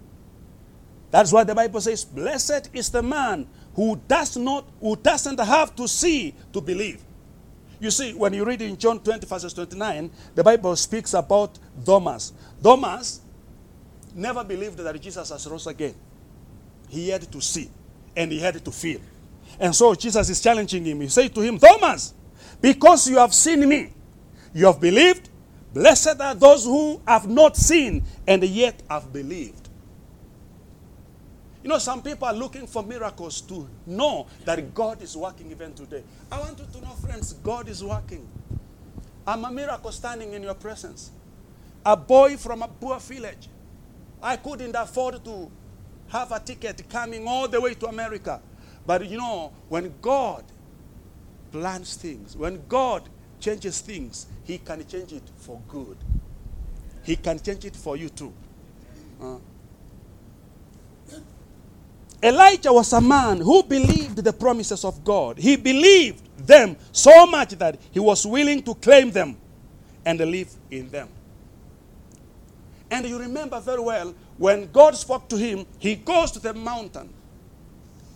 That's 1.12 1.32
why 1.32 1.44
the 1.44 1.54
Bible 1.54 1.80
says, 1.80 2.04
Blessed 2.04 2.70
is 2.72 2.90
the 2.90 3.00
man 3.00 3.46
who 3.76 3.94
does 4.08 4.36
not, 4.36 4.68
who 4.80 4.96
doesn't 4.96 5.38
have 5.38 5.76
to 5.76 5.86
see 5.86 6.34
to 6.52 6.60
believe. 6.60 7.00
You 7.78 7.92
see, 7.92 8.12
when 8.12 8.34
you 8.34 8.44
read 8.44 8.60
in 8.60 8.76
John 8.76 8.98
20, 8.98 9.24
verses 9.24 9.54
29, 9.54 10.10
the 10.34 10.42
Bible 10.42 10.74
speaks 10.74 11.14
about 11.14 11.60
Thomas. 11.86 12.32
Thomas 12.60 13.20
never 14.16 14.42
believed 14.42 14.78
that 14.78 15.00
Jesus 15.00 15.30
has 15.30 15.46
rose 15.46 15.68
again. 15.68 15.94
He 16.88 17.10
had 17.10 17.30
to 17.30 17.40
see 17.40 17.70
and 18.16 18.32
he 18.32 18.40
had 18.40 18.64
to 18.64 18.72
feel. 18.72 19.00
And 19.60 19.72
so 19.72 19.94
Jesus 19.94 20.28
is 20.28 20.40
challenging 20.40 20.84
him. 20.84 21.02
He 21.02 21.08
said 21.08 21.32
to 21.36 21.40
him, 21.40 21.56
Thomas, 21.56 22.14
because 22.60 23.08
you 23.08 23.18
have 23.18 23.32
seen 23.32 23.68
me, 23.68 23.92
you 24.52 24.66
have 24.66 24.80
believed. 24.80 25.29
Blessed 25.72 26.20
are 26.20 26.34
those 26.34 26.64
who 26.64 27.00
have 27.06 27.28
not 27.28 27.56
seen 27.56 28.02
and 28.26 28.42
yet 28.42 28.82
have 28.90 29.12
believed. 29.12 29.68
You 31.62 31.68
know, 31.68 31.78
some 31.78 32.02
people 32.02 32.26
are 32.26 32.34
looking 32.34 32.66
for 32.66 32.82
miracles 32.82 33.40
to 33.42 33.68
know 33.86 34.26
that 34.44 34.74
God 34.74 35.02
is 35.02 35.16
working 35.16 35.50
even 35.50 35.74
today. 35.74 36.02
I 36.32 36.40
want 36.40 36.58
you 36.58 36.66
to 36.72 36.80
know, 36.80 36.92
friends, 36.94 37.34
God 37.34 37.68
is 37.68 37.84
working. 37.84 38.26
I'm 39.26 39.44
a 39.44 39.50
miracle 39.50 39.92
standing 39.92 40.32
in 40.32 40.42
your 40.42 40.54
presence. 40.54 41.10
A 41.84 41.96
boy 41.96 42.36
from 42.36 42.62
a 42.62 42.68
poor 42.68 42.98
village. 42.98 43.48
I 44.22 44.36
couldn't 44.36 44.74
afford 44.74 45.24
to 45.24 45.50
have 46.08 46.32
a 46.32 46.40
ticket 46.40 46.88
coming 46.88 47.28
all 47.28 47.46
the 47.46 47.60
way 47.60 47.74
to 47.74 47.86
America. 47.86 48.40
But 48.86 49.06
you 49.06 49.18
know, 49.18 49.52
when 49.68 49.94
God 50.00 50.44
plans 51.52 51.94
things, 51.94 52.36
when 52.36 52.62
God 52.68 53.08
changes 53.38 53.80
things, 53.80 54.26
He 54.50 54.58
can 54.58 54.84
change 54.84 55.12
it 55.12 55.22
for 55.36 55.60
good. 55.68 55.96
He 57.04 57.14
can 57.14 57.38
change 57.38 57.64
it 57.66 57.76
for 57.76 57.96
you 57.96 58.08
too. 58.08 58.32
Uh, 59.22 59.36
Elijah 62.20 62.72
was 62.72 62.92
a 62.92 63.00
man 63.00 63.38
who 63.38 63.62
believed 63.62 64.16
the 64.16 64.32
promises 64.32 64.84
of 64.84 65.04
God. 65.04 65.38
He 65.38 65.54
believed 65.54 66.26
them 66.36 66.76
so 66.90 67.26
much 67.26 67.50
that 67.50 67.78
he 67.92 68.00
was 68.00 68.26
willing 68.26 68.60
to 68.64 68.74
claim 68.74 69.12
them 69.12 69.36
and 70.04 70.18
live 70.18 70.52
in 70.68 70.90
them. 70.90 71.08
And 72.90 73.06
you 73.06 73.20
remember 73.20 73.60
very 73.60 73.80
well 73.80 74.12
when 74.36 74.68
God 74.72 74.96
spoke 74.96 75.28
to 75.28 75.36
him, 75.36 75.64
he 75.78 75.94
goes 75.94 76.32
to 76.32 76.40
the 76.40 76.54
mountain 76.54 77.08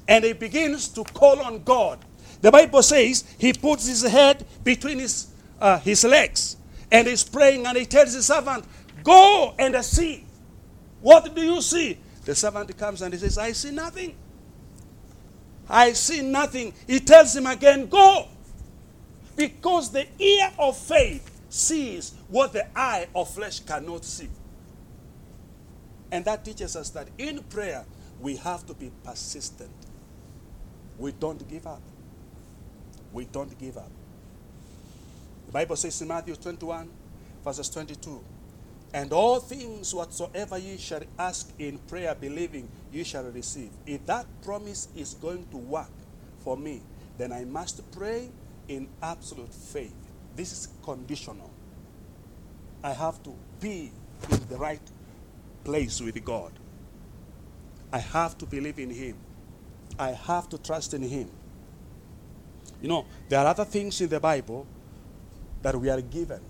and 0.09 0.25
he 0.25 0.33
begins 0.33 0.89
to 0.89 1.05
call 1.05 1.41
on 1.43 1.63
God. 1.63 2.01
The 2.41 2.51
Bible 2.51 2.83
says 2.83 3.23
he 3.39 3.53
puts 3.53 3.87
his 3.87 4.03
head 4.03 4.45
between 4.65 4.99
his, 4.99 5.29
uh, 5.61 5.79
his 5.79 6.05
legs 6.05 6.57
and 6.91 7.09
he's 7.09 7.25
praying 7.25 7.67
and 7.67 7.77
he 7.77 7.87
tells 7.87 8.13
his 8.13 8.27
servant, 8.27 8.65
Go 9.03 9.55
and 9.59 9.77
see. 9.85 10.27
What 11.01 11.35
do 11.35 11.43
you 11.43 11.61
see? 11.61 11.99
The 12.25 12.35
servant 12.35 12.77
comes 12.79 13.03
and 13.03 13.13
he 13.13 13.21
says, 13.21 13.37
I 13.37 13.53
see 13.53 13.71
nothing. 13.71 14.17
I 15.69 15.93
see 15.93 16.23
nothing. 16.23 16.73
He 16.87 17.01
tells 17.01 17.37
him 17.37 17.47
again, 17.47 17.87
Go. 17.89 18.29
Because 19.37 19.91
the 19.91 20.07
ear 20.19 20.53
of 20.59 20.77
faith 20.77 21.31
sees 21.49 22.15
what 22.29 22.53
the 22.53 22.67
eye 22.79 23.09
of 23.15 23.29
flesh 23.33 23.61
cannot 23.61 24.05
see. 24.05 24.29
And 26.13 26.25
that 26.25 26.45
teaches 26.45 26.77
us 26.77 26.91
that 26.91 27.09
in 27.19 27.43
prayer, 27.45 27.85
we 28.21 28.37
have 28.37 28.65
to 28.67 28.75
be 28.75 28.93
persistent. 29.03 29.71
We 30.99 31.13
don't 31.13 31.47
give 31.49 31.67
up. 31.67 31.83
We 33.13 33.25
don't 33.25 33.59
give 33.59 33.77
up. 33.77 33.91
Bible 35.55 35.77
says 35.77 36.03
in 36.03 36.09
Matthew 36.09 36.35
21, 36.35 36.91
verses 37.45 37.71
22 37.71 38.21
And 38.93 39.13
all 39.13 39.39
things 39.39 39.95
whatsoever 39.95 40.59
ye 40.59 40.77
shall 40.77 41.03
ask 41.17 41.53
in 41.61 41.79
prayer, 41.79 42.13
believing, 42.13 42.69
ye 42.93 43.05
shall 43.05 43.23
receive. 43.31 43.71
If 43.87 44.05
that 44.07 44.27
promise 44.43 44.89
is 44.97 45.15
going 45.15 45.47
to 45.53 45.57
work 45.57 45.93
for 46.41 46.57
me, 46.57 46.83
then 47.17 47.31
I 47.31 47.45
must 47.45 47.89
pray 47.93 48.31
in 48.67 48.89
absolute 49.01 49.55
faith. 49.55 49.95
This 50.35 50.51
is 50.51 50.69
conditional. 50.83 51.53
I 52.83 52.91
have 52.91 53.23
to 53.23 53.33
be 53.61 53.93
in 54.33 54.49
the 54.49 54.57
right 54.57 54.83
place 55.63 56.01
with 56.01 56.23
God. 56.25 56.51
I 57.93 57.99
have 57.99 58.37
to 58.39 58.47
believe 58.47 58.81
in 58.81 58.91
Him. 58.91 59.19
I 60.01 60.09
have 60.09 60.49
to 60.49 60.59
trust 60.59 60.95
in 60.95 61.03
Him. 61.03 61.31
You 62.83 62.89
know, 62.89 63.07
there 63.29 63.39
are 63.39 63.47
other 63.47 63.65
things 63.65 64.01
in 64.01 64.09
the 64.09 64.19
Bible 64.19 64.67
that 65.65 65.75
we 65.75 65.89
are 65.89 66.03
given, 66.03 66.41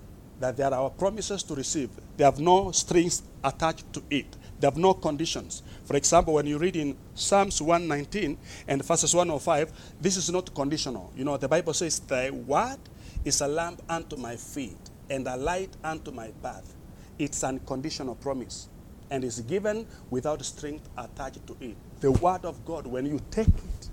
that 0.41 0.57
there 0.57 0.67
are 0.67 0.73
our 0.73 0.89
promises 0.89 1.41
to 1.41 1.55
receive. 1.55 1.89
They 2.17 2.25
have 2.25 2.37
no 2.39 2.71
strings 2.71 3.23
attached 3.43 3.91
to 3.93 4.03
it, 4.09 4.27
they 4.59 4.67
have 4.67 4.77
no 4.77 4.93
conditions. 4.93 5.63
For 5.85 5.95
example, 5.95 6.33
when 6.33 6.45
you 6.45 6.57
read 6.57 6.75
in 6.75 6.97
Psalms 7.15 7.61
119 7.61 8.37
and 8.67 8.83
verses 8.85 9.15
105, 9.15 9.71
this 10.01 10.17
is 10.17 10.29
not 10.29 10.53
conditional. 10.53 11.11
You 11.15 11.23
know, 11.23 11.37
the 11.37 11.47
Bible 11.47 11.73
says, 11.73 11.99
Thy 12.01 12.29
word 12.29 12.77
is 13.23 13.39
a 13.39 13.47
lamp 13.47 13.81
unto 13.87 14.17
my 14.17 14.35
feet 14.35 14.77
and 15.09 15.25
a 15.27 15.37
light 15.37 15.69
unto 15.81 16.11
my 16.11 16.31
path. 16.43 16.75
It's 17.17 17.41
an 17.43 17.59
unconditional 17.59 18.15
promise 18.15 18.67
and 19.09 19.23
is 19.23 19.39
given 19.41 19.87
without 20.09 20.43
strength 20.43 20.89
attached 20.97 21.47
to 21.47 21.55
it. 21.61 21.77
The 22.01 22.11
word 22.11 22.43
of 22.43 22.65
God, 22.65 22.85
when 22.85 23.05
you 23.05 23.21
take 23.31 23.47
it, 23.47 23.89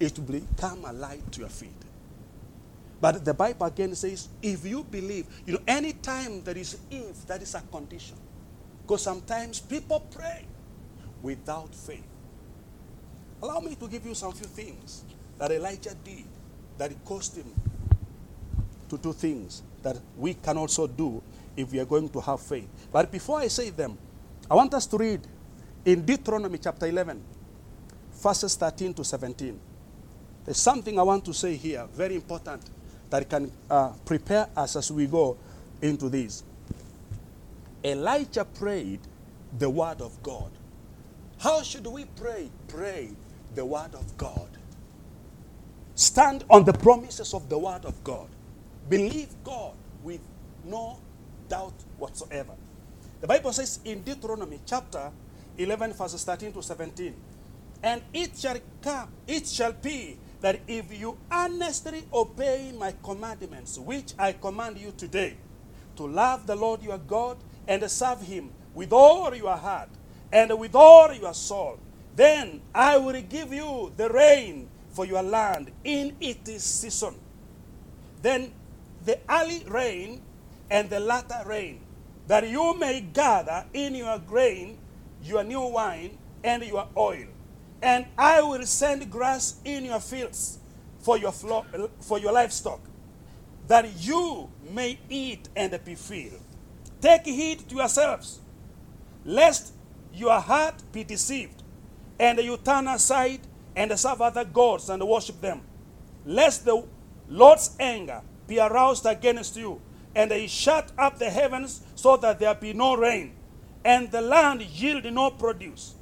it 0.00 0.18
will 0.18 0.40
become 0.40 0.84
a 0.84 0.92
light 0.92 1.32
to 1.32 1.40
your 1.40 1.48
feet. 1.48 1.70
But 3.00 3.24
the 3.24 3.34
Bible 3.34 3.66
again 3.66 3.94
says, 3.94 4.28
if 4.42 4.66
you 4.66 4.82
believe, 4.84 5.26
you 5.46 5.54
know, 5.54 5.60
anytime 5.68 6.42
there 6.42 6.58
is 6.58 6.78
if, 6.90 7.26
that 7.26 7.42
is 7.42 7.54
a 7.54 7.60
condition. 7.60 8.16
Because 8.82 9.02
sometimes 9.02 9.60
people 9.60 10.00
pray 10.10 10.46
without 11.22 11.74
faith. 11.74 12.04
Allow 13.42 13.60
me 13.60 13.76
to 13.76 13.86
give 13.88 14.04
you 14.04 14.14
some 14.14 14.32
few 14.32 14.46
things 14.46 15.04
that 15.38 15.52
Elijah 15.52 15.94
did 16.02 16.24
that 16.76 16.90
it 16.90 17.04
cost 17.04 17.36
him 17.36 17.52
to 18.88 18.98
do 18.98 19.12
things 19.12 19.62
that 19.82 19.96
we 20.16 20.34
can 20.34 20.56
also 20.56 20.86
do 20.86 21.22
if 21.56 21.70
we 21.70 21.78
are 21.78 21.84
going 21.84 22.08
to 22.08 22.20
have 22.20 22.40
faith. 22.40 22.68
But 22.90 23.12
before 23.12 23.38
I 23.40 23.48
say 23.48 23.70
them, 23.70 23.96
I 24.50 24.54
want 24.54 24.74
us 24.74 24.86
to 24.86 24.96
read 24.96 25.20
in 25.84 26.04
Deuteronomy 26.04 26.58
chapter 26.58 26.86
11, 26.86 27.22
verses 28.12 28.56
13 28.56 28.94
to 28.94 29.04
17. 29.04 29.58
There's 30.44 30.56
something 30.56 30.98
I 30.98 31.02
want 31.02 31.24
to 31.26 31.34
say 31.34 31.54
here, 31.56 31.86
very 31.92 32.14
important, 32.14 32.62
that 33.10 33.28
can 33.28 33.50
uh, 33.70 33.90
prepare 34.04 34.48
us 34.56 34.76
as 34.76 34.90
we 34.90 35.06
go 35.06 35.36
into 35.82 36.08
this. 36.08 36.42
Elijah 37.84 38.44
prayed 38.44 39.00
the 39.58 39.70
word 39.70 40.00
of 40.00 40.22
God. 40.22 40.50
How 41.38 41.62
should 41.62 41.86
we 41.86 42.04
pray? 42.16 42.50
Pray 42.68 43.10
the 43.54 43.64
word 43.64 43.94
of 43.94 44.16
God. 44.16 44.48
Stand 45.94 46.44
on 46.50 46.64
the 46.64 46.72
promises 46.72 47.34
of 47.34 47.48
the 47.48 47.58
word 47.58 47.84
of 47.84 48.02
God. 48.04 48.28
Believe 48.88 49.28
God 49.44 49.74
with 50.02 50.20
no 50.64 50.98
doubt 51.48 51.74
whatsoever. 51.98 52.54
The 53.20 53.26
Bible 53.26 53.52
says 53.52 53.80
in 53.84 54.02
Deuteronomy 54.02 54.60
chapter 54.66 55.10
11, 55.56 55.92
verses 55.94 56.24
13 56.24 56.52
to 56.52 56.62
17, 56.62 57.14
and 57.82 58.02
it 58.12 58.36
shall 58.38 58.58
come, 58.82 59.08
it 59.26 59.46
shall 59.46 59.72
be 59.72 60.16
that 60.40 60.60
if 60.68 60.98
you 60.98 61.16
earnestly 61.32 62.04
obey 62.12 62.72
my 62.78 62.94
commandments, 63.02 63.78
which 63.78 64.14
I 64.18 64.32
command 64.32 64.78
you 64.78 64.92
today, 64.96 65.36
to 65.96 66.06
love 66.06 66.46
the 66.46 66.54
Lord 66.54 66.82
your 66.82 66.98
God 66.98 67.38
and 67.66 67.90
serve 67.90 68.22
him 68.22 68.50
with 68.74 68.92
all 68.92 69.34
your 69.34 69.56
heart 69.56 69.88
and 70.32 70.56
with 70.58 70.74
all 70.74 71.12
your 71.12 71.34
soul, 71.34 71.78
then 72.14 72.60
I 72.74 72.98
will 72.98 73.20
give 73.22 73.52
you 73.52 73.92
the 73.96 74.08
rain 74.08 74.68
for 74.90 75.04
your 75.04 75.22
land 75.22 75.70
in 75.84 76.16
its 76.20 76.64
season. 76.64 77.14
Then 78.22 78.52
the 79.04 79.18
early 79.28 79.64
rain 79.68 80.22
and 80.70 80.90
the 80.90 81.00
latter 81.00 81.42
rain, 81.46 81.80
that 82.26 82.48
you 82.48 82.76
may 82.78 83.00
gather 83.00 83.64
in 83.72 83.94
your 83.94 84.18
grain, 84.18 84.78
your 85.22 85.42
new 85.42 85.66
wine, 85.66 86.18
and 86.44 86.62
your 86.62 86.86
oil. 86.96 87.26
And 87.80 88.06
I 88.16 88.42
will 88.42 88.64
send 88.66 89.10
grass 89.10 89.56
in 89.64 89.84
your 89.84 90.00
fields 90.00 90.58
for 91.00 91.16
your, 91.16 91.32
flo- 91.32 91.64
for 92.00 92.18
your 92.18 92.32
livestock, 92.32 92.80
that 93.68 93.88
you 94.00 94.50
may 94.70 94.98
eat 95.08 95.48
and 95.54 95.78
be 95.84 95.94
filled. 95.94 96.40
Take 97.00 97.26
heed 97.26 97.68
to 97.68 97.76
yourselves, 97.76 98.40
lest 99.24 99.72
your 100.12 100.40
heart 100.40 100.74
be 100.92 101.04
deceived, 101.04 101.62
and 102.18 102.38
you 102.40 102.56
turn 102.56 102.88
aside 102.88 103.40
and 103.76 103.96
serve 103.98 104.20
other 104.20 104.44
gods 104.44 104.88
and 104.88 105.06
worship 105.06 105.40
them, 105.40 105.60
lest 106.26 106.64
the 106.64 106.84
Lord's 107.28 107.76
anger 107.78 108.22
be 108.48 108.58
aroused 108.58 109.06
against 109.06 109.56
you, 109.56 109.80
and 110.16 110.32
he 110.32 110.48
shut 110.48 110.90
up 110.98 111.18
the 111.18 111.30
heavens 111.30 111.82
so 111.94 112.16
that 112.16 112.40
there 112.40 112.54
be 112.54 112.72
no 112.72 112.96
rain, 112.96 113.34
and 113.84 114.10
the 114.10 114.20
land 114.20 114.62
yield 114.62 115.04
no 115.12 115.30
produce, 115.30 115.94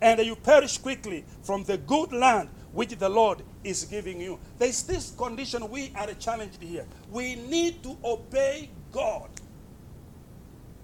and 0.00 0.20
you 0.20 0.36
perish 0.36 0.78
quickly 0.78 1.24
from 1.42 1.64
the 1.64 1.78
good 1.78 2.12
land 2.12 2.48
which 2.72 2.90
the 2.98 3.08
Lord 3.08 3.42
is 3.62 3.84
giving 3.84 4.20
you. 4.20 4.38
There's 4.58 4.82
this 4.82 5.12
condition 5.12 5.68
we 5.70 5.92
are 5.94 6.12
challenged 6.14 6.62
here. 6.62 6.84
We 7.10 7.36
need 7.36 7.82
to 7.84 7.96
obey 8.04 8.70
God 8.92 9.30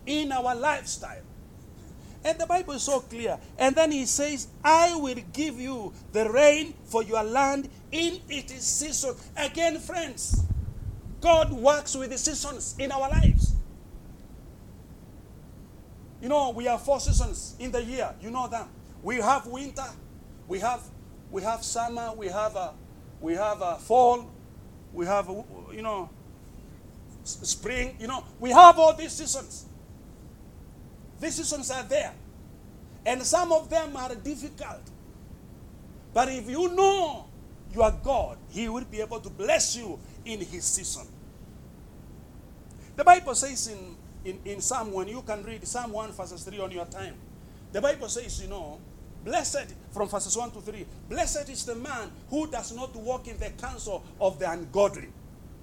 in 0.07 0.33
our 0.33 0.55
lifestyle. 0.55 1.23
And 2.25 2.39
the 2.39 2.47
Bible 2.47 2.75
is 2.75 2.83
so 2.83 3.01
clear. 3.01 3.39
And 3.59 3.75
then 3.75 3.91
he 3.93 4.07
says, 4.07 4.49
I 4.63 4.95
will 4.95 5.19
give 5.33 5.59
you 5.59 5.93
the 6.13 6.31
rain 6.31 6.75
for 6.85 7.03
your 7.03 7.23
land 7.23 7.69
in 7.91 8.21
its 8.29 8.65
season. 8.65 9.15
Again, 9.37 9.79
friends, 9.79 10.45
God 11.21 11.53
works 11.53 11.97
with 11.97 12.11
the 12.11 12.19
seasons 12.19 12.77
in 12.79 12.93
our 12.93 13.09
lives. 13.09 13.55
You 16.21 16.29
know, 16.29 16.51
we 16.51 16.65
have 16.65 16.83
four 16.83 17.01
seasons 17.01 17.57
in 17.59 17.73
the 17.73 17.83
year. 17.83 18.15
You 18.21 18.31
know 18.31 18.49
them. 18.49 18.69
We 19.03 19.17
have 19.17 19.47
winter, 19.47 19.87
we 20.49 20.59
have 20.61 20.83
we 21.31 21.43
have 21.43 21.65
summer, 21.65 22.13
we 22.17 22.27
have 22.27 22.57
a 22.57 22.75
we 23.21 23.35
have 23.35 23.63
a 23.63 23.77
fall, 23.77 24.31
we 24.93 25.07
have 25.07 25.29
a, 25.29 25.45
you 25.73 25.83
know 25.83 26.11
spring. 27.25 27.97
You 27.99 28.09
know, 28.09 28.25
we 28.39 28.51
have 28.51 28.79
all 28.79 28.95
these 28.95 29.13
seasons. 29.13 29.67
These 31.21 31.37
seasons 31.37 31.71
are 31.71 31.83
there, 31.83 32.15
and 33.05 33.23
some 33.23 33.53
of 33.53 33.69
them 33.69 33.97
are 33.97 34.15
difficult. 34.15 34.81
But 36.15 36.29
if 36.31 36.49
you 36.49 36.75
know 36.75 37.27
you 37.73 37.83
are 37.83 37.93
God, 38.03 38.39
He 38.49 38.69
will 38.69 38.85
be 38.85 39.01
able 39.01 39.21
to 39.21 39.31
bless 39.31 39.77
you 39.77 39.99
in 40.25 40.41
His 40.41 40.65
season. 40.65 41.07
The 42.97 43.05
Bible 43.05 43.35
says 43.35 43.69
in, 43.69 43.97
in, 44.25 44.41
in 44.45 44.61
Psalm 44.61 44.93
1, 44.93 45.09
you 45.09 45.23
can 45.23 45.43
read 45.43 45.67
Psalm 45.67 45.93
1, 45.93 46.13
verses 46.13 46.43
3 46.43 46.59
on 46.59 46.71
your 46.71 46.87
time. 46.87 47.15
The 47.73 47.81
Bible 47.81 48.09
says, 48.09 48.43
you 48.43 48.49
know, 48.49 48.81
blessed, 49.25 49.75
from 49.93 50.09
verses 50.09 50.37
1 50.37 50.51
to 50.53 50.61
3, 50.61 50.87
blessed 51.09 51.49
is 51.49 51.65
the 51.65 51.75
man 51.75 52.11
who 52.29 52.47
does 52.51 52.75
not 52.75 52.95
walk 52.97 53.29
in 53.29 53.39
the 53.39 53.51
counsel 53.51 54.05
of 54.21 54.39
the 54.39 54.51
ungodly, 54.51 55.09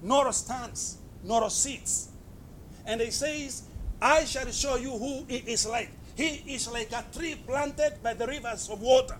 nor 0.02 0.32
stands, 0.32 0.98
nor 1.24 1.48
sits. 1.50 2.08
And 2.86 3.00
he 3.00 3.10
says, 3.10 3.64
I 4.00 4.24
shall 4.24 4.50
show 4.50 4.76
you 4.76 4.90
who 4.90 5.24
he 5.28 5.38
is 5.38 5.66
like. 5.66 5.90
He 6.14 6.42
is 6.54 6.70
like 6.70 6.90
a 6.92 7.04
tree 7.16 7.36
planted 7.46 8.02
by 8.02 8.14
the 8.14 8.26
rivers 8.26 8.68
of 8.70 8.80
water, 8.80 9.16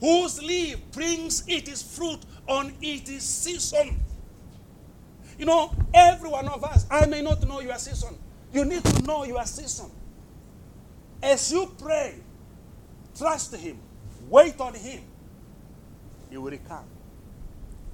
whose 0.00 0.42
leaf 0.42 0.78
brings 0.92 1.44
its 1.46 1.82
fruit 1.82 2.20
on 2.48 2.72
its 2.80 3.24
season. 3.24 4.00
You 5.38 5.46
know, 5.46 5.74
every 5.94 6.28
one 6.28 6.48
of 6.48 6.64
us, 6.64 6.86
I 6.90 7.06
may 7.06 7.22
not 7.22 7.46
know 7.46 7.60
your 7.60 7.78
season. 7.78 8.16
You 8.52 8.64
need 8.64 8.84
to 8.84 9.02
know 9.02 9.24
your 9.24 9.44
season. 9.44 9.90
As 11.22 11.52
you 11.52 11.72
pray, 11.78 12.14
trust 13.16 13.54
Him, 13.56 13.78
wait 14.28 14.60
on 14.60 14.74
Him, 14.74 15.02
He 16.30 16.36
will 16.36 16.56
come 16.66 16.86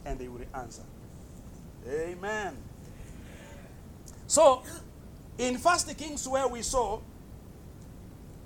and 0.05 0.21
He 0.21 0.29
will 0.29 0.45
answer. 0.55 0.85
Amen. 1.89 2.57
So, 4.27 4.63
in 5.39 5.59
First 5.59 5.97
Kings, 5.97 6.27
where 6.27 6.49
we 6.49 6.63
saw 6.63 7.01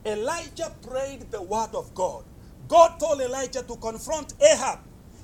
Elijah 0.04 0.72
prayed 0.82 1.30
the 1.30 1.42
word 1.42 1.74
of 1.74 1.94
God. 1.94 2.24
God 2.68 2.98
told 2.98 3.20
Elijah 3.20 3.62
to 3.62 3.76
confront 3.76 4.32
Ahab 4.40 4.78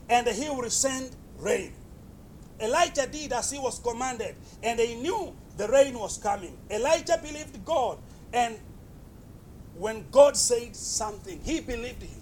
and 0.09 0.27
he 0.29 0.49
will 0.51 0.69
send 0.71 1.11
rain. 1.39 1.73
Elijah 2.61 3.07
did 3.07 3.33
as 3.33 3.51
he 3.51 3.59
was 3.59 3.79
commanded, 3.81 4.35
and 4.63 4.81
he 4.81 4.95
knew 4.95 5.35
the 5.57 5.69
rain 5.69 5.99
was 5.99 6.17
coming. 6.17 6.57
Elijah 6.71 7.19
believed 7.23 7.63
God, 7.65 7.99
and 8.33 8.57
when 9.79 10.05
God 10.11 10.37
said 10.37 10.75
something, 10.75 11.41
he 11.43 11.61
believed 11.61 12.03
him. 12.03 12.21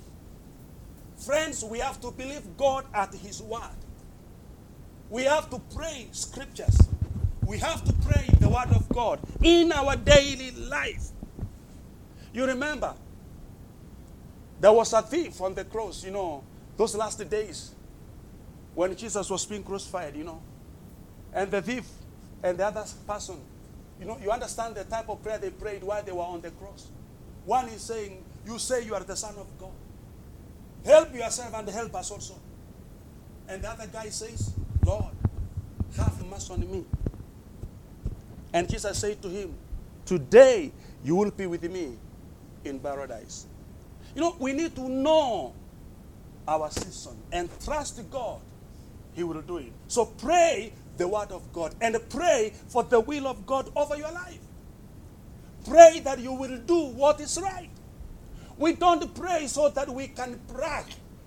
Friends, 1.17 1.65
we 1.65 1.79
have 1.79 2.01
to 2.01 2.11
believe 2.11 2.43
God 2.57 2.85
at 2.93 3.15
his 3.15 3.41
word. 3.41 3.77
We 5.09 5.25
have 5.25 5.49
to 5.51 5.61
pray 5.75 6.09
scriptures. 6.13 6.77
We 7.47 7.59
have 7.59 7.85
to 7.85 7.93
pray 8.07 8.29
the 8.41 8.49
word 8.49 8.71
of 8.75 8.89
God 8.89 9.21
in 9.43 9.71
our 9.71 9.97
daily 9.97 10.51
life. 10.53 11.09
You 12.33 12.47
remember, 12.47 12.95
there 14.61 14.73
was 14.73 14.93
a 14.93 15.03
thief 15.03 15.41
on 15.41 15.55
the 15.55 15.65
cross, 15.65 16.05
you 16.05 16.11
know, 16.11 16.43
those 16.77 16.97
last 16.97 17.29
days 17.31 17.71
when 18.75 18.97
Jesus 18.97 19.31
was 19.31 19.47
being 19.47 19.63
crucified, 19.63 20.17
you 20.17 20.25
know. 20.25 20.43
And 21.33 21.51
the 21.51 21.63
thief 21.63 21.87
and 22.43 22.59
the 22.59 22.67
other 22.67 22.85
person, 23.07 23.37
you 24.01 24.07
know, 24.07 24.19
you 24.21 24.31
understand 24.31 24.75
the 24.75 24.85
type 24.85 25.09
of 25.09 25.23
prayer 25.23 25.39
they 25.39 25.51
prayed 25.51 25.85
while 25.85 26.03
they 26.03 26.13
were 26.13 26.23
on 26.23 26.41
the 26.41 26.51
cross. 26.51 26.89
One 27.45 27.69
is 27.69 27.83
saying, 27.83 28.23
You 28.47 28.59
say 28.59 28.85
you 28.85 28.95
are 28.95 29.05
the 29.05 29.17
Son 29.17 29.35
of 29.37 29.47
God. 29.59 29.71
Help 30.85 31.15
yourself 31.15 31.55
and 31.55 31.69
help 31.69 31.95
us 31.95 32.11
also. 32.11 32.35
And 33.49 33.63
the 33.63 33.71
other 33.71 33.87
guy 33.87 34.09
says, 34.09 34.53
Lord, 34.85 35.13
have 35.97 36.27
mercy 36.27 36.53
on 36.53 36.61
me. 36.61 36.85
And 38.53 38.69
Jesus 38.69 38.99
said 38.99 39.21
to 39.23 39.29
him, 39.29 39.55
Today 40.05 40.73
you 41.03 41.17
will 41.17 41.31
be 41.31 41.47
with 41.47 41.71
me 41.71 41.97
in 42.65 42.79
paradise. 42.79 43.47
You 44.15 44.21
know, 44.21 44.37
we 44.39 44.53
need 44.53 44.75
to 44.77 44.89
know 44.89 45.53
our 46.47 46.71
season 46.71 47.17
and 47.33 47.49
trust 47.65 48.01
God. 48.11 48.41
He 49.15 49.23
will 49.23 49.43
do 49.43 49.59
it. 49.59 49.73
So 49.89 50.07
pray 50.07 50.73
the 50.97 51.09
word 51.09 51.31
of 51.31 51.53
God 51.53 51.75
and 51.81 51.97
pray 52.11 52.53
for 52.69 52.83
the 52.85 53.01
will 53.01 53.27
of 53.27 53.47
God 53.47 53.71
over 53.77 53.97
your 53.97 54.13
life. 54.13 54.39
Pray 55.65 56.01
that 56.01 56.19
you 56.19 56.33
will 56.33 56.59
do 56.59 56.87
what 56.87 57.21
is 57.21 57.41
right. 57.41 57.71
We 58.59 58.75
don't 58.75 59.15
pray 59.15 59.47
so 59.47 59.69
that 59.71 59.89
we 59.89 60.09
can 60.09 60.41
brag 60.49 60.85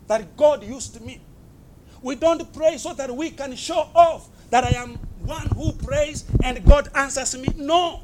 that 0.07 0.37
God 0.37 0.63
used 0.63 1.01
me. 1.01 1.21
We 2.01 2.15
don't 2.15 2.51
pray 2.53 2.77
so 2.77 2.93
that 2.93 3.13
we 3.15 3.31
can 3.31 3.55
show 3.55 3.89
off 3.95 4.29
that 4.49 4.63
I 4.63 4.77
am 4.77 4.95
one 5.25 5.47
who 5.47 5.73
prays 5.73 6.25
and 6.43 6.63
God 6.65 6.89
answers 6.95 7.37
me. 7.37 7.47
No. 7.57 8.01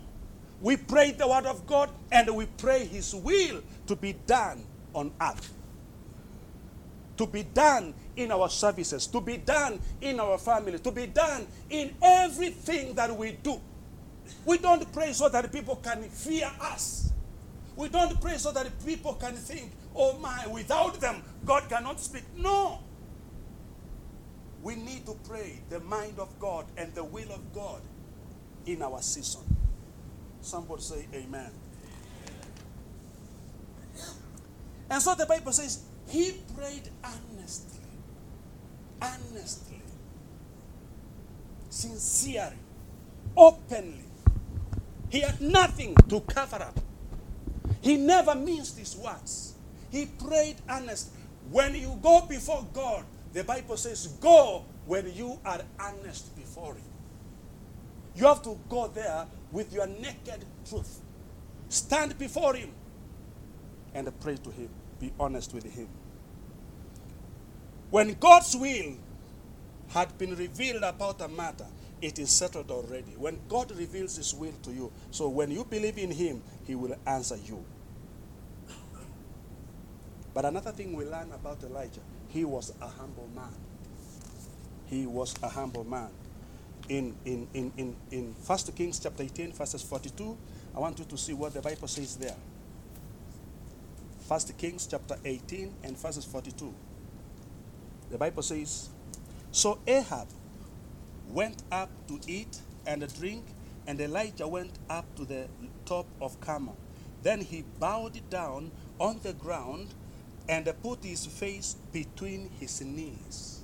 We 0.62 0.78
pray 0.78 1.12
the 1.12 1.28
word 1.28 1.46
of 1.46 1.68
God 1.68 1.90
and 2.12 2.36
we 2.36 2.46
pray 2.46 2.86
his 2.86 3.14
will 3.14 3.62
to 3.88 3.96
be 3.96 4.14
done 4.26 4.64
on 4.94 5.12
earth. 5.22 5.54
To 7.18 7.28
be 7.28 7.44
done 7.44 7.94
in 8.16 8.32
our 8.32 8.50
services, 8.50 9.08
to 9.08 9.22
be 9.22 9.38
done 9.38 9.80
in 10.02 10.20
our 10.20 10.38
family, 10.38 10.80
to 10.80 10.92
be 10.92 11.08
done 11.08 11.48
in 11.70 11.94
everything 12.02 12.94
that 12.96 13.16
we 13.16 13.34
do. 13.44 13.60
We 14.46 14.58
don't 14.58 14.92
pray 14.92 15.14
so 15.14 15.30
that 15.30 15.52
people 15.52 15.76
can 15.78 16.04
fear 16.04 16.52
us. 16.62 17.12
We 17.76 17.90
don't 17.90 18.20
pray 18.22 18.38
so 18.38 18.52
that 18.52 18.68
people 18.86 19.14
can 19.16 19.34
think, 19.34 19.72
oh 19.96 20.18
my, 20.20 20.46
without 20.48 21.00
them, 21.00 21.24
God 21.46 21.68
cannot 21.70 22.00
speak. 22.00 22.24
No. 22.38 22.80
We 24.62 24.76
need 24.76 25.06
to 25.08 25.18
pray 25.28 25.60
the 25.70 25.80
mind 25.82 26.20
of 26.20 26.40
God 26.40 26.66
and 26.78 26.94
the 26.94 27.04
will 27.04 27.32
of 27.32 27.54
God 27.54 27.82
in 28.66 28.82
our 28.82 29.02
season. 29.02 29.42
Somebody 30.42 30.82
say 30.82 31.08
amen. 31.14 31.52
And 34.90 35.02
so 35.02 35.16
the 35.16 35.26
Bible 35.26 35.52
says, 35.52 35.84
he 36.08 36.34
prayed 36.56 36.90
earnestly, 37.04 37.80
earnestly, 39.02 39.82
sincerely, 41.70 42.56
openly. 43.36 44.03
He 45.14 45.20
had 45.20 45.40
nothing 45.40 45.94
to 46.10 46.22
cover 46.22 46.56
up. 46.56 46.80
He 47.82 47.98
never 47.98 48.34
minced 48.34 48.80
his 48.80 48.98
words. 48.98 49.54
He 49.92 50.08
prayed 50.08 50.56
earnestly. 50.68 51.22
When 51.52 51.76
you 51.76 52.00
go 52.02 52.26
before 52.28 52.66
God, 52.74 53.06
the 53.32 53.44
Bible 53.44 53.78
says, 53.78 54.08
go 54.20 54.66
when 54.88 55.14
you 55.14 55.40
are 55.46 55.62
honest 55.80 56.36
before 56.36 56.74
Him. 56.74 56.90
You 58.16 58.26
have 58.26 58.42
to 58.42 58.58
go 58.68 58.88
there 58.88 59.28
with 59.52 59.72
your 59.72 59.86
naked 59.86 60.46
truth. 60.68 61.00
Stand 61.70 62.18
before 62.18 62.56
Him 62.56 62.72
and 63.94 64.20
pray 64.20 64.38
to 64.38 64.50
Him. 64.50 64.70
Be 65.00 65.14
honest 65.20 65.54
with 65.54 65.72
Him. 65.72 65.90
When 67.92 68.16
God's 68.20 68.56
will 68.56 68.96
had 69.90 70.18
been 70.18 70.36
revealed 70.36 70.82
about 70.82 71.22
a 71.22 71.28
matter, 71.28 71.68
it 72.04 72.20
is 72.20 72.30
settled 72.30 72.70
already. 72.70 73.14
When 73.18 73.40
God 73.48 73.72
reveals 73.72 74.18
His 74.18 74.34
will 74.34 74.54
to 74.64 74.72
you, 74.72 74.92
so 75.10 75.30
when 75.30 75.50
you 75.52 75.64
believe 75.64 75.98
in 75.98 76.12
Him, 76.12 76.44
He 76.66 76.76
will 76.76 76.96
answer 77.08 77.38
you. 77.38 77.64
But 80.34 80.46
another 80.46 80.72
thing 80.72 80.94
we 80.94 81.06
learn 81.06 81.32
about 81.32 81.64
Elijah, 81.64 82.02
he 82.28 82.44
was 82.44 82.74
a 82.82 82.88
humble 82.88 83.30
man. 83.36 83.54
He 84.88 85.06
was 85.06 85.36
a 85.44 85.50
humble 85.50 85.84
man. 85.84 86.10
In, 86.90 87.16
in, 87.24 87.48
in, 87.54 87.72
in, 87.78 87.96
in 88.12 88.36
1 88.46 88.60
Kings 88.76 89.00
chapter 89.00 89.24
18, 89.24 89.54
verses 89.54 89.84
42, 89.84 90.38
I 90.76 90.80
want 90.80 91.00
you 91.00 91.06
to 91.06 91.18
see 91.18 91.34
what 91.34 91.54
the 91.54 91.62
Bible 91.62 91.88
says 91.88 92.16
there. 92.18 92.36
1 94.28 94.40
Kings 94.58 94.88
chapter 94.88 95.18
18 95.24 95.72
and 95.84 95.98
verses 95.98 96.26
42. 96.26 96.74
The 98.10 98.18
Bible 98.18 98.42
says, 98.42 98.90
So 99.52 99.80
Ahab 99.86 100.28
went 101.30 101.64
up 101.72 101.90
to 102.08 102.20
eat 102.28 102.60
and 102.86 103.06
drink, 103.20 103.44
and 103.88 104.00
Elijah 104.00 104.48
went 104.48 104.72
up 104.90 105.06
to 105.16 105.26
the 105.26 105.48
top 105.86 106.06
of 106.22 106.40
Carmel. 106.42 106.78
Then 107.22 107.42
he 107.42 107.64
bowed 107.80 108.20
down 108.30 108.72
on 109.00 109.20
the 109.24 109.34
ground 109.34 109.88
and 110.50 110.72
put 110.82 111.04
his 111.04 111.26
face 111.26 111.76
between 111.92 112.50
his 112.60 112.82
knees. 112.82 113.62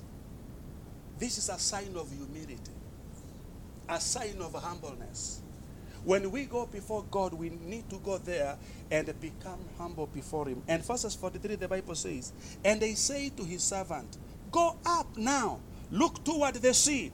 This 1.18 1.36
is 1.36 1.50
a 1.50 1.58
sign 1.58 1.94
of 1.96 2.10
humility, 2.10 2.72
a 3.88 4.00
sign 4.00 4.40
of 4.40 4.54
humbleness. 4.54 5.42
When 6.04 6.30
we 6.30 6.46
go 6.46 6.64
before 6.66 7.04
God, 7.10 7.34
we 7.34 7.50
need 7.50 7.90
to 7.90 7.98
go 7.98 8.16
there 8.16 8.56
and 8.90 9.20
become 9.20 9.58
humble 9.76 10.06
before 10.06 10.48
Him. 10.48 10.62
And 10.66 10.82
verses 10.84 11.14
43, 11.14 11.56
the 11.56 11.68
Bible 11.68 11.94
says, 11.94 12.32
And 12.64 12.80
they 12.80 12.94
say 12.94 13.28
to 13.36 13.44
his 13.44 13.62
servant, 13.62 14.16
Go 14.50 14.76
up 14.86 15.14
now, 15.16 15.60
look 15.90 16.24
toward 16.24 16.54
the 16.54 16.72
sea. 16.72 17.12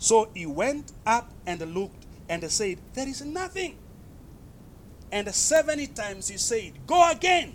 So 0.00 0.30
he 0.34 0.46
went 0.46 0.92
up 1.06 1.30
and 1.46 1.60
looked 1.74 2.06
and 2.26 2.42
said, 2.50 2.78
There 2.94 3.06
is 3.06 3.22
nothing. 3.22 3.76
And 5.12 5.32
70 5.32 5.88
times 5.88 6.28
he 6.28 6.38
said, 6.38 6.72
Go 6.86 7.10
again. 7.10 7.52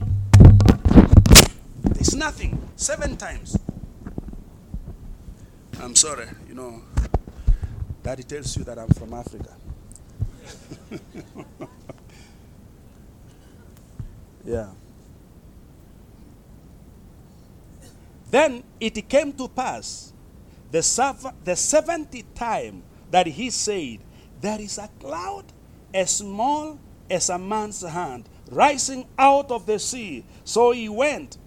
There's 1.81 2.13
nothing. 2.13 2.69
Seven 2.75 3.17
times. 3.17 3.57
I'm 5.81 5.95
sorry, 5.95 6.27
you 6.47 6.53
know, 6.53 6.83
daddy 8.03 8.21
tells 8.21 8.55
you 8.55 8.63
that 8.63 8.77
I'm 8.77 8.89
from 8.89 9.13
Africa. 9.15 9.49
yeah. 14.45 14.69
Then 18.29 18.63
it 18.79 19.09
came 19.09 19.33
to 19.33 19.47
pass 19.47 20.13
the, 20.71 20.79
the 21.43 21.51
70th 21.51 22.25
time 22.35 22.83
that 23.11 23.27
he 23.27 23.49
said, 23.49 23.99
There 24.41 24.59
is 24.59 24.77
a 24.77 24.89
cloud 24.99 25.45
as 25.93 26.17
small 26.17 26.79
as 27.09 27.29
a 27.29 27.37
man's 27.37 27.81
hand 27.81 28.27
rising 28.51 29.07
out 29.17 29.51
of 29.51 29.65
the 29.65 29.79
sea. 29.79 30.23
So 30.43 30.71
he 30.71 30.89
went. 30.89 31.37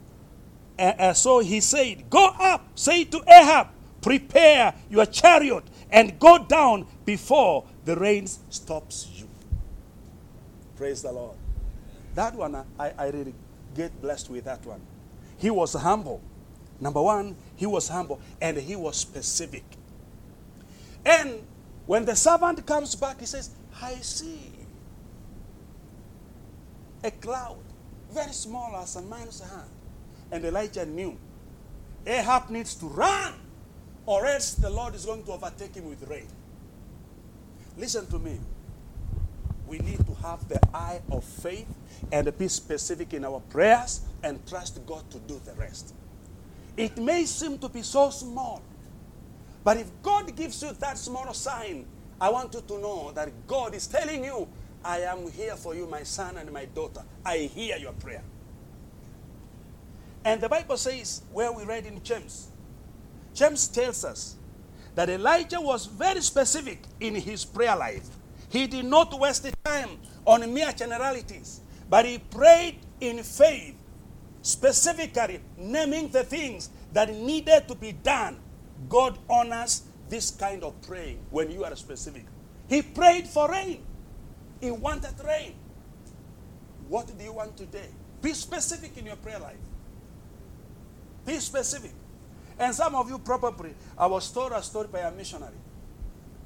Uh, 0.79 0.93
uh, 0.99 1.13
so 1.13 1.41
he 1.41 1.61
said, 1.61 2.09
Go 2.09 2.27
up, 2.39 2.67
say 2.75 3.05
to 3.05 3.23
Ahab, 3.29 3.69
prepare 4.01 4.75
your 4.89 5.07
chariot 5.07 5.65
and 5.91 6.19
go 6.19 6.39
down 6.39 6.87
before 7.05 7.65
the 7.85 7.97
rain 7.97 8.27
stops 8.27 9.09
you. 9.15 9.29
Praise 10.77 11.03
the 11.03 11.13
Lord. 11.13 11.37
That 12.15 12.35
one, 12.35 12.55
I, 12.79 12.93
I 12.97 13.09
really 13.09 13.35
get 13.75 14.01
blessed 14.01 14.31
with 14.31 14.45
that 14.45 14.65
one. 14.65 14.81
He 15.37 15.51
was 15.51 15.75
humble. 15.75 16.21
Number 16.81 17.03
one, 17.03 17.37
he 17.59 17.67
was 17.67 17.89
humble 17.89 18.21
and 18.41 18.57
he 18.57 18.77
was 18.77 18.97
specific. 18.97 19.65
And 21.05 21.43
when 21.87 22.05
the 22.05 22.15
servant 22.15 22.65
comes 22.65 22.95
back, 22.95 23.19
he 23.19 23.27
says, 23.27 23.51
I 23.83 23.95
see 23.97 24.53
a 27.03 27.11
cloud, 27.11 27.59
very 28.13 28.33
small 28.33 28.77
as 28.77 28.95
a 28.95 29.03
man's 29.03 29.41
hand. 29.41 29.69
And 30.31 30.45
Elijah 30.45 30.87
knew 30.87 31.19
Ahab 32.07 32.49
needs 32.49 32.77
to 32.77 32.87
run, 32.87 33.35
or 34.07 34.25
else 34.25 34.55
the 34.55 34.71
Lord 34.71 34.95
is 34.95 35.05
going 35.05 35.25
to 35.25 35.33
overtake 35.33 35.75
him 35.75 35.89
with 35.89 36.09
rain. 36.09 36.29
Listen 37.77 38.07
to 38.07 38.21
me. 38.21 38.39
We 39.67 39.79
need 39.81 39.99
to 40.07 40.15
have 40.23 40.49
the 40.49 40.61
eye 40.73 41.01
of 41.11 41.25
faith 41.25 41.67
and 42.13 42.39
be 42.39 42.47
specific 42.47 43.15
in 43.15 43.25
our 43.25 43.41
prayers 43.51 44.03
and 44.23 44.47
trust 44.47 44.85
God 44.87 45.11
to 45.11 45.19
do 45.19 45.41
the 45.45 45.55
rest. 45.55 45.95
It 46.79 46.97
may 46.97 47.25
seem 47.25 47.59
to 47.59 47.69
be 47.69 47.83
so 47.83 48.09
small, 48.11 48.63
but 49.65 49.77
if 49.79 49.91
God 50.01 50.35
gives 50.37 50.63
you 50.63 50.71
that 50.79 50.97
small 50.97 51.35
sign, 51.35 51.85
I 52.21 52.31
want 52.31 52.55
you 52.55 52.61
to 52.61 52.79
know 52.79 53.11
that 53.13 53.31
God 53.49 53.75
is 53.75 53.89
telling 53.89 54.25
you, 54.25 54.47
I 54.85 55.01
am 55.01 55.29
here 55.33 55.57
for 55.57 55.75
you, 55.75 55.89
my 55.89 56.05
son 56.05 56.37
and 56.37 56.53
my 56.53 56.67
daughter. 56.67 57.03
I 57.27 57.51
hear 57.53 57.77
your 57.79 57.93
prayer. 57.95 58.23
And 60.25 60.41
the 60.41 60.49
Bible 60.49 60.77
says, 60.77 61.23
where 61.33 61.51
we 61.51 61.65
read 61.65 61.85
in 61.85 62.01
James, 62.05 62.49
James 63.35 63.67
tells 63.67 64.05
us 64.05 64.37
that 64.95 65.09
Elijah 65.09 65.61
was 65.61 65.87
very 65.87 66.21
specific 66.21 66.83
in 67.01 67.17
his 67.17 67.45
prayer 67.45 67.75
life. 67.75 68.07
He 68.51 68.69
did 68.69 68.85
not 68.85 69.19
waste 69.19 69.49
time 69.65 69.99
on 70.25 70.55
mere 70.55 70.71
generalities, 70.71 71.61
but 71.91 72.05
he 72.05 72.19
prayed 72.19 72.79
in 73.01 73.23
faith, 73.25 73.75
specifically 74.49 75.41
naming 75.59 76.09
the 76.09 76.25
things 76.25 76.71
that 76.93 77.13
needed 77.13 77.69
to 77.69 77.75
be 77.75 77.93
done. 77.93 78.39
God 78.89 79.19
honors 79.29 79.83
this 80.09 80.31
kind 80.31 80.63
of 80.65 80.81
praying 80.83 81.19
when 81.31 81.51
you 81.51 81.65
are 81.65 81.77
specific. 81.77 82.25
He 82.69 82.81
prayed 82.81 83.27
for 83.27 83.51
rain. 83.51 83.85
He 84.61 84.71
wanted 84.71 85.15
rain. 85.25 85.55
What 86.89 87.07
do 87.07 87.23
you 87.23 87.33
want 87.33 87.57
today? 87.57 87.89
Be 88.23 88.33
specific 88.33 88.97
in 88.97 89.07
your 89.07 89.17
prayer 89.17 89.39
life. 89.39 89.57
Be 91.27 91.35
specific. 91.35 91.93
And 92.59 92.75
some 92.75 92.95
of 92.95 93.09
you 93.11 93.19
probably, 93.19 93.75
I 93.97 94.07
was 94.07 94.31
told 94.31 94.53
a 94.53 94.63
story 94.63 94.89
by 94.91 95.01
a 95.01 95.11
missionary 95.11 95.55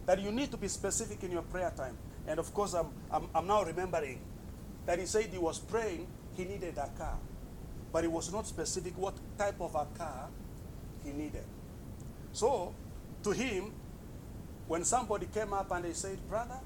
that 0.07 0.21
you 0.21 0.33
need 0.33 0.51
to 0.51 0.57
be 0.57 0.67
specific 0.67 1.23
in 1.23 1.31
your 1.31 1.43
prayer 1.43 1.73
time. 1.77 1.97
And 2.27 2.41
of 2.41 2.53
course, 2.53 2.75
I'm, 2.75 2.89
I'm, 3.11 3.29
I'm 3.33 3.47
now 3.47 3.63
remembering 3.63 4.21
that 4.87 4.99
he 4.99 5.07
said 5.07 5.27
he 5.27 5.39
was 5.39 5.61
praying, 5.61 6.09
he 6.35 6.45
needed 6.45 6.77
a 6.77 6.89
car. 6.99 7.17
But 7.93 8.05
it 8.05 8.11
was 8.13 8.33
not 8.33 8.47
specific 8.47 8.97
what 8.97 9.15
type 9.39 9.61
of 9.61 9.75
a 9.75 9.87
car 9.97 10.29
he 11.05 11.13
needed. 11.13 11.45
So, 12.33 12.75
to 13.23 13.31
him, 13.31 13.73
when 14.67 14.85
somebody 14.85 15.27
came 15.27 15.53
up 15.53 15.71
and 15.71 15.85
they 15.85 15.93
said, 15.93 16.19
Brother, 16.29 16.59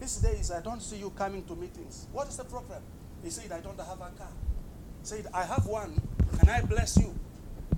these 0.00 0.16
days 0.16 0.50
I 0.50 0.60
don't 0.60 0.82
see 0.82 0.96
you 0.96 1.10
coming 1.10 1.44
to 1.44 1.54
meetings. 1.54 2.08
What 2.12 2.28
is 2.28 2.36
the 2.36 2.44
problem? 2.44 2.82
He 3.22 3.30
said, 3.30 3.52
I 3.52 3.60
don't 3.60 3.78
have 3.78 4.00
a 4.00 4.10
car. 4.18 4.32
He 5.00 5.06
said, 5.06 5.26
I 5.32 5.44
have 5.44 5.66
one. 5.66 5.94
Can 6.38 6.48
I 6.48 6.62
bless 6.62 6.96
you? 6.96 7.14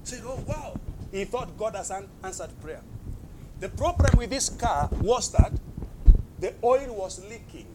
said, 0.02 0.22
Oh, 0.24 0.42
wow. 0.46 0.78
He 1.12 1.24
thought 1.24 1.56
God 1.58 1.74
has 1.76 1.90
an- 1.90 2.08
answered 2.24 2.50
prayer. 2.62 2.82
The 3.60 3.68
problem 3.68 4.16
with 4.18 4.30
this 4.30 4.48
car 4.48 4.88
was 5.00 5.30
that 5.32 5.52
the 6.38 6.54
oil 6.62 6.94
was 6.94 7.22
leaking. 7.24 7.66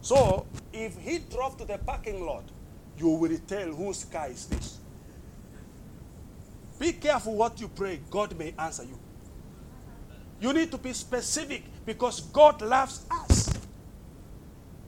So 0.00 0.46
if 0.72 0.96
he 0.98 1.18
drove 1.18 1.56
to 1.58 1.64
the 1.64 1.78
parking 1.78 2.24
lot, 2.26 2.44
you 2.98 3.08
will 3.08 3.36
tell 3.46 3.68
whose 3.72 4.04
car 4.04 4.28
is 4.28 4.46
this. 4.46 4.78
Be 6.78 6.92
careful 6.92 7.34
what 7.34 7.60
you 7.60 7.68
pray, 7.68 8.00
God 8.10 8.36
may 8.38 8.54
answer 8.58 8.84
you. 8.84 8.98
You 10.40 10.52
need 10.52 10.70
to 10.72 10.78
be 10.78 10.92
specific 10.92 11.62
because 11.86 12.20
God 12.20 12.60
loves 12.60 13.06
us 13.10 13.52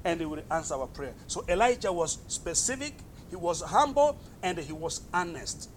and 0.04 0.20
He 0.20 0.26
will 0.26 0.42
answer 0.50 0.74
our 0.74 0.86
prayer. 0.88 1.14
So 1.28 1.44
Elijah 1.48 1.92
was 1.92 2.18
specific, 2.28 2.94
he 3.30 3.36
was 3.36 3.62
humble, 3.62 4.18
and 4.42 4.58
he 4.58 4.72
was 4.72 5.00
honest. 5.12 5.68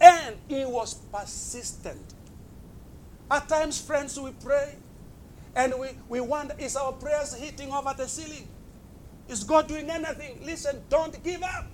And 0.00 0.36
he 0.48 0.64
was 0.66 0.94
persistent. 0.94 2.02
At 3.30 3.48
times, 3.48 3.80
friends, 3.80 4.20
we 4.20 4.32
pray 4.42 4.74
and 5.54 5.72
we, 5.80 5.88
we 6.08 6.20
wonder 6.20 6.54
is 6.58 6.76
our 6.76 6.92
prayers 6.92 7.34
hitting 7.34 7.72
over 7.72 7.94
the 7.96 8.06
ceiling? 8.06 8.46
Is 9.28 9.44
God 9.44 9.68
doing 9.68 9.90
anything? 9.90 10.40
Listen, 10.44 10.82
don't 10.88 11.22
give 11.22 11.42
up. 11.42 11.66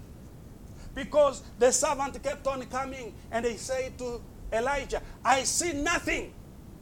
Because 0.94 1.42
the 1.59 1.72
servant 1.72 2.22
kept 2.22 2.46
on 2.46 2.62
coming 2.66 3.14
and 3.30 3.44
they 3.44 3.57
said 3.57 3.96
to 3.98 4.20
Elijah, 4.53 5.03
I 5.24 5.42
see 5.44 5.72
nothing. 5.72 6.32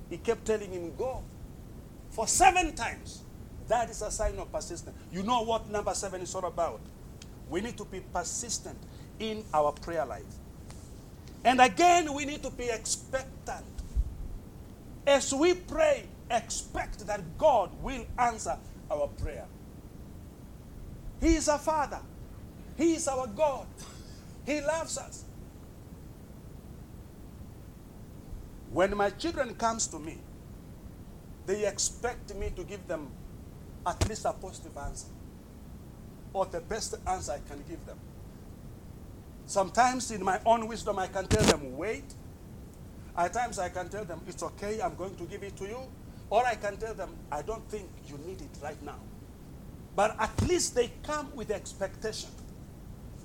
He 0.08 0.18
kept 0.18 0.44
telling 0.44 0.72
him, 0.72 0.92
Go. 0.96 1.22
For 2.10 2.26
seven 2.26 2.74
times. 2.74 3.22
That 3.68 3.88
is 3.88 4.02
a 4.02 4.10
sign 4.10 4.36
of 4.38 4.50
persistence. 4.50 4.96
You 5.12 5.22
know 5.22 5.42
what 5.42 5.70
number 5.70 5.94
seven 5.94 6.22
is 6.22 6.34
all 6.34 6.44
about? 6.44 6.80
We 7.48 7.60
need 7.60 7.76
to 7.76 7.84
be 7.84 8.00
persistent 8.12 8.76
in 9.20 9.44
our 9.54 9.70
prayer 9.70 10.04
life. 10.04 10.24
And 11.44 11.60
again, 11.60 12.12
we 12.12 12.24
need 12.24 12.42
to 12.42 12.50
be 12.50 12.68
expectant. 12.68 13.64
As 15.06 15.32
we 15.32 15.54
pray, 15.54 16.06
expect 16.30 17.06
that 17.06 17.38
God 17.38 17.70
will 17.80 18.04
answer 18.18 18.56
our 18.90 19.06
prayer. 19.06 19.46
He 21.20 21.34
is 21.36 21.48
our 21.48 21.58
Father. 21.58 22.00
He 22.76 22.94
is 22.94 23.06
our 23.08 23.26
God. 23.26 23.66
He 24.46 24.60
loves 24.60 24.96
us. 24.98 25.24
When 28.72 28.96
my 28.96 29.10
children 29.10 29.54
comes 29.54 29.86
to 29.88 29.98
me, 29.98 30.18
they 31.46 31.66
expect 31.66 32.34
me 32.36 32.52
to 32.56 32.64
give 32.64 32.86
them 32.86 33.08
at 33.86 34.08
least 34.08 34.24
a 34.24 34.32
positive 34.32 34.76
answer 34.76 35.08
or 36.32 36.46
the 36.46 36.60
best 36.60 36.94
answer 37.06 37.32
I 37.32 37.40
can 37.48 37.62
give 37.68 37.84
them. 37.86 37.98
Sometimes 39.46 40.12
in 40.12 40.24
my 40.24 40.40
own 40.46 40.68
wisdom 40.68 40.98
I 40.98 41.08
can 41.08 41.26
tell 41.26 41.42
them 41.42 41.76
wait. 41.76 42.04
At 43.16 43.32
times 43.32 43.58
I 43.58 43.68
can 43.68 43.88
tell 43.88 44.04
them 44.04 44.20
it's 44.28 44.42
okay, 44.42 44.80
I'm 44.80 44.94
going 44.94 45.16
to 45.16 45.24
give 45.24 45.42
it 45.42 45.56
to 45.56 45.64
you. 45.64 45.80
Or 46.30 46.46
I 46.46 46.54
can 46.54 46.76
tell 46.76 46.94
them 46.94 47.16
I 47.32 47.42
don't 47.42 47.68
think 47.68 47.88
you 48.06 48.16
need 48.18 48.40
it 48.40 48.56
right 48.62 48.80
now. 48.84 49.00
But 49.96 50.16
at 50.18 50.40
least 50.42 50.74
they 50.74 50.90
come 51.02 51.28
with 51.34 51.50
expectation. 51.50 52.30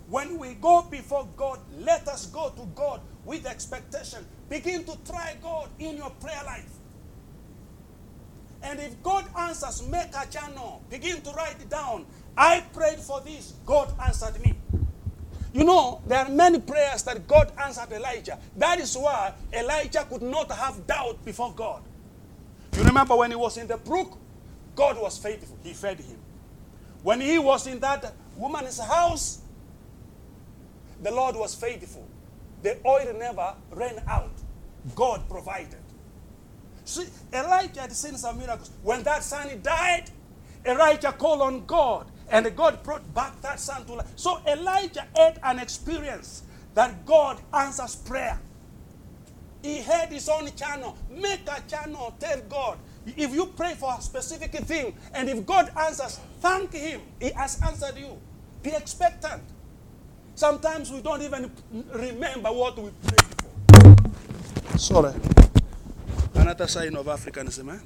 When 0.09 0.37
we 0.37 0.53
go 0.55 0.83
before 0.83 1.27
God, 1.35 1.59
let 1.79 2.07
us 2.07 2.27
go 2.27 2.49
to 2.49 2.65
God 2.75 3.01
with 3.23 3.45
expectation. 3.45 4.25
Begin 4.49 4.83
to 4.83 4.97
try 5.05 5.35
God 5.41 5.69
in 5.79 5.97
your 5.97 6.11
prayer 6.11 6.43
life. 6.45 6.69
And 8.61 8.79
if 8.79 9.01
God 9.03 9.25
answers, 9.37 9.87
make 9.87 10.09
a 10.15 10.27
journal. 10.29 10.81
Begin 10.89 11.21
to 11.21 11.31
write 11.31 11.59
it 11.59 11.69
down. 11.69 12.05
I 12.37 12.61
prayed 12.73 12.99
for 12.99 13.21
this. 13.21 13.53
God 13.65 13.93
answered 14.03 14.39
me. 14.41 14.55
You 15.53 15.63
know, 15.63 16.01
there 16.05 16.25
are 16.25 16.29
many 16.29 16.59
prayers 16.59 17.03
that 17.03 17.27
God 17.27 17.51
answered 17.57 17.91
Elijah. 17.91 18.37
That 18.57 18.79
is 18.79 18.97
why 18.97 19.33
Elijah 19.53 20.05
could 20.09 20.21
not 20.21 20.51
have 20.51 20.85
doubt 20.85 21.23
before 21.23 21.53
God. 21.55 21.81
You 22.75 22.83
remember 22.83 23.15
when 23.15 23.31
he 23.31 23.37
was 23.37 23.57
in 23.57 23.67
the 23.67 23.77
brook? 23.77 24.17
God 24.75 24.99
was 24.99 25.17
faithful. 25.17 25.57
He 25.63 25.71
fed 25.71 25.99
him. 25.99 26.17
When 27.05 27.21
he 27.21 27.37
was 27.37 27.67
in 27.67 27.79
that 27.81 28.15
woman's 28.35 28.79
house, 28.79 29.41
the 31.03 31.11
Lord 31.11 31.35
was 31.35 31.53
faithful. 31.53 32.07
The 32.63 32.79
oil 32.83 33.13
never 33.15 33.53
ran 33.69 34.01
out. 34.07 34.31
God 34.95 35.21
provided. 35.29 35.83
See, 36.83 37.05
Elijah 37.31 37.81
had 37.81 37.93
seen 37.93 38.17
some 38.17 38.39
miracles. 38.39 38.71
When 38.81 39.03
that 39.03 39.23
son 39.23 39.47
died, 39.61 40.09
Elijah 40.65 41.11
called 41.11 41.41
on 41.41 41.67
God, 41.67 42.09
and 42.31 42.55
God 42.55 42.81
brought 42.81 43.13
back 43.13 43.39
that 43.43 43.59
son 43.59 43.85
to 43.85 43.93
life. 43.93 44.07
So 44.15 44.39
Elijah 44.47 45.05
had 45.15 45.39
an 45.43 45.59
experience 45.59 46.41
that 46.73 47.05
God 47.05 47.39
answers 47.53 47.97
prayer. 47.97 48.39
He 49.61 49.77
had 49.77 50.09
his 50.09 50.27
own 50.27 50.49
channel. 50.55 50.97
Make 51.11 51.41
a 51.47 51.61
channel. 51.69 52.15
Tell 52.19 52.41
God. 52.49 52.79
If 53.05 53.33
you 53.33 53.45
pray 53.47 53.75
for 53.75 53.93
a 53.97 54.01
specific 54.01 54.51
thing, 54.51 54.95
and 55.13 55.29
if 55.29 55.45
God 55.45 55.71
answers, 55.77 56.19
thank 56.39 56.73
Him. 56.73 57.01
He 57.19 57.29
has 57.31 57.61
answered 57.61 57.97
you. 57.97 58.17
Be 58.63 58.71
expectant. 58.71 59.43
Sometimes 60.33 60.91
we 60.91 61.01
don't 61.01 61.21
even 61.21 61.51
remember 61.93 62.51
what 62.51 62.77
we 62.77 62.89
prayed 63.05 63.21
for. 63.21 64.77
Sorry. 64.77 65.13
Another 66.33 66.67
sign 66.67 66.95
of 66.95 67.05
Africanism, 67.05 67.75
eh? 67.75 67.79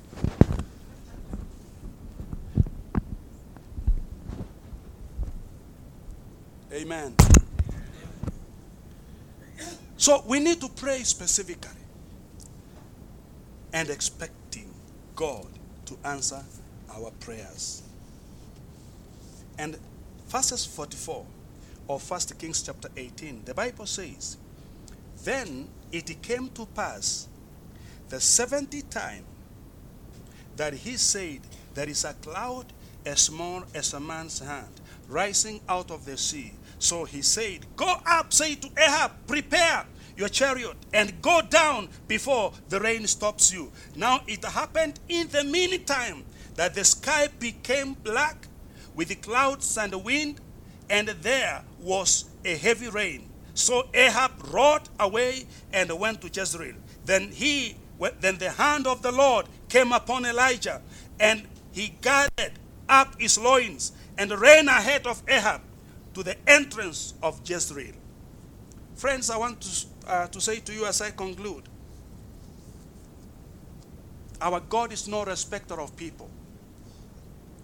Amen. 6.74 7.14
So 9.98 10.24
we 10.26 10.40
need 10.40 10.62
to 10.62 10.70
pray 10.70 11.04
specifically 11.04 11.72
and 13.74 13.90
expecting 13.90 14.39
God 15.20 15.48
to 15.86 15.98
answer 16.06 16.42
our 16.96 17.12
prayers. 17.20 17.84
And 19.58 19.78
verses 20.30 20.66
44 20.66 21.26
of 21.90 22.02
First 22.02 22.40
Kings 22.40 22.62
chapter 22.64 22.88
18, 22.96 23.42
the 23.44 23.54
Bible 23.54 23.86
says, 23.86 24.38
Then 25.26 25.68
it 25.92 26.22
came 26.22 26.48
to 26.52 26.66
pass 26.68 27.28
the 28.08 28.22
seventy 28.22 28.82
time 28.84 29.26
that 30.56 30.74
he 30.74 30.96
said, 30.96 31.42
There 31.74 31.90
is 31.90 32.06
a 32.06 32.14
cloud 32.14 32.68
as 33.06 33.20
small 33.24 33.64
as 33.76 33.94
a 33.94 34.00
man's 34.00 34.40
hand 34.40 34.80
rising 35.10 35.60
out 35.68 35.92
of 35.92 36.06
the 36.06 36.16
sea. 36.16 36.54
So 36.78 37.04
he 37.04 37.24
said, 37.24 37.66
Go 37.76 37.94
up, 38.06 38.32
say 38.32 38.56
to 38.56 38.70
Ahab, 38.78 39.12
prepare 39.28 39.86
your 40.20 40.30
chariot 40.30 40.76
and 40.94 41.22
go 41.22 41.42
down 41.42 41.88
before 42.08 42.52
the 42.68 42.80
rain 42.80 43.08
stops 43.08 43.54
you. 43.54 43.72
Now 43.96 44.22
it 44.28 44.44
happened 44.44 45.00
in 45.08 45.30
the 45.30 45.46
meantime 45.46 46.26
that 46.56 46.76
the 46.76 46.84
sky 46.84 47.30
became 47.40 47.94
black 47.94 48.48
with 48.96 49.08
the 49.08 49.16
clouds 49.16 49.78
and 49.78 49.94
the 49.94 49.98
wind, 49.98 50.42
and 50.90 51.08
there 51.08 51.64
was 51.80 52.26
a 52.44 52.58
heavy 52.58 52.90
rain. 52.90 53.30
So 53.54 53.88
Ahab 53.94 54.32
rode 54.52 54.90
away 55.00 55.48
and 55.72 55.90
went 55.98 56.22
to 56.22 56.30
Jezreel. 56.30 56.76
Then 57.06 57.32
he 57.32 57.78
then 58.20 58.38
the 58.38 58.50
hand 58.50 58.88
of 58.88 59.02
the 59.02 59.12
Lord 59.12 59.46
came 59.68 59.92
upon 59.92 60.26
Elijah, 60.26 60.82
and 61.20 61.48
he 61.72 61.96
gathered 62.02 62.54
up 62.88 63.20
his 63.20 63.38
loins 63.38 63.92
and 64.18 64.32
ran 64.32 64.68
ahead 64.68 65.06
of 65.06 65.22
Ahab 65.28 65.62
to 66.14 66.24
the 66.24 66.36
entrance 66.50 67.14
of 67.22 67.42
Jezreel. 67.46 67.94
Friends, 68.96 69.30
I 69.30 69.38
want 69.38 69.62
to, 69.62 69.88
uh, 70.08 70.28
to 70.28 70.42
say 70.42 70.60
to 70.60 70.74
you 70.74 70.86
as 70.86 71.02
I 71.02 71.12
conclude 71.12 71.64
our 74.42 74.60
God 74.62 74.94
is 74.94 75.08
no 75.08 75.26
respecter 75.26 75.80
of 75.80 75.96
people. 75.98 76.30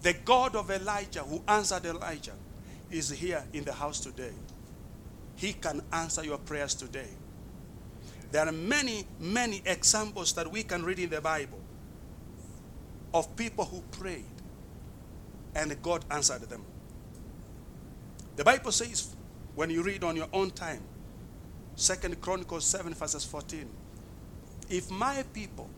The 0.02 0.14
God 0.14 0.56
of 0.56 0.70
Elijah, 0.70 1.22
who 1.22 1.42
answered 1.48 1.86
Elijah, 1.86 2.34
is 2.92 3.10
here 3.10 3.44
in 3.54 3.64
the 3.64 3.74
house 3.74 4.00
today. 4.00 4.34
He 5.36 5.54
can 5.54 5.82
answer 5.92 6.24
your 6.24 6.38
prayers 6.38 6.76
today. 6.76 7.08
There 8.32 8.46
are 8.46 8.52
many, 8.52 9.06
many 9.20 9.62
examples 9.66 10.34
that 10.34 10.52
we 10.52 10.64
can 10.64 10.84
read 10.84 11.00
in 11.00 11.10
the 11.10 11.22
Bible 11.22 11.60
of 13.14 13.34
people 13.36 13.66
who 13.66 13.82
prayed 13.98 14.26
and 15.56 15.82
God 15.82 16.04
answered 16.12 16.42
them. 16.42 16.64
The 18.36 18.44
Bible 18.44 18.74
says, 18.74 19.16
when 19.56 19.70
you 19.70 19.82
read 19.82 20.04
on 20.04 20.18
your 20.18 20.28
own 20.34 20.52
time, 20.52 20.82
Second 21.76 22.20
Chronicles 22.22 22.66
7, 22.66 22.94
verses 22.94 23.26
14, 23.26 23.70
if 24.70 24.90
my 24.90 25.24
people 25.34 25.70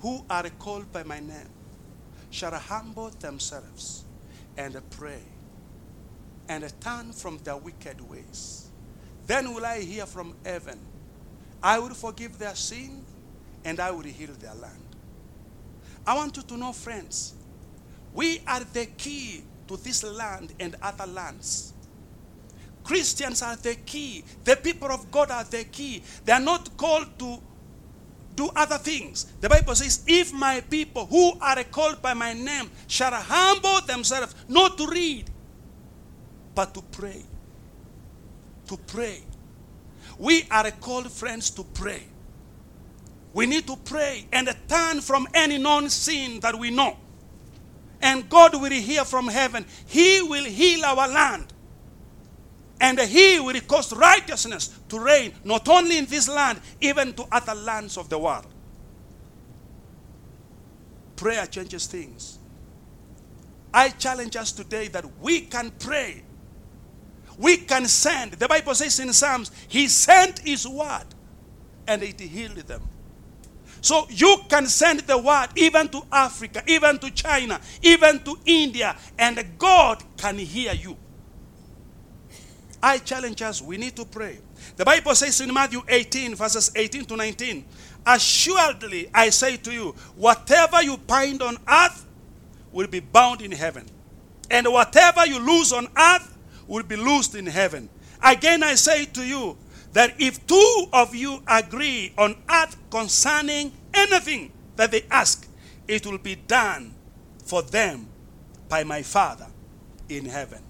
who 0.00 0.24
are 0.30 0.48
called 0.58 0.90
by 0.92 1.02
my 1.02 1.18
name 1.18 1.48
shall 2.30 2.52
humble 2.52 3.10
themselves 3.10 4.04
and 4.56 4.80
pray 4.90 5.20
and 6.48 6.72
turn 6.80 7.12
from 7.12 7.38
their 7.38 7.56
wicked 7.56 8.00
ways, 8.08 8.68
then 9.26 9.52
will 9.52 9.66
I 9.66 9.80
hear 9.80 10.06
from 10.06 10.34
heaven. 10.44 10.78
I 11.62 11.78
will 11.80 11.94
forgive 11.94 12.38
their 12.38 12.54
sin 12.54 13.04
and 13.64 13.80
I 13.80 13.90
will 13.90 14.02
heal 14.02 14.32
their 14.38 14.54
land. 14.54 14.82
I 16.06 16.14
want 16.14 16.36
you 16.36 16.42
to 16.44 16.56
know, 16.56 16.72
friends, 16.72 17.34
we 18.14 18.40
are 18.46 18.62
the 18.72 18.86
key 18.86 19.42
to 19.66 19.76
this 19.76 20.02
land 20.04 20.54
and 20.60 20.76
other 20.80 21.06
lands. 21.06 21.74
Christians 22.88 23.42
are 23.42 23.54
the 23.56 23.74
key. 23.74 24.24
The 24.44 24.56
people 24.56 24.90
of 24.90 25.10
God 25.10 25.30
are 25.30 25.44
the 25.44 25.64
key. 25.64 26.02
They 26.24 26.32
are 26.32 26.40
not 26.40 26.74
called 26.78 27.18
to 27.18 27.38
do 28.34 28.50
other 28.56 28.78
things. 28.78 29.26
The 29.42 29.48
Bible 29.50 29.74
says, 29.74 30.02
If 30.06 30.32
my 30.32 30.62
people 30.62 31.04
who 31.04 31.38
are 31.38 31.62
called 31.64 32.00
by 32.00 32.14
my 32.14 32.32
name 32.32 32.70
shall 32.86 33.12
humble 33.12 33.86
themselves, 33.86 34.34
not 34.48 34.78
to 34.78 34.86
read, 34.86 35.28
but 36.54 36.72
to 36.72 36.80
pray. 36.80 37.22
To 38.68 38.78
pray. 38.78 39.20
We 40.18 40.44
are 40.50 40.70
called, 40.70 41.12
friends, 41.12 41.50
to 41.50 41.64
pray. 41.64 42.04
We 43.34 43.44
need 43.44 43.66
to 43.66 43.76
pray 43.76 44.28
and 44.32 44.48
turn 44.66 45.02
from 45.02 45.28
any 45.34 45.58
known 45.58 45.90
sin 45.90 46.40
that 46.40 46.58
we 46.58 46.70
know. 46.70 46.96
And 48.00 48.30
God 48.30 48.54
will 48.58 48.70
hear 48.70 49.04
from 49.04 49.28
heaven. 49.28 49.66
He 49.84 50.22
will 50.22 50.44
heal 50.44 50.86
our 50.86 51.06
land. 51.06 51.52
And 52.80 52.98
He 53.00 53.40
will 53.40 53.58
cause 53.60 53.92
righteousness 53.92 54.78
to 54.88 55.00
reign 55.00 55.32
not 55.44 55.68
only 55.68 55.98
in 55.98 56.06
this 56.06 56.28
land, 56.28 56.60
even 56.80 57.12
to 57.14 57.24
other 57.32 57.54
lands 57.54 57.96
of 57.96 58.08
the 58.08 58.18
world. 58.18 58.46
Prayer 61.16 61.46
changes 61.46 61.86
things. 61.86 62.38
I 63.74 63.90
challenge 63.90 64.36
us 64.36 64.52
today 64.52 64.88
that 64.88 65.04
we 65.20 65.40
can 65.40 65.70
pray. 65.72 66.22
We 67.36 67.58
can 67.58 67.86
send. 67.86 68.32
The 68.32 68.48
Bible 68.48 68.74
says 68.74 68.98
in 69.00 69.12
Psalms, 69.12 69.50
He 69.68 69.88
sent 69.88 70.40
His 70.40 70.66
word 70.66 71.06
and 71.86 72.02
it 72.02 72.20
healed 72.20 72.56
them. 72.56 72.82
So 73.80 74.06
you 74.10 74.38
can 74.48 74.66
send 74.66 75.00
the 75.00 75.18
word 75.18 75.48
even 75.56 75.88
to 75.88 76.02
Africa, 76.10 76.62
even 76.66 76.98
to 76.98 77.10
China, 77.10 77.60
even 77.82 78.20
to 78.24 78.36
India, 78.44 78.96
and 79.18 79.44
God 79.58 80.02
can 80.16 80.38
hear 80.38 80.72
you. 80.72 80.96
I 82.82 82.98
challenge 82.98 83.42
us, 83.42 83.60
we 83.60 83.76
need 83.76 83.96
to 83.96 84.04
pray. 84.04 84.38
The 84.76 84.84
Bible 84.84 85.14
says 85.14 85.40
in 85.40 85.52
Matthew 85.52 85.82
18, 85.88 86.34
verses 86.34 86.70
18 86.74 87.04
to 87.06 87.16
19, 87.16 87.64
Assuredly, 88.06 89.10
I 89.12 89.30
say 89.30 89.56
to 89.58 89.72
you, 89.72 89.94
whatever 90.16 90.82
you 90.82 90.96
bind 90.96 91.42
on 91.42 91.56
earth 91.68 92.06
will 92.72 92.86
be 92.86 93.00
bound 93.00 93.42
in 93.42 93.52
heaven, 93.52 93.86
and 94.50 94.66
whatever 94.72 95.26
you 95.26 95.38
loose 95.40 95.72
on 95.72 95.88
earth 95.98 96.36
will 96.66 96.82
be 96.84 96.96
loosed 96.96 97.34
in 97.34 97.46
heaven. 97.46 97.88
Again, 98.22 98.62
I 98.62 98.74
say 98.74 99.04
to 99.06 99.24
you 99.24 99.56
that 99.92 100.14
if 100.18 100.46
two 100.46 100.86
of 100.92 101.14
you 101.14 101.42
agree 101.48 102.12
on 102.16 102.36
earth 102.50 102.76
concerning 102.90 103.72
anything 103.94 104.52
that 104.76 104.90
they 104.90 105.02
ask, 105.10 105.48
it 105.88 106.06
will 106.06 106.18
be 106.18 106.34
done 106.36 106.94
for 107.44 107.62
them 107.62 108.06
by 108.68 108.84
my 108.84 109.02
Father 109.02 109.46
in 110.08 110.26
heaven. 110.26 110.62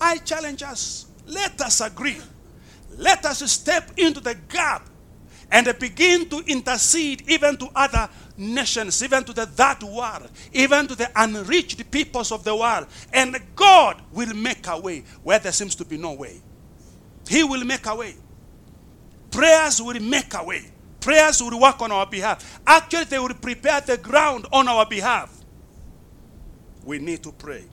I 0.00 0.18
challenge 0.18 0.62
us. 0.62 1.06
Let 1.26 1.60
us 1.60 1.80
agree. 1.80 2.18
Let 2.96 3.24
us 3.24 3.50
step 3.50 3.90
into 3.96 4.20
the 4.20 4.34
gap 4.48 4.88
and 5.52 5.66
begin 5.78 6.28
to 6.28 6.42
intercede 6.46 7.24
even 7.28 7.56
to 7.58 7.68
other 7.74 8.08
nations, 8.36 9.02
even 9.02 9.24
to 9.24 9.32
the 9.32 9.46
that 9.56 9.82
world, 9.82 10.30
even 10.52 10.86
to 10.86 10.94
the 10.94 11.10
unreached 11.16 11.90
peoples 11.90 12.32
of 12.32 12.44
the 12.44 12.54
world. 12.54 12.86
And 13.12 13.36
God 13.54 14.00
will 14.12 14.34
make 14.34 14.66
a 14.66 14.78
way 14.78 15.04
where 15.22 15.38
there 15.38 15.52
seems 15.52 15.74
to 15.76 15.84
be 15.84 15.96
no 15.96 16.12
way. 16.12 16.40
He 17.28 17.44
will 17.44 17.64
make 17.64 17.86
a 17.86 17.94
way. 17.94 18.14
Prayers 19.30 19.80
will 19.80 20.00
make 20.00 20.34
a 20.34 20.42
way. 20.44 20.70
Prayers 21.00 21.42
will 21.42 21.58
work 21.60 21.80
on 21.80 21.92
our 21.92 22.06
behalf. 22.06 22.60
Actually, 22.66 23.04
they 23.04 23.18
will 23.18 23.34
prepare 23.34 23.80
the 23.80 23.96
ground 23.96 24.46
on 24.52 24.68
our 24.68 24.86
behalf. 24.86 25.34
We 26.84 26.98
need 26.98 27.22
to 27.22 27.32
pray. 27.32 27.64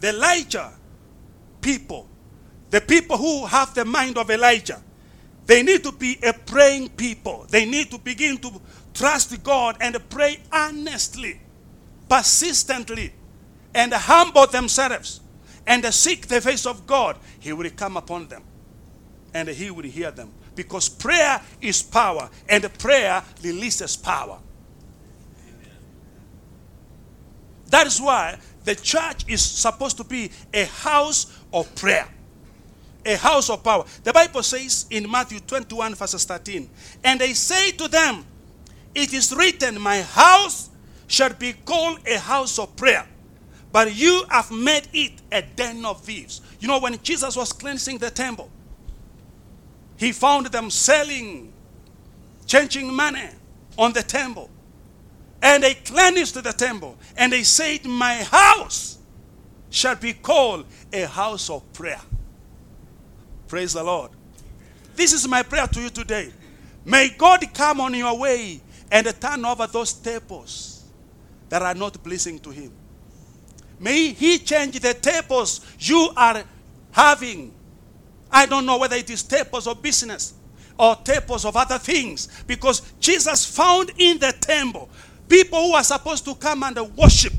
The 0.00 0.10
Elijah 0.10 0.72
people, 1.64 2.06
the 2.68 2.80
people 2.80 3.16
who 3.16 3.46
have 3.46 3.74
the 3.74 3.86
mind 3.86 4.18
of 4.18 4.30
Elijah, 4.30 4.82
they 5.46 5.62
need 5.62 5.82
to 5.82 5.92
be 5.92 6.18
a 6.22 6.32
praying 6.32 6.90
people. 6.90 7.46
They 7.48 7.64
need 7.64 7.90
to 7.90 7.98
begin 7.98 8.36
to 8.38 8.60
trust 8.92 9.42
God 9.42 9.78
and 9.80 9.96
pray 10.10 10.38
earnestly, 10.52 11.40
persistently, 12.08 13.12
and 13.74 13.92
humble 13.92 14.46
themselves 14.46 15.20
and 15.66 15.84
seek 15.86 16.28
the 16.28 16.40
face 16.40 16.66
of 16.66 16.86
God. 16.86 17.16
He 17.40 17.52
will 17.52 17.70
come 17.70 17.96
upon 17.96 18.28
them 18.28 18.42
and 19.32 19.48
He 19.48 19.70
will 19.70 19.84
hear 19.84 20.10
them. 20.10 20.30
Because 20.54 20.88
prayer 20.88 21.40
is 21.60 21.82
power, 21.82 22.30
and 22.48 22.62
prayer 22.78 23.24
releases 23.42 23.96
power. 23.96 24.38
That 27.70 27.88
is 27.88 28.00
why 28.00 28.38
the 28.64 28.76
church 28.76 29.24
is 29.28 29.42
supposed 29.42 29.96
to 29.96 30.04
be 30.04 30.30
a 30.52 30.64
house 30.64 31.26
of 31.54 31.72
prayer, 31.76 32.06
a 33.06 33.16
house 33.16 33.48
of 33.48 33.62
power. 33.62 33.84
The 34.02 34.12
Bible 34.12 34.42
says 34.42 34.86
in 34.90 35.10
Matthew 35.10 35.40
21, 35.40 35.94
verses 35.94 36.24
13, 36.24 36.68
and 37.04 37.20
they 37.20 37.32
say 37.32 37.70
to 37.72 37.88
them, 37.88 38.26
It 38.94 39.14
is 39.14 39.32
written, 39.34 39.80
My 39.80 40.02
house 40.02 40.70
shall 41.06 41.32
be 41.32 41.52
called 41.64 42.00
a 42.06 42.18
house 42.18 42.58
of 42.58 42.74
prayer, 42.76 43.06
but 43.72 43.94
you 43.94 44.24
have 44.28 44.50
made 44.50 44.88
it 44.92 45.12
a 45.30 45.42
den 45.42 45.84
of 45.84 46.02
thieves. 46.02 46.40
You 46.60 46.68
know, 46.68 46.80
when 46.80 47.00
Jesus 47.02 47.36
was 47.36 47.52
cleansing 47.52 47.98
the 47.98 48.10
temple, 48.10 48.50
he 49.96 50.12
found 50.12 50.46
them 50.46 50.70
selling, 50.70 51.52
changing 52.46 52.92
money 52.92 53.28
on 53.78 53.92
the 53.92 54.02
temple. 54.02 54.50
And 55.42 55.62
they 55.62 55.74
cleansed 55.74 56.42
the 56.42 56.52
temple. 56.52 56.96
And 57.16 57.32
they 57.32 57.42
said, 57.42 57.84
My 57.84 58.22
house 58.22 58.98
shall 59.74 59.96
be 59.96 60.12
called 60.12 60.66
a 60.92 61.02
house 61.06 61.50
of 61.50 61.70
prayer. 61.72 62.00
Praise 63.48 63.72
the 63.72 63.82
Lord. 63.82 64.10
This 64.94 65.12
is 65.12 65.26
my 65.26 65.42
prayer 65.42 65.66
to 65.66 65.80
you 65.80 65.90
today. 65.90 66.32
May 66.84 67.10
God 67.10 67.42
come 67.52 67.80
on 67.80 67.94
your 67.94 68.18
way 68.18 68.60
and 68.90 69.06
turn 69.20 69.44
over 69.44 69.66
those 69.66 69.92
tables 69.92 70.84
that 71.48 71.62
are 71.62 71.74
not 71.74 72.02
pleasing 72.02 72.38
to 72.40 72.50
Him. 72.50 72.72
May 73.80 74.12
He 74.12 74.38
change 74.38 74.78
the 74.80 74.94
tables 74.94 75.60
you 75.78 76.10
are 76.16 76.42
having. 76.92 77.52
I 78.30 78.46
don't 78.46 78.66
know 78.66 78.78
whether 78.78 78.96
it 78.96 79.10
is 79.10 79.22
tables 79.22 79.66
of 79.66 79.82
business 79.82 80.34
or 80.78 80.96
tables 80.96 81.44
of 81.44 81.56
other 81.56 81.78
things 81.78 82.28
because 82.46 82.80
Jesus 83.00 83.44
found 83.44 83.92
in 83.98 84.18
the 84.18 84.32
temple 84.40 84.88
People 85.28 85.62
who 85.62 85.72
were 85.72 85.82
supposed 85.82 86.24
to 86.26 86.34
come 86.34 86.62
and 86.64 86.78
worship, 86.96 87.32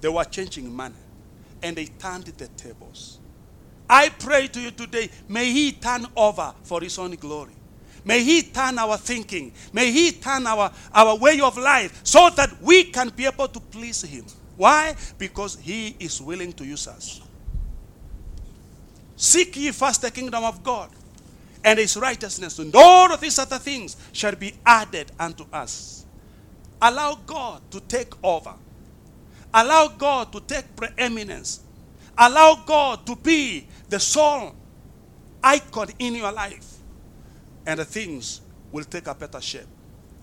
they 0.00 0.08
were 0.08 0.24
changing 0.24 0.74
money. 0.74 0.94
And 1.62 1.76
they 1.76 1.86
turned 1.86 2.24
the 2.24 2.48
tables. 2.48 3.18
I 3.88 4.08
pray 4.08 4.46
to 4.48 4.60
you 4.60 4.70
today, 4.70 5.10
may 5.28 5.50
He 5.52 5.72
turn 5.72 6.06
over 6.16 6.54
for 6.62 6.80
His 6.80 6.98
own 6.98 7.12
glory. 7.16 7.54
May 8.04 8.22
He 8.22 8.42
turn 8.42 8.78
our 8.78 8.96
thinking. 8.96 9.52
May 9.72 9.90
He 9.90 10.12
turn 10.12 10.46
our, 10.46 10.72
our 10.94 11.16
way 11.18 11.40
of 11.40 11.58
life 11.58 12.00
so 12.04 12.30
that 12.30 12.62
we 12.62 12.84
can 12.84 13.10
be 13.10 13.26
able 13.26 13.48
to 13.48 13.60
please 13.60 14.02
Him. 14.02 14.24
Why? 14.56 14.94
Because 15.18 15.58
He 15.60 15.96
is 15.98 16.20
willing 16.20 16.52
to 16.54 16.64
use 16.64 16.86
us. 16.86 17.20
Seek 19.16 19.56
ye 19.56 19.70
first 19.70 20.02
the 20.02 20.10
kingdom 20.10 20.44
of 20.44 20.62
God 20.62 20.88
and 21.64 21.78
His 21.78 21.96
righteousness, 21.96 22.58
and 22.58 22.74
all 22.74 23.12
of 23.12 23.20
these 23.20 23.38
other 23.38 23.58
things 23.58 23.96
shall 24.12 24.34
be 24.34 24.54
added 24.64 25.12
unto 25.18 25.44
us. 25.52 26.06
Allow 26.80 27.18
God 27.26 27.60
to 27.70 27.80
take 27.80 28.12
over. 28.24 28.54
Allow 29.52 29.88
God 29.88 30.32
to 30.32 30.40
take 30.40 30.76
preeminence. 30.76 31.60
Allow 32.16 32.62
God 32.66 33.06
to 33.06 33.16
be 33.16 33.66
the 33.88 33.98
sole 33.98 34.54
icon 35.42 35.88
in 35.98 36.14
your 36.14 36.32
life. 36.32 36.76
And 37.66 37.80
the 37.80 37.84
things 37.84 38.40
will 38.72 38.84
take 38.84 39.06
a 39.06 39.14
better 39.14 39.40
shape. 39.40 39.66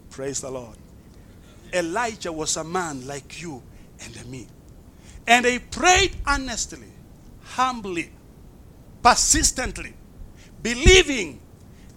Praise 0.10 0.42
the 0.42 0.50
Lord. 0.50 0.78
Elijah 1.74 2.32
was 2.32 2.56
a 2.58 2.64
man 2.64 3.06
like 3.06 3.42
you 3.42 3.62
and 4.00 4.26
me. 4.30 4.48
And 5.28 5.46
he 5.46 5.60
prayed 5.60 6.16
earnestly, 6.28 6.88
humbly, 7.44 8.12
persistently, 9.04 9.94
believing, 10.64 11.40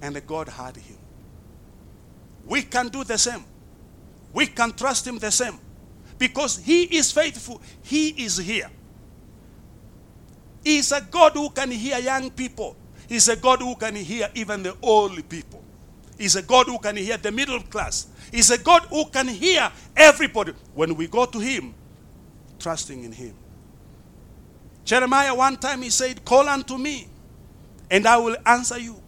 and 0.02 0.26
God 0.26 0.48
heard 0.48 0.76
him. 0.76 0.96
We 2.44 2.62
can 2.62 2.88
do 2.88 3.04
the 3.04 3.18
same 3.18 3.44
we 4.32 4.46
can 4.46 4.72
trust 4.72 5.06
him 5.06 5.18
the 5.18 5.30
same 5.30 5.58
because 6.20 6.58
he 6.58 6.82
is 6.82 7.10
faithful. 7.10 7.60
He 7.82 8.10
is 8.10 8.36
here. 8.36 8.70
He's 10.62 10.92
a 10.92 11.00
God 11.00 11.32
who 11.32 11.48
can 11.48 11.70
hear 11.70 11.98
young 11.98 12.30
people. 12.30 12.76
He's 13.08 13.28
a 13.28 13.36
God 13.36 13.60
who 13.60 13.74
can 13.74 13.96
hear 13.96 14.28
even 14.34 14.62
the 14.62 14.76
old 14.82 15.26
people. 15.30 15.64
He's 16.18 16.36
a 16.36 16.42
God 16.42 16.66
who 16.66 16.78
can 16.78 16.96
hear 16.96 17.16
the 17.16 17.32
middle 17.32 17.60
class. 17.62 18.06
He's 18.30 18.50
a 18.50 18.58
God 18.58 18.82
who 18.82 19.06
can 19.06 19.28
hear 19.28 19.72
everybody 19.96 20.52
when 20.74 20.94
we 20.94 21.06
go 21.06 21.24
to 21.24 21.38
him, 21.38 21.74
trusting 22.58 23.02
in 23.02 23.12
him. 23.12 23.34
Jeremiah, 24.84 25.34
one 25.34 25.56
time 25.56 25.80
he 25.80 25.88
said, 25.88 26.22
Call 26.26 26.46
unto 26.46 26.76
me, 26.76 27.08
and 27.90 28.06
I 28.06 28.18
will 28.18 28.36
answer 28.44 28.78
you, 28.78 29.00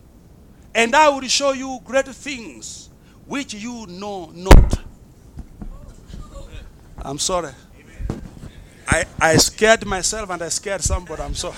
and 0.74 0.96
I 0.96 1.10
will 1.10 1.28
show 1.28 1.52
you 1.52 1.78
great 1.84 2.06
things 2.06 2.88
which 3.26 3.52
you 3.52 3.86
know 3.86 4.32
not. 4.34 4.82
I'm 7.05 7.18
sorry. 7.18 7.50
I, 8.86 9.05
I 9.20 9.36
scared 9.36 9.84
myself 9.86 10.30
and 10.30 10.42
I 10.42 10.48
scared 10.48 10.82
somebody. 10.82 11.22
I'm 11.22 11.34
sorry. 11.34 11.57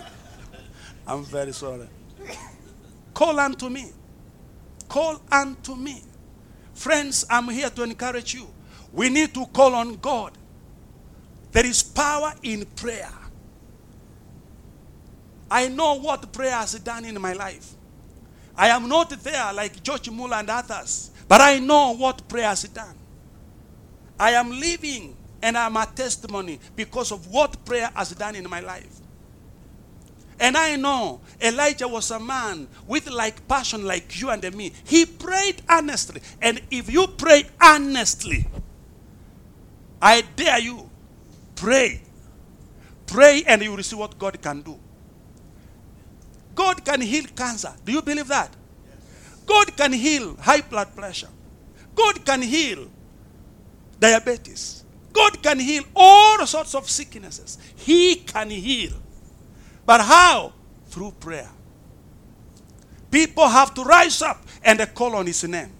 I'm 1.06 1.24
very 1.24 1.52
sorry. 1.52 1.88
Call 3.12 3.38
unto 3.38 3.68
me. 3.68 3.90
Call 4.88 5.20
unto 5.30 5.74
me. 5.76 6.02
Friends, 6.72 7.26
I'm 7.28 7.48
here 7.48 7.70
to 7.70 7.82
encourage 7.82 8.34
you. 8.34 8.48
We 8.92 9.10
need 9.10 9.34
to 9.34 9.44
call 9.46 9.74
on 9.74 9.96
God. 9.96 10.32
There 11.52 11.66
is 11.66 11.82
power 11.82 12.32
in 12.42 12.64
prayer. 12.76 13.10
I 15.50 15.68
know 15.68 15.94
what 16.00 16.32
prayer 16.32 16.52
has 16.52 16.74
done 16.74 17.04
in 17.04 17.20
my 17.20 17.32
life. 17.32 17.72
I 18.56 18.68
am 18.68 18.88
not 18.88 19.10
there 19.10 19.52
like 19.52 19.82
George 19.82 20.10
Muller 20.10 20.36
and 20.36 20.48
others, 20.50 21.10
but 21.28 21.40
I 21.40 21.58
know 21.58 21.94
what 21.96 22.26
prayer 22.28 22.46
has 22.48 22.62
done. 22.64 22.94
I 24.20 24.32
am 24.32 24.50
living 24.50 25.16
and 25.42 25.56
I'm 25.56 25.78
a 25.78 25.86
testimony 25.86 26.60
because 26.76 27.10
of 27.10 27.26
what 27.28 27.64
prayer 27.64 27.90
has 27.96 28.10
done 28.10 28.36
in 28.36 28.48
my 28.50 28.60
life. 28.60 29.00
And 30.38 30.58
I 30.58 30.76
know 30.76 31.22
Elijah 31.40 31.88
was 31.88 32.10
a 32.10 32.20
man 32.20 32.68
with 32.86 33.08
like 33.08 33.48
passion 33.48 33.86
like 33.86 34.20
you 34.20 34.28
and 34.28 34.54
me. 34.54 34.72
He 34.84 35.06
prayed 35.06 35.62
earnestly. 35.70 36.20
And 36.42 36.60
if 36.70 36.92
you 36.92 37.06
pray 37.06 37.44
earnestly, 37.62 38.46
I 40.02 40.22
dare 40.36 40.60
you, 40.60 40.90
pray. 41.56 42.02
Pray 43.06 43.42
and 43.46 43.62
you 43.62 43.72
will 43.72 43.82
see 43.82 43.96
what 43.96 44.18
God 44.18 44.40
can 44.42 44.60
do. 44.60 44.78
God 46.54 46.84
can 46.84 47.00
heal 47.00 47.24
cancer. 47.34 47.72
Do 47.86 47.92
you 47.92 48.02
believe 48.02 48.28
that? 48.28 48.54
God 49.46 49.74
can 49.78 49.94
heal 49.94 50.36
high 50.36 50.60
blood 50.60 50.94
pressure. 50.94 51.28
God 51.94 52.22
can 52.26 52.42
heal 52.42 52.86
diabetes. 54.00 54.84
God 55.12 55.42
can 55.42 55.60
heal 55.60 55.84
all 55.94 56.44
sorts 56.46 56.74
of 56.74 56.88
sicknesses. 56.88 57.58
He 57.76 58.16
can 58.16 58.50
heal. 58.50 58.92
But 59.84 60.00
how? 60.00 60.52
Through 60.88 61.12
prayer. 61.20 61.50
People 63.10 63.48
have 63.48 63.74
to 63.74 63.82
rise 63.82 64.22
up 64.22 64.42
and 64.64 64.80
call 64.94 65.16
on 65.16 65.26
his 65.26 65.44
name. 65.44 65.72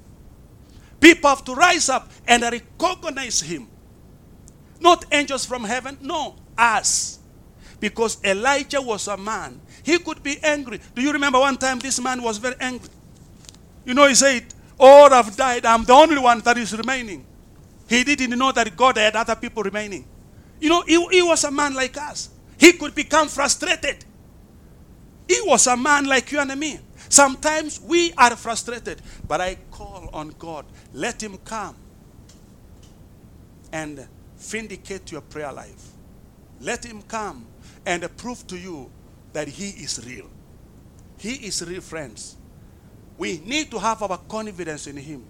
People 1.00 1.30
have 1.30 1.44
to 1.44 1.54
rise 1.54 1.88
up 1.88 2.10
and 2.26 2.42
recognize 2.42 3.40
him. 3.40 3.68
Not 4.80 5.04
angels 5.12 5.46
from 5.46 5.64
heaven, 5.64 5.96
no, 6.00 6.36
us. 6.56 7.18
Because 7.78 8.22
Elijah 8.24 8.82
was 8.82 9.08
a 9.08 9.16
man. 9.16 9.60
He 9.82 9.98
could 9.98 10.22
be 10.22 10.38
angry. 10.42 10.80
Do 10.94 11.00
you 11.00 11.12
remember 11.12 11.38
one 11.38 11.56
time 11.56 11.78
this 11.78 12.00
man 12.00 12.22
was 12.22 12.38
very 12.38 12.56
angry? 12.60 12.90
You 13.84 13.94
know, 13.94 14.06
he 14.06 14.14
said, 14.14 14.44
All 14.78 15.08
have 15.10 15.34
died. 15.36 15.64
I'm 15.64 15.84
the 15.84 15.94
only 15.94 16.18
one 16.18 16.40
that 16.40 16.58
is 16.58 16.76
remaining. 16.76 17.24
He 17.90 18.04
didn't 18.04 18.38
know 18.38 18.52
that 18.52 18.76
God 18.76 18.96
had 18.96 19.16
other 19.16 19.34
people 19.34 19.64
remaining. 19.64 20.06
You 20.60 20.68
know, 20.68 20.82
he, 20.86 21.04
he 21.08 21.22
was 21.22 21.42
a 21.42 21.50
man 21.50 21.74
like 21.74 21.96
us. 21.96 22.30
He 22.56 22.72
could 22.74 22.94
become 22.94 23.26
frustrated. 23.26 24.04
He 25.26 25.40
was 25.42 25.66
a 25.66 25.76
man 25.76 26.04
like 26.04 26.30
you 26.30 26.38
and 26.38 26.58
me. 26.58 26.78
Sometimes 27.08 27.80
we 27.80 28.12
are 28.12 28.36
frustrated, 28.36 29.02
but 29.26 29.40
I 29.40 29.56
call 29.72 30.08
on 30.12 30.28
God. 30.38 30.66
Let 30.92 31.20
Him 31.20 31.36
come 31.38 31.74
and 33.72 34.06
vindicate 34.36 35.10
your 35.10 35.22
prayer 35.22 35.52
life. 35.52 35.88
Let 36.60 36.84
Him 36.84 37.02
come 37.02 37.44
and 37.84 38.08
prove 38.16 38.46
to 38.46 38.56
you 38.56 38.88
that 39.32 39.48
He 39.48 39.70
is 39.82 40.00
real. 40.06 40.30
He 41.18 41.32
is 41.46 41.60
real, 41.66 41.80
friends. 41.80 42.36
We 43.18 43.38
need 43.44 43.68
to 43.72 43.80
have 43.80 44.00
our 44.02 44.18
confidence 44.28 44.86
in 44.86 44.96
Him. 44.96 45.24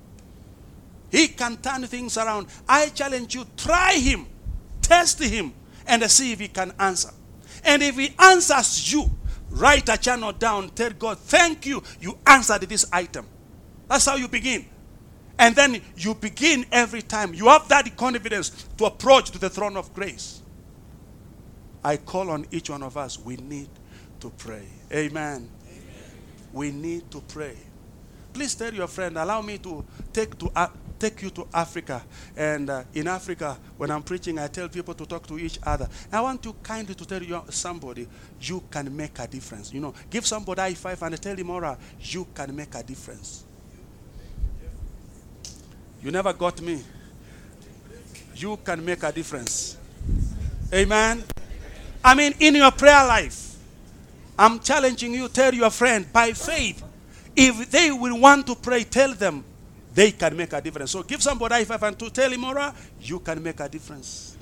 He 1.11 1.29
can 1.29 1.57
turn 1.57 1.87
things 1.87 2.17
around. 2.17 2.47
I 2.69 2.89
challenge 2.89 3.35
you, 3.35 3.45
try 3.57 3.95
him, 3.95 4.27
test 4.81 5.23
him, 5.23 5.53
and 5.87 6.03
see 6.11 6.33
if 6.33 6.41
he 6.41 6.49
can 6.49 6.73
answer. 6.79 7.11
And 7.65 7.83
if 7.83 7.97
he 7.97 8.15
answers 8.19 8.93
you, 8.93 9.11
write 9.51 9.89
a 9.89 9.97
channel 9.99 10.33
down, 10.33 10.71
tell 10.71 10.91
God, 10.91 11.19
thank 11.19 11.67
you, 11.67 11.83
you 12.01 12.19
answered 12.27 12.63
this 12.63 12.87
item. 12.93 13.27
That's 13.89 14.07
how 14.07 14.17
you 14.17 14.29
begin. 14.29 14.67
And 15.39 15.57
then 15.57 15.81
you 15.97 16.15
begin 16.15 16.67
every 16.71 17.03
time. 17.03 17.35
You 17.35 17.47
have 17.47 17.67
that 17.69 17.97
confidence 17.97 18.51
to 18.77 18.85
approach 18.85 19.31
to 19.31 19.39
the 19.39 19.49
throne 19.49 19.77
of 19.77 19.93
grace. 19.95 20.43
I 21.83 21.97
call 21.97 22.31
on 22.31 22.47
each 22.51 22.69
one 22.71 22.83
of 22.83 22.97
us. 22.97 23.19
We 23.19 23.37
need 23.37 23.71
to 24.21 24.31
pray. 24.31 24.67
Amen. 24.93 25.49
Amen. 25.67 25.81
We 26.53 26.71
need 26.71 27.11
to 27.11 27.23
pray. 27.23 27.57
Please 28.33 28.55
tell 28.55 28.73
your 28.73 28.87
friend, 28.87 29.17
allow 29.17 29.41
me 29.41 29.59
to 29.59 29.85
take 30.13 30.39
to 30.39 30.51
uh, 30.55 30.69
take 31.01 31.23
you 31.23 31.31
to 31.31 31.47
Africa. 31.53 32.03
And 32.37 32.69
uh, 32.71 32.85
in 32.95 33.09
Africa, 33.09 33.57
when 33.77 33.91
I'm 33.91 34.03
preaching, 34.03 34.39
I 34.39 34.47
tell 34.49 34.69
people 34.69 34.95
to 34.95 35.07
talk 35.07 35.27
to 35.27 35.39
each 35.39 35.59
other. 35.63 35.89
I 36.13 36.21
want 36.21 36.45
you 36.45 36.55
kindly 36.63 36.95
to 36.95 37.07
tell 37.07 37.45
somebody, 37.51 38.07
you 38.41 38.63
can 38.71 38.95
make 38.95 39.19
a 39.19 39.27
difference. 39.27 39.73
You 39.73 39.81
know, 39.81 39.95
give 40.11 40.27
somebody 40.27 40.61
high 40.61 40.75
five 40.75 41.03
and 41.03 41.21
tell 41.21 41.37
him, 41.37 41.51
Ora, 41.51 41.77
you 42.01 42.27
can 42.35 42.55
make 42.55 42.75
a 42.75 42.83
difference. 42.83 43.45
You 46.03 46.11
never 46.11 46.33
got 46.33 46.61
me. 46.61 46.83
You 48.37 48.57
can 48.59 48.85
make 48.85 49.03
a 49.03 49.13
difference. 49.13 49.77
Amen. 50.73 51.25
I 52.03 52.15
mean, 52.15 52.35
in 52.41 52.55
your 52.55 52.71
prayer 52.71 53.07
life, 53.07 53.57
I'm 54.39 54.61
challenging 54.61 55.13
you, 55.13 55.29
tell 55.29 55.55
your 55.55 55.71
friend, 55.71 56.11
by 56.11 56.33
faith, 56.33 56.83
if 57.37 57.71
they 57.71 57.91
will 57.91 58.19
want 58.19 58.47
to 58.47 58.55
pray, 58.55 58.85
tell 58.85 59.13
them, 59.13 59.45
they 59.93 60.12
can 60.12 60.36
make 60.36 60.53
a 60.53 60.61
difference. 60.61 60.91
So 60.93 61.03
give 61.03 61.22
somebody 61.22 61.55
high 61.55 61.64
five 61.64 61.82
and 61.82 61.99
to 61.99 62.11
tell 62.11 62.30
him, 62.30 62.45
Ora, 62.45 62.74
you 63.01 63.18
can 63.20 63.43
make 63.43 63.59
a 63.61 63.68
difference. 63.68 64.36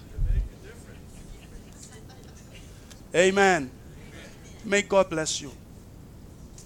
Amen. 3.14 3.70
May 4.64 4.82
God 4.82 5.09
bless 5.09 5.40
you. 5.40 5.51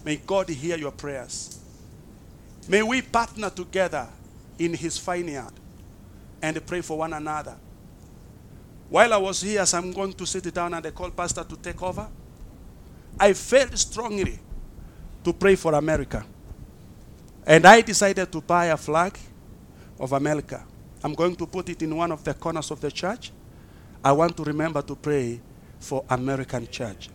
May 0.03 0.17
God 0.17 0.49
hear 0.49 0.77
your 0.77 0.91
prayers. 0.91 1.59
May 2.67 2.83
we 2.83 3.01
partner 3.01 3.49
together 3.49 4.07
in 4.59 4.73
his 4.73 4.97
vineyard 4.97 5.53
and 6.41 6.65
pray 6.65 6.81
for 6.81 6.97
one 6.97 7.13
another. 7.13 7.55
While 8.89 9.13
I 9.13 9.17
was 9.17 9.41
here, 9.41 9.61
as 9.61 9.73
I'm 9.73 9.91
going 9.91 10.13
to 10.13 10.25
sit 10.25 10.53
down 10.53 10.73
and 10.73 10.85
I 10.85 10.91
call 10.91 11.09
Pastor 11.09 11.43
to 11.43 11.55
take 11.55 11.81
over, 11.81 12.07
I 13.19 13.33
felt 13.33 13.77
strongly 13.77 14.39
to 15.23 15.33
pray 15.33 15.55
for 15.55 15.73
America. 15.73 16.25
And 17.45 17.65
I 17.65 17.81
decided 17.81 18.31
to 18.31 18.41
buy 18.41 18.65
a 18.65 18.77
flag 18.77 19.17
of 19.99 20.13
America. 20.13 20.63
I'm 21.03 21.13
going 21.13 21.35
to 21.35 21.45
put 21.45 21.69
it 21.69 21.81
in 21.81 21.95
one 21.95 22.11
of 22.11 22.23
the 22.23 22.33
corners 22.33 22.71
of 22.71 22.79
the 22.79 22.91
church. 22.91 23.31
I 24.03 24.11
want 24.11 24.37
to 24.37 24.43
remember 24.43 24.81
to 24.81 24.95
pray 24.95 25.41
for 25.79 26.05
American 26.09 26.67
church 26.67 27.09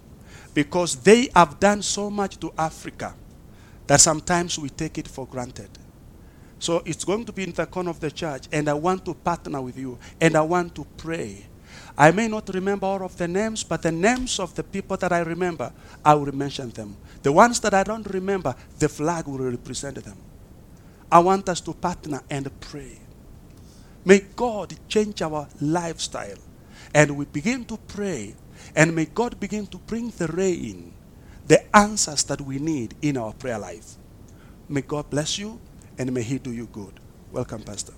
because 0.55 0.97
they 0.97 1.29
have 1.35 1.59
done 1.59 1.83
so 1.83 2.11
much 2.11 2.39
to 2.41 2.53
Africa 2.59 3.15
that 3.87 4.01
sometimes 4.01 4.59
we 4.59 4.69
take 4.69 4.99
it 4.99 5.09
for 5.09 5.27
granted. 5.27 5.71
So 6.59 6.83
it's 6.85 7.05
going 7.05 7.25
to 7.25 7.33
be 7.33 7.45
in 7.45 7.53
the 7.53 7.67
corner 7.67 7.91
of 7.91 8.01
the 8.01 8.11
church, 8.11 8.49
and 8.53 8.69
I 8.69 8.75
want 8.75 9.05
to 9.05 9.15
partner 9.15 9.63
with 9.63 9.79
you, 9.79 9.99
and 10.21 10.37
I 10.37 10.41
want 10.41 10.75
to 10.75 10.85
pray. 10.97 11.47
I 11.99 12.13
may 12.13 12.29
not 12.29 12.49
remember 12.55 12.87
all 12.87 13.05
of 13.05 13.19
the 13.19 13.29
names, 13.29 13.65
but 13.65 13.83
the 13.83 13.93
names 13.93 14.41
of 14.41 14.55
the 14.57 14.65
people 14.65 14.97
that 14.99 15.13
I 15.13 15.21
remember, 15.21 15.73
I 16.05 16.15
will 16.15 16.35
mention 16.35 16.71
them. 16.71 16.97
The 17.25 17.33
ones 17.33 17.61
that 17.63 17.75
I 17.75 17.85
don't 17.85 18.09
remember, 18.09 18.57
the 18.79 18.89
flag 18.89 19.29
will 19.29 19.41
represent 19.51 20.05
them. 20.05 20.19
I 21.13 21.21
want 21.21 21.49
us 21.51 21.61
to 21.63 21.75
partner 21.75 22.23
and 22.31 22.51
pray. 22.61 22.99
May 24.05 24.21
God 24.37 24.75
change 24.89 25.23
our 25.23 25.49
lifestyle. 25.61 26.39
And 26.95 27.17
we 27.17 27.27
begin 27.27 27.65
to 27.67 27.79
pray. 27.79 28.37
And 28.77 28.95
may 28.95 29.07
God 29.07 29.41
begin 29.41 29.67
to 29.69 29.79
bring 29.79 30.11
the 30.11 30.29
rain, 30.29 30.93
the 31.49 31.77
answers 31.77 32.25
that 32.25 32.41
we 32.43 32.59
need 32.61 32.95
in 33.03 33.19
our 33.19 33.35
prayer 33.35 33.59
life. 33.61 33.97
May 34.69 34.83
God 34.83 35.11
bless 35.11 35.39
you 35.39 35.61
and 35.99 36.13
may 36.13 36.23
He 36.25 36.39
do 36.39 36.53
you 36.53 36.67
good. 36.67 37.01
Welcome, 37.33 37.63
Pastor. 37.63 37.98